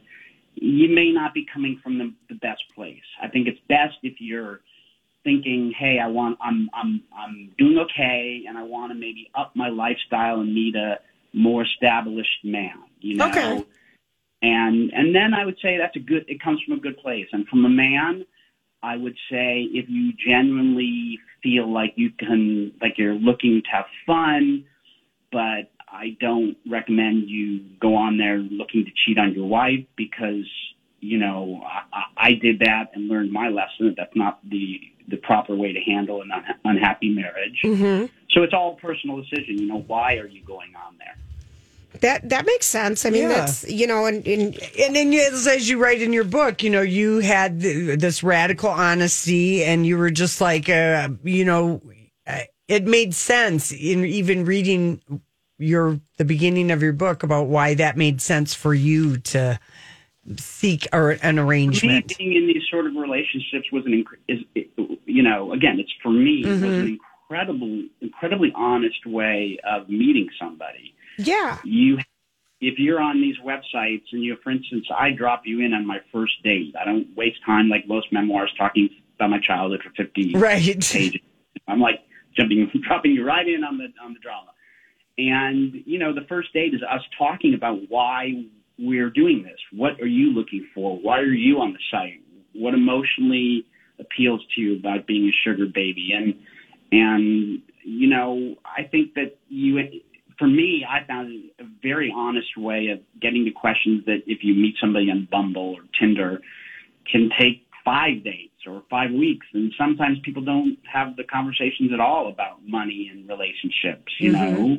you 0.55 0.89
may 0.95 1.13
not 1.13 1.35
be 1.35 1.47
coming 1.53 1.79
from 1.83 1.99
the, 1.99 2.13
the 2.29 2.35
best 2.37 2.63
place. 2.75 3.03
I 3.23 3.29
think 3.29 3.47
it's 3.47 3.61
best 3.69 3.97
if 4.03 4.15
you're 4.21 4.61
thinking, 5.25 5.73
hey, 5.79 5.99
I 6.03 6.09
want, 6.09 6.39
I'm, 6.41 6.71
I'm, 6.73 7.03
I'm 7.17 7.53
doing 7.59 7.79
okay, 7.79 8.45
and 8.49 8.57
I 8.57 8.63
want 8.63 8.93
to 8.93 8.99
maybe 8.99 9.31
up 9.35 9.53
my 9.55 9.69
lifestyle 9.69 10.41
and 10.41 10.55
meet 10.55 10.75
a 10.77 10.99
more 11.33 11.65
established 11.65 12.45
man. 12.45 12.79
You 13.01 13.17
know, 13.17 13.29
Okay. 13.29 13.65
and 14.43 14.93
and 14.93 15.15
then 15.15 15.33
I 15.33 15.45
would 15.45 15.59
say 15.63 15.79
that's 15.79 15.97
a 15.97 16.01
good. 16.01 16.25
It 16.29 16.43
comes 16.43 16.61
from 16.63 16.75
a 16.75 16.81
good 16.81 16.99
place, 16.99 17.27
and 17.33 17.47
from 17.49 17.65
a 17.65 17.69
man, 17.69 18.27
I 18.83 18.97
would 18.97 19.17
say 19.31 19.63
if 19.73 19.89
you 19.89 20.13
genuinely 20.13 21.19
feel 21.43 21.71
like 21.73 21.95
you 21.97 22.11
can, 22.11 22.73
like 22.81 22.99
you're 22.99 23.15
looking 23.15 23.63
to 23.63 23.71
have 23.71 23.87
fun, 24.07 24.65
but 25.33 25.71
I 25.89 26.17
don't 26.21 26.57
recommend 26.69 27.29
you 27.29 27.61
go 27.81 27.95
on 27.95 28.19
there 28.19 28.39
looking 28.39 28.85
to 28.85 28.91
cheat 28.95 29.19
on 29.19 29.33
your 29.35 29.49
wife 29.49 29.85
because 29.97 30.47
you 31.01 31.19
know 31.19 31.63
I, 31.65 32.05
I 32.17 32.33
did 32.35 32.61
that 32.61 32.91
and 32.95 33.09
learned 33.09 33.33
my 33.33 33.49
lesson 33.49 33.87
that 33.87 33.97
that's 33.97 34.17
not 34.17 34.41
the 34.49 34.81
the 35.11 35.17
proper 35.17 35.55
way 35.55 35.73
to 35.73 35.81
handle 35.81 36.23
an 36.23 36.29
unha- 36.29 36.57
unhappy 36.65 37.11
marriage. 37.11 37.61
Mm-hmm. 37.65 38.07
So 38.31 38.43
it's 38.43 38.55
all 38.55 38.75
a 38.75 38.81
personal 38.81 39.17
decision. 39.21 39.59
You 39.59 39.67
know, 39.67 39.85
why 39.87 40.15
are 40.15 40.27
you 40.27 40.43
going 40.45 40.73
on 40.87 40.97
there? 40.99 41.17
That 42.01 42.29
that 42.29 42.47
makes 42.47 42.67
sense. 42.67 43.05
I 43.05 43.11
mean, 43.11 43.23
Yeah. 43.23 43.35
that's 43.35 43.69
you 43.69 43.87
know, 43.87 44.07
and, 44.07 44.25
and 44.27 44.57
And 44.79 44.95
then, 44.95 45.13
as, 45.13 45.47
as 45.47 45.69
you 45.69 45.83
write 45.83 46.01
in 46.01 46.13
your 46.13 46.25
book, 46.25 46.63
you 46.63 46.71
know, 46.71 46.83
you 46.83 47.19
had 47.19 47.61
this 47.61 48.23
radical 48.23 48.71
honesty, 48.71 49.65
and 49.65 49.85
you 49.85 49.99
were 49.99 50.11
just 50.11 50.41
like, 50.41 50.69
uh, 50.69 51.09
you 51.25 51.45
know, 51.45 51.83
uh, 52.27 52.41
it 52.69 52.85
made 52.85 53.15
sense 53.15 53.73
in 53.73 54.05
even 54.05 54.45
reading 54.45 55.03
your 55.59 56.01
the 56.17 56.25
beginning 56.25 56.71
of 56.71 56.81
your 56.83 56.93
book 56.93 57.23
about 57.25 57.49
why 57.49 57.75
that 57.75 57.97
made 57.97 58.23
sense 58.23 58.55
for 58.55 58.73
you 58.73 59.19
to 59.19 59.59
seek 60.37 60.87
or 60.93 61.13
an 61.23 61.37
me 61.37 61.43
arrangement. 61.43 62.19
being 62.19 62.35
in 62.35 62.47
these 62.47 62.63
sort 62.71 62.87
of 62.87 62.95
relationships 62.95 63.71
was 63.73 63.85
an 63.87 64.05
is 64.29 64.39
you 65.07 65.23
know 65.23 65.53
again 65.53 65.79
it's 65.81 65.93
for 66.03 66.11
me 66.11 66.43
it 66.45 66.49
was 66.49 66.61
mm-hmm. 66.61 66.81
an 66.81 66.99
incredible 67.31 67.83
incredibly 68.01 68.53
honest 68.55 69.07
way 69.07 69.59
of 69.65 69.89
meeting 69.89 70.29
somebody. 70.39 70.95
Yeah, 71.19 71.59
you 71.65 71.99
if 72.61 72.79
you're 72.79 73.01
on 73.01 73.21
these 73.21 73.37
websites 73.45 74.05
and 74.13 74.23
you 74.23 74.37
for 74.45 74.51
instance 74.51 74.87
i 74.95 75.11
drop 75.11 75.43
you 75.47 75.61
in 75.61 75.73
on 75.73 75.87
my 75.87 75.99
first 76.13 76.35
date. 76.45 76.75
I 76.81 76.85
don't 76.85 77.07
waste 77.17 77.39
time 77.45 77.69
like 77.69 77.89
most 77.89 78.13
memoirs 78.13 78.53
talking 78.59 78.91
about 79.17 79.31
my 79.31 79.41
childhood 79.41 79.83
for 79.83 79.91
50 79.91 80.35
Right. 80.37 80.63
pages. 80.81 81.21
I'm 81.67 81.81
like 81.81 82.01
jumping 82.37 82.71
dropping 82.87 83.13
you 83.13 83.25
right 83.25 83.47
in 83.47 83.65
on 83.65 83.79
the 83.79 83.89
on 84.03 84.13
the 84.13 84.21
drama. 84.21 84.51
And 85.19 85.83
you 85.87 85.99
know 85.99 86.15
the 86.15 86.27
first 86.29 86.53
date 86.53 86.75
is 86.75 86.83
us 86.83 87.03
talking 87.19 87.55
about 87.55 87.89
why 87.89 88.45
we're 88.81 89.11
doing 89.11 89.43
this? 89.43 89.59
What 89.73 90.01
are 90.01 90.07
you 90.07 90.33
looking 90.33 90.67
for? 90.75 90.99
Why 90.99 91.19
are 91.19 91.25
you 91.25 91.61
on 91.61 91.73
the 91.73 91.79
site? 91.91 92.23
What 92.55 92.75
emotionally 92.75 93.65
appeals 93.99 94.41
to 94.55 94.61
you 94.61 94.77
about 94.79 95.07
being 95.07 95.29
a 95.29 95.33
sugar 95.45 95.67
baby? 95.67 96.13
And 96.15 96.35
and 96.93 97.63
you 97.83 98.09
know 98.09 98.57
i 98.65 98.83
think 98.83 99.15
that 99.15 99.37
you 99.49 99.79
for 100.39 100.47
me 100.47 100.85
i 100.89 101.07
found 101.07 101.33
a 101.59 101.65
very 101.83 102.13
honest 102.15 102.57
way 102.57 102.89
of 102.89 102.99
getting 103.21 103.45
to 103.45 103.51
questions 103.51 104.05
that 104.07 104.23
if 104.27 104.43
you 104.43 104.55
meet 104.55 104.75
somebody 104.81 105.11
on 105.11 105.29
bumble 105.31 105.77
or 105.77 105.83
tinder 105.99 106.41
can 107.11 107.31
take 107.39 107.67
five 107.85 108.23
dates 108.23 108.53
or 108.67 108.83
five 108.91 109.11
weeks. 109.11 109.47
And 109.55 109.73
sometimes 109.79 110.19
people 110.23 110.43
don't 110.43 110.77
have 110.93 111.17
the 111.17 111.25
conversations 111.25 111.93
at 111.93 111.99
all 112.01 112.29
about 112.29 112.67
money 112.67 113.11
and 113.11 113.27
relationships 113.29 114.13
you 114.19 114.33
Mhm. 114.33 114.35
know 114.35 114.79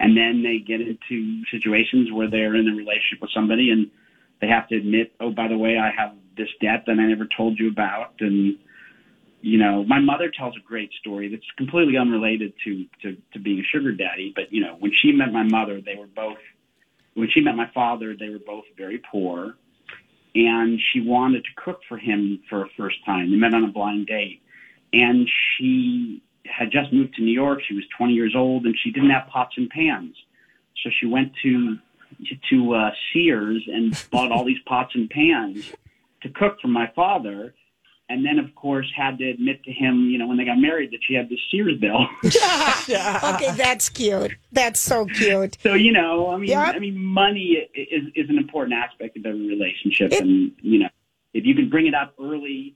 and 0.00 0.16
then 0.16 0.42
they 0.42 0.58
get 0.58 0.80
into 0.80 1.44
situations 1.50 2.10
where 2.10 2.28
they're 2.28 2.56
in 2.56 2.66
a 2.66 2.74
relationship 2.74 3.20
with 3.20 3.30
somebody 3.32 3.70
and 3.70 3.90
they 4.40 4.48
have 4.48 4.66
to 4.68 4.76
admit, 4.76 5.12
oh, 5.20 5.30
by 5.30 5.46
the 5.46 5.58
way, 5.58 5.76
I 5.76 5.90
have 5.90 6.14
this 6.38 6.48
debt 6.62 6.84
that 6.86 6.98
I 6.98 7.06
never 7.06 7.26
told 7.36 7.58
you 7.58 7.68
about. 7.68 8.14
And, 8.20 8.56
you 9.42 9.58
know, 9.58 9.84
my 9.84 10.00
mother 10.00 10.30
tells 10.30 10.56
a 10.56 10.66
great 10.66 10.90
story 10.94 11.28
that's 11.28 11.44
completely 11.58 11.98
unrelated 11.98 12.54
to, 12.64 12.86
to, 13.02 13.16
to 13.34 13.38
being 13.38 13.60
a 13.60 13.62
sugar 13.62 13.92
daddy. 13.92 14.32
But, 14.34 14.50
you 14.50 14.62
know, 14.62 14.76
when 14.78 14.90
she 14.94 15.12
met 15.12 15.32
my 15.34 15.42
mother, 15.42 15.82
they 15.82 15.96
were 15.96 16.06
both, 16.06 16.38
when 17.12 17.28
she 17.28 17.42
met 17.42 17.54
my 17.54 17.70
father, 17.74 18.16
they 18.18 18.30
were 18.30 18.38
both 18.38 18.64
very 18.78 19.02
poor. 19.12 19.54
And 20.34 20.80
she 20.92 21.02
wanted 21.02 21.44
to 21.44 21.50
cook 21.62 21.80
for 21.86 21.98
him 21.98 22.40
for 22.48 22.62
a 22.62 22.68
first 22.74 23.04
time. 23.04 23.30
They 23.30 23.36
met 23.36 23.52
on 23.52 23.64
a 23.64 23.72
blind 23.72 24.06
date. 24.06 24.40
And 24.94 25.28
she 25.28 26.22
had 26.46 26.70
just 26.70 26.92
moved 26.92 27.14
to 27.14 27.22
New 27.22 27.32
York. 27.32 27.60
She 27.66 27.74
was 27.74 27.84
20 27.96 28.12
years 28.12 28.34
old 28.36 28.64
and 28.64 28.74
she 28.82 28.90
didn't 28.90 29.10
have 29.10 29.28
pots 29.28 29.54
and 29.56 29.68
pans. 29.70 30.14
So 30.82 30.90
she 31.00 31.06
went 31.06 31.32
to 31.42 31.76
to 32.26 32.36
to 32.50 32.74
uh, 32.74 32.90
Sears 33.12 33.62
and 33.66 33.96
bought 34.10 34.32
all 34.32 34.44
these 34.44 34.58
pots 34.66 34.92
and 34.94 35.08
pans 35.08 35.72
to 36.22 36.28
cook 36.30 36.58
for 36.60 36.68
my 36.68 36.90
father. 36.94 37.54
And 38.08 38.26
then, 38.26 38.40
of 38.40 38.52
course, 38.56 38.90
had 38.96 39.18
to 39.18 39.30
admit 39.30 39.62
to 39.62 39.70
him, 39.70 40.10
you 40.10 40.18
know, 40.18 40.26
when 40.26 40.36
they 40.36 40.44
got 40.44 40.58
married, 40.58 40.90
that 40.90 40.98
she 41.06 41.14
had 41.14 41.28
this 41.28 41.38
Sears 41.48 41.78
bill. 41.78 42.08
okay, 42.24 43.52
that's 43.56 43.88
cute. 43.88 44.34
That's 44.50 44.80
so 44.80 45.06
cute. 45.06 45.58
so 45.62 45.74
you 45.74 45.92
know, 45.92 46.28
I 46.28 46.36
mean, 46.36 46.50
Yep. 46.50 46.74
I 46.74 46.78
mean, 46.80 46.98
money 46.98 47.68
is 47.74 48.04
is 48.16 48.28
an 48.28 48.38
important 48.38 48.74
aspect 48.74 49.16
of 49.16 49.26
every 49.26 49.46
relationship, 49.46 50.12
and 50.12 50.50
you 50.60 50.80
know, 50.80 50.88
if 51.34 51.44
you 51.46 51.54
can 51.54 51.68
bring 51.68 51.86
it 51.86 51.94
up 51.94 52.14
early 52.20 52.74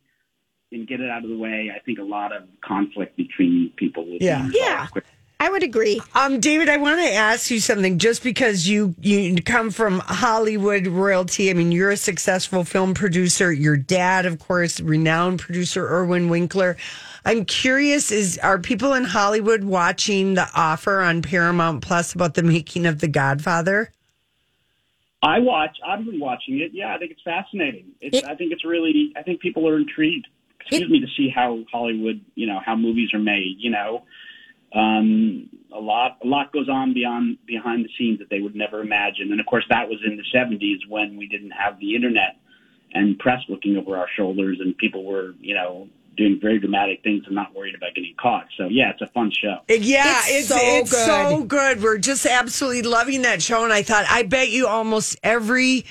and 0.72 0.86
get 0.86 1.00
it 1.00 1.10
out 1.10 1.24
of 1.24 1.30
the 1.30 1.36
way, 1.38 1.70
I 1.74 1.78
think 1.80 1.98
a 1.98 2.02
lot 2.02 2.32
of 2.34 2.42
conflict 2.60 3.16
between 3.16 3.72
people 3.76 4.04
will 4.04 4.18
Yeah. 4.20 4.48
be 4.48 4.58
Yeah. 4.58 4.86
quick. 4.86 5.04
I 5.40 5.50
would 5.50 5.62
agree. 5.62 6.00
Um, 6.14 6.40
David, 6.40 6.68
I 6.68 6.78
want 6.78 7.00
to 7.00 7.12
ask 7.12 7.50
you 7.50 7.60
something. 7.60 7.98
Just 7.98 8.22
because 8.22 8.66
you 8.68 8.94
you 9.02 9.42
come 9.42 9.70
from 9.70 9.98
Hollywood 10.00 10.86
royalty, 10.86 11.50
I 11.50 11.54
mean, 11.54 11.70
you're 11.70 11.90
a 11.90 11.96
successful 11.96 12.64
film 12.64 12.94
producer. 12.94 13.52
Your 13.52 13.76
dad, 13.76 14.26
of 14.26 14.38
course, 14.38 14.80
renowned 14.80 15.40
producer 15.40 15.86
Irwin 15.86 16.28
Winkler. 16.30 16.76
I'm 17.26 17.44
curious: 17.44 18.10
is 18.10 18.38
are 18.38 18.58
people 18.58 18.94
in 18.94 19.04
Hollywood 19.04 19.64
watching 19.64 20.34
The 20.34 20.48
Offer 20.54 21.00
on 21.02 21.20
Paramount 21.20 21.82
Plus 21.82 22.14
about 22.14 22.34
the 22.34 22.42
making 22.42 22.86
of 22.86 23.00
The 23.00 23.08
Godfather? 23.08 23.92
I 25.22 25.40
watch. 25.40 25.76
I've 25.84 26.04
been 26.04 26.20
watching 26.20 26.60
it. 26.60 26.70
Yeah, 26.72 26.94
I 26.94 26.98
think 26.98 27.10
it's 27.10 27.22
fascinating. 27.22 27.86
It's, 28.00 28.24
I 28.26 28.34
think 28.34 28.52
it's 28.52 28.64
really. 28.64 29.12
I 29.16 29.22
think 29.22 29.40
people 29.40 29.68
are 29.68 29.76
intrigued. 29.76 30.26
Excuse 30.66 30.90
me 30.90 31.00
to 31.00 31.06
see 31.16 31.28
how 31.28 31.62
Hollywood, 31.70 32.20
you 32.34 32.46
know, 32.46 32.60
how 32.64 32.74
movies 32.76 33.12
are 33.12 33.18
made. 33.18 33.56
You 33.58 33.70
know, 33.70 34.04
um, 34.74 35.48
a 35.72 35.78
lot, 35.80 36.18
a 36.22 36.26
lot 36.26 36.52
goes 36.52 36.68
on 36.68 36.94
beyond 36.94 37.38
behind 37.46 37.84
the 37.84 37.90
scenes 37.98 38.18
that 38.18 38.30
they 38.30 38.40
would 38.40 38.54
never 38.54 38.80
imagine. 38.80 39.30
And 39.30 39.40
of 39.40 39.46
course, 39.46 39.64
that 39.70 39.88
was 39.88 39.98
in 40.04 40.16
the 40.16 40.24
'70s 40.36 40.88
when 40.88 41.16
we 41.16 41.28
didn't 41.28 41.50
have 41.52 41.78
the 41.78 41.94
internet 41.94 42.36
and 42.92 43.18
press 43.18 43.40
looking 43.48 43.76
over 43.76 43.96
our 43.96 44.08
shoulders, 44.16 44.58
and 44.60 44.76
people 44.78 45.04
were, 45.04 45.34
you 45.40 45.54
know, 45.54 45.88
doing 46.16 46.38
very 46.40 46.60
dramatic 46.60 47.02
things 47.02 47.24
and 47.26 47.34
not 47.34 47.54
worried 47.54 47.74
about 47.74 47.94
getting 47.94 48.14
caught. 48.20 48.46
So 48.56 48.68
yeah, 48.70 48.90
it's 48.90 49.02
a 49.02 49.08
fun 49.08 49.32
show. 49.32 49.58
Yeah, 49.68 50.20
It's 50.26 50.30
it's 50.30 50.48
so 50.48 50.56
it's 50.60 50.90
good. 50.90 51.06
so 51.06 51.44
good. 51.44 51.82
We're 51.82 51.98
just 51.98 52.24
absolutely 52.24 52.82
loving 52.82 53.22
that 53.22 53.42
show, 53.42 53.64
and 53.64 53.72
I 53.72 53.82
thought 53.82 54.06
I 54.08 54.22
bet 54.22 54.50
you 54.50 54.66
almost 54.66 55.18
every 55.22 55.84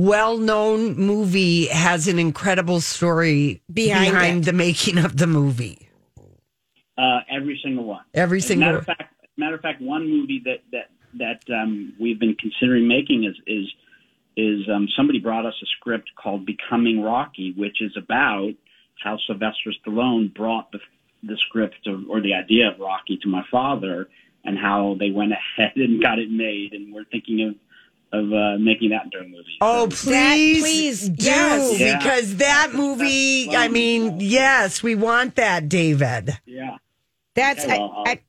well-known 0.00 0.96
movie 0.96 1.66
has 1.66 2.08
an 2.08 2.18
incredible 2.18 2.80
story 2.80 3.62
Behind 3.70 4.12
behind, 4.12 4.44
the 4.44 4.52
making 4.54 4.96
of 4.96 5.18
the 5.18 5.26
movie. 5.26 5.88
Uh, 6.96 7.20
every 7.30 7.60
single 7.62 7.84
one. 7.84 8.04
Every 8.14 8.40
single 8.40 8.66
matter 8.66 8.78
of 8.78 8.86
fact, 8.86 9.14
matter 9.36 9.56
of 9.56 9.60
fact, 9.60 9.82
one 9.82 10.08
movie 10.08 10.42
that 10.44 10.60
that 10.72 10.90
that 11.18 11.54
um, 11.54 11.94
we've 12.00 12.18
been 12.18 12.36
considering 12.36 12.88
making 12.88 13.24
is 13.24 13.36
is 13.46 13.66
is 14.36 14.68
um, 14.74 14.88
somebody 14.96 15.18
brought 15.18 15.44
us 15.44 15.54
a 15.62 15.66
script 15.78 16.10
called 16.20 16.46
Becoming 16.46 17.02
Rocky, 17.02 17.52
which 17.56 17.82
is 17.82 17.92
about 17.96 18.52
how 19.02 19.18
Sylvester 19.26 19.72
Stallone 19.84 20.32
brought 20.34 20.72
the 20.72 20.78
the 21.22 21.36
script 21.46 21.86
of, 21.86 22.08
or 22.08 22.22
the 22.22 22.32
idea 22.32 22.68
of 22.68 22.80
Rocky 22.80 23.18
to 23.22 23.28
my 23.28 23.42
father, 23.50 24.08
and 24.44 24.56
how 24.56 24.96
they 24.98 25.10
went 25.10 25.32
ahead 25.58 25.76
and 25.76 26.02
got 26.02 26.18
it 26.18 26.30
made, 26.30 26.72
and 26.72 26.94
we're 26.94 27.04
thinking 27.04 27.42
of 27.48 27.54
of 28.12 28.32
uh, 28.32 28.58
making 28.58 28.90
that 28.90 29.04
into 29.04 29.18
a 29.18 29.24
movie. 29.24 29.56
Oh, 29.60 29.88
So- 29.90 30.10
please, 30.10 30.62
please, 30.62 31.08
do 31.08 31.24
yes. 31.24 31.78
Yeah. 31.80 31.98
because 31.98 32.36
that 32.36 32.72
movie. 32.74 33.54
I 33.54 33.68
mean, 33.68 34.18
yes, 34.20 34.82
we 34.82 34.94
want 34.94 35.36
that, 35.36 35.68
David. 35.68 36.38
Yeah. 36.46 36.76
That's 37.34 37.64
Okay, 37.64 37.78
well, 37.78 38.02
I, 38.06 38.10
I, 38.10 38.20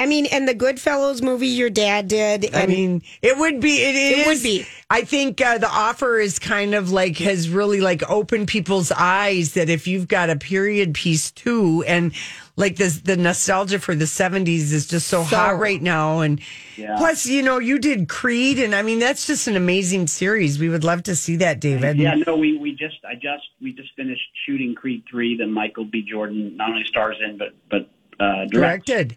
I 0.00 0.06
mean, 0.06 0.26
and 0.26 0.48
the 0.48 0.54
Goodfellas 0.54 1.22
movie 1.22 1.46
your 1.48 1.70
dad 1.70 2.08
did. 2.08 2.54
I 2.54 2.66
mean, 2.66 3.02
it 3.22 3.36
would 3.38 3.60
be. 3.60 3.76
It, 3.82 3.94
It 4.18 4.26
would 4.26 4.42
be. 4.42 4.66
I 4.88 5.02
think 5.02 5.40
uh, 5.40 5.58
the 5.58 5.68
offer 5.68 6.18
is 6.18 6.38
kind 6.38 6.74
of 6.74 6.90
like 6.90 7.18
has 7.18 7.48
really 7.48 7.80
like 7.80 8.08
opened 8.10 8.48
people's 8.48 8.90
eyes 8.90 9.52
that 9.54 9.68
if 9.68 9.86
you've 9.86 10.08
got 10.08 10.30
a 10.30 10.36
period 10.36 10.94
piece 10.94 11.30
too, 11.30 11.84
and 11.86 12.12
like 12.56 12.76
this, 12.76 13.00
the 13.00 13.16
nostalgia 13.16 13.78
for 13.78 13.94
the 13.94 14.06
seventies 14.06 14.72
is 14.72 14.86
just 14.86 15.08
so, 15.08 15.22
So- 15.24 15.36
hot 15.36 15.58
right 15.58 15.80
now. 15.80 16.20
And 16.20 16.40
Yeah. 16.76 16.96
plus, 16.98 17.26
you 17.26 17.42
know, 17.42 17.58
you 17.58 17.78
did 17.78 18.08
Creed, 18.08 18.58
and 18.58 18.74
I 18.74 18.82
mean 18.82 18.98
that's 18.98 19.26
just 19.26 19.46
an 19.48 19.56
amazing 19.56 20.06
series. 20.06 20.58
We 20.58 20.68
would 20.68 20.84
love 20.84 21.02
to 21.04 21.16
see 21.16 21.36
that, 21.36 21.60
David. 21.60 21.96
Yeah, 21.98 22.14
no, 22.26 22.36
we 22.36 22.56
we 22.58 22.72
just 22.72 22.96
I 23.08 23.14
just 23.14 23.46
we 23.60 23.72
just 23.72 23.94
finished 23.96 24.22
shooting 24.46 24.74
Creed 24.74 25.04
three 25.10 25.36
that 25.38 25.46
Michael 25.46 25.84
B. 25.84 26.02
Jordan 26.02 26.56
not 26.56 26.70
only 26.70 26.84
stars 26.84 27.16
in 27.24 27.38
but 27.38 27.54
but 27.70 27.88
uh, 28.22 28.46
directs. 28.46 28.86
directed. 28.86 29.16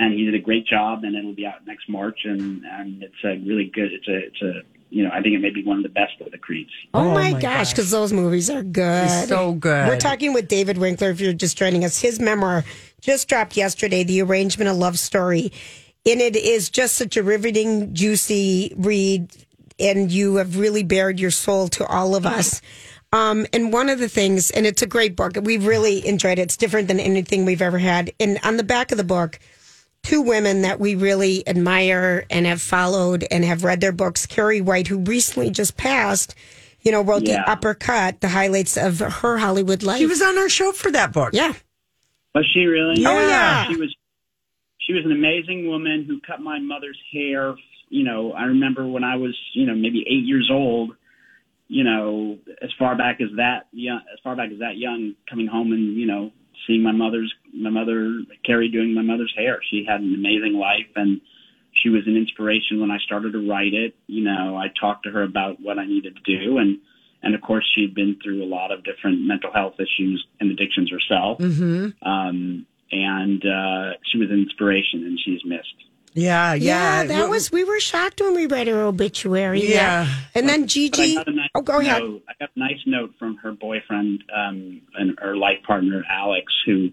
and 0.00 0.14
he 0.14 0.24
did 0.24 0.34
a 0.34 0.38
great 0.38 0.64
job, 0.66 1.02
and 1.04 1.16
it'll 1.16 1.32
be 1.34 1.44
out 1.46 1.66
next 1.66 1.88
March, 1.88 2.20
and 2.24 2.64
and 2.64 3.02
it's 3.02 3.24
a 3.24 3.36
really 3.46 3.64
good. 3.72 3.92
It's 3.92 4.08
a 4.08 4.16
it's 4.16 4.42
a 4.42 4.62
you 4.90 5.04
know 5.04 5.10
I 5.12 5.20
think 5.22 5.34
it 5.34 5.40
may 5.40 5.50
be 5.50 5.62
one 5.64 5.76
of 5.78 5.82
the 5.82 5.88
best 5.88 6.20
of 6.20 6.30
the 6.30 6.38
Creeds. 6.38 6.70
Oh, 6.94 7.10
my, 7.12 7.32
my 7.32 7.40
gosh, 7.40 7.72
because 7.72 7.90
those 7.90 8.12
movies 8.12 8.48
are 8.50 8.62
good. 8.62 9.28
So 9.28 9.52
good. 9.52 9.88
We're 9.88 9.98
talking 9.98 10.32
with 10.32 10.48
David 10.48 10.78
Winkler. 10.78 11.10
If 11.10 11.20
you're 11.20 11.32
just 11.32 11.56
joining 11.58 11.84
us, 11.84 12.00
his 12.00 12.18
memoir 12.20 12.64
just 13.00 13.28
dropped 13.28 13.56
yesterday, 13.56 14.02
"The 14.04 14.22
Arrangement 14.22 14.68
of 14.68 14.76
Love 14.76 14.98
Story," 14.98 15.52
and 16.06 16.20
it 16.20 16.36
is 16.36 16.70
just 16.70 16.96
such 16.96 17.16
a 17.16 17.22
riveting, 17.22 17.94
juicy 17.94 18.72
read. 18.76 19.30
and 19.80 20.10
you 20.10 20.34
have 20.36 20.58
really 20.58 20.82
bared 20.82 21.20
your 21.20 21.30
soul 21.30 21.68
to 21.68 21.86
all 21.86 22.16
of 22.16 22.26
us. 22.26 22.60
Um, 23.12 23.46
and 23.52 23.72
one 23.72 23.88
of 23.88 24.00
the 24.00 24.08
things, 24.08 24.50
and 24.50 24.66
it's 24.66 24.82
a 24.82 24.86
great 24.86 25.14
book. 25.14 25.32
We 25.40 25.56
really 25.56 26.04
enjoyed 26.06 26.38
it. 26.38 26.42
It's 26.42 26.56
different 26.56 26.88
than 26.88 26.98
anything 27.00 27.44
we've 27.44 27.62
ever 27.62 27.78
had. 27.78 28.12
And 28.18 28.38
on 28.42 28.56
the 28.56 28.64
back 28.64 28.90
of 28.90 28.98
the 28.98 29.04
book, 29.04 29.38
two 30.08 30.22
women 30.22 30.62
that 30.62 30.80
we 30.80 30.94
really 30.94 31.46
admire 31.46 32.24
and 32.30 32.46
have 32.46 32.62
followed 32.62 33.26
and 33.30 33.44
have 33.44 33.62
read 33.62 33.80
their 33.82 33.92
books. 33.92 34.24
Carrie 34.24 34.62
White, 34.62 34.86
who 34.88 34.98
recently 35.00 35.50
just 35.50 35.76
passed, 35.76 36.34
you 36.80 36.90
know, 36.90 37.02
wrote 37.02 37.24
Yeah. 37.24 37.42
the 37.44 37.50
uppercut, 37.50 38.20
the 38.22 38.28
highlights 38.28 38.78
of 38.78 39.00
her 39.00 39.36
Hollywood 39.36 39.82
life. 39.82 39.98
She 39.98 40.06
was 40.06 40.22
on 40.22 40.38
our 40.38 40.48
show 40.48 40.72
for 40.72 40.90
that 40.92 41.12
book. 41.12 41.30
Yeah. 41.34 41.52
Was 42.34 42.46
she 42.54 42.60
really? 42.64 43.04
Oh, 43.04 43.28
yeah. 43.28 43.68
She 43.68 43.76
was. 43.76 43.94
She 44.80 44.94
was 44.94 45.04
an 45.04 45.12
amazing 45.12 45.68
woman 45.68 46.04
who 46.08 46.18
cut 46.26 46.40
my 46.40 46.58
mother's 46.58 46.98
hair. 47.12 47.54
You 47.90 48.04
know, 48.04 48.32
I 48.32 48.44
remember 48.44 48.86
when 48.86 49.04
I 49.04 49.16
was, 49.16 49.36
you 49.52 49.66
know, 49.66 49.74
maybe 49.74 50.00
eight 50.08 50.24
years 50.24 50.48
old. 50.50 50.92
You 51.68 51.84
know, 51.84 52.38
as 52.62 52.70
far 52.78 52.96
back 52.96 53.20
as 53.20 53.28
that, 53.36 53.66
young, 53.72 54.00
as 54.10 54.18
far 54.24 54.34
back 54.36 54.50
as 54.50 54.60
that 54.60 54.78
young, 54.78 55.14
coming 55.28 55.46
home 55.46 55.72
and 55.72 55.94
you 55.96 56.06
know, 56.06 56.30
seeing 56.66 56.82
my 56.82 56.92
mother's, 56.92 57.32
my 57.52 57.70
mother 57.70 58.22
Carrie 58.44 58.70
doing 58.70 58.94
my 58.94 59.02
mother's 59.02 59.34
hair. 59.36 59.60
She 59.70 59.84
had 59.88 60.00
an 60.00 60.14
amazing 60.14 60.54
life, 60.54 60.88
and 60.96 61.20
she 61.72 61.88
was 61.88 62.06
an 62.06 62.16
inspiration 62.16 62.80
when 62.80 62.90
I 62.90 62.98
started 62.98 63.32
to 63.32 63.48
write 63.48 63.74
it. 63.74 63.94
You 64.06 64.24
know, 64.24 64.56
I 64.56 64.68
talked 64.80 65.04
to 65.04 65.10
her 65.10 65.22
about 65.22 65.60
what 65.60 65.78
I 65.78 65.86
needed 65.86 66.16
to 66.16 66.38
do, 66.38 66.58
and 66.58 66.78
and 67.22 67.34
of 67.34 67.40
course, 67.40 67.68
she'd 67.74 67.94
been 67.94 68.18
through 68.22 68.42
a 68.42 68.46
lot 68.46 68.70
of 68.70 68.84
different 68.84 69.22
mental 69.22 69.52
health 69.52 69.74
issues 69.78 70.24
and 70.40 70.50
addictions 70.50 70.90
herself. 70.90 71.38
Mm-hmm. 71.38 72.08
Um, 72.08 72.66
and 72.90 73.44
uh, 73.44 73.98
she 74.04 74.18
was 74.18 74.30
an 74.30 74.38
inspiration, 74.38 75.04
and 75.04 75.18
she's 75.20 75.44
missed. 75.44 75.74
Yeah, 76.14 76.54
Yeah, 76.54 77.02
yeah. 77.02 77.04
that 77.04 77.28
was, 77.28 77.52
we 77.52 77.64
were 77.64 77.80
shocked 77.80 78.20
when 78.20 78.34
we 78.34 78.46
read 78.46 78.66
her 78.66 78.82
obituary. 78.82 79.70
Yeah. 79.72 80.08
And 80.34 80.48
then 80.48 80.62
But 80.62 80.68
Gigi. 80.70 81.14
nice 81.14 81.48
Oh, 81.54 81.60
go 81.62 81.78
ahead. 81.80 82.02
note- 82.02 82.22
I 82.28 82.32
got 82.40 82.50
a 82.54 82.58
nice 82.58 82.80
note 82.86 83.12
from 83.18 83.36
her 83.36 83.52
boyfriend 83.52 84.24
um, 84.34 84.80
and 84.94 85.18
her 85.20 85.36
life 85.36 85.58
partner 85.66 86.04
Alex, 86.10 86.52
who 86.66 86.90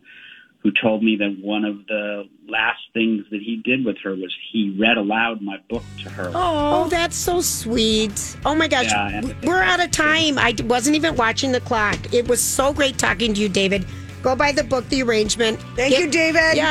who 0.63 0.71
told 0.81 1.03
me 1.03 1.15
that 1.15 1.37
one 1.43 1.63
of 1.63 1.85
the 1.85 2.23
last 2.47 2.79
things 2.91 3.23
that 3.29 3.39
he 3.39 3.61
did 3.63 3.85
with 3.85 3.97
her 4.03 4.15
was 4.15 4.33
he 4.51 4.75
read 4.79 4.97
aloud 4.97 5.39
my 5.39 5.57
book 5.69 5.83
to 6.01 6.09
her. 6.09 6.31
Oh, 6.33 6.87
that's 6.89 7.15
so 7.15 7.39
sweet. 7.39 8.35
Oh 8.45 8.55
my 8.55 8.67
gosh. 8.67 8.85
Yeah, 8.85 9.21
We're 9.43 9.61
out 9.61 9.79
of 9.79 9.91
time. 9.91 10.39
I 10.39 10.55
wasn't 10.63 10.95
even 10.95 11.15
watching 11.17 11.51
the 11.51 11.61
clock. 11.61 12.11
It 12.11 12.27
was 12.27 12.41
so 12.41 12.73
great 12.73 12.97
talking 12.97 13.35
to 13.35 13.41
you, 13.41 13.47
David. 13.47 13.85
Go 14.23 14.35
buy 14.35 14.51
the 14.53 14.63
book, 14.63 14.89
The 14.89 15.03
Arrangement. 15.03 15.59
Thank 15.75 15.99
you, 15.99 16.09
David. 16.09 16.55
Yes. 16.55 16.65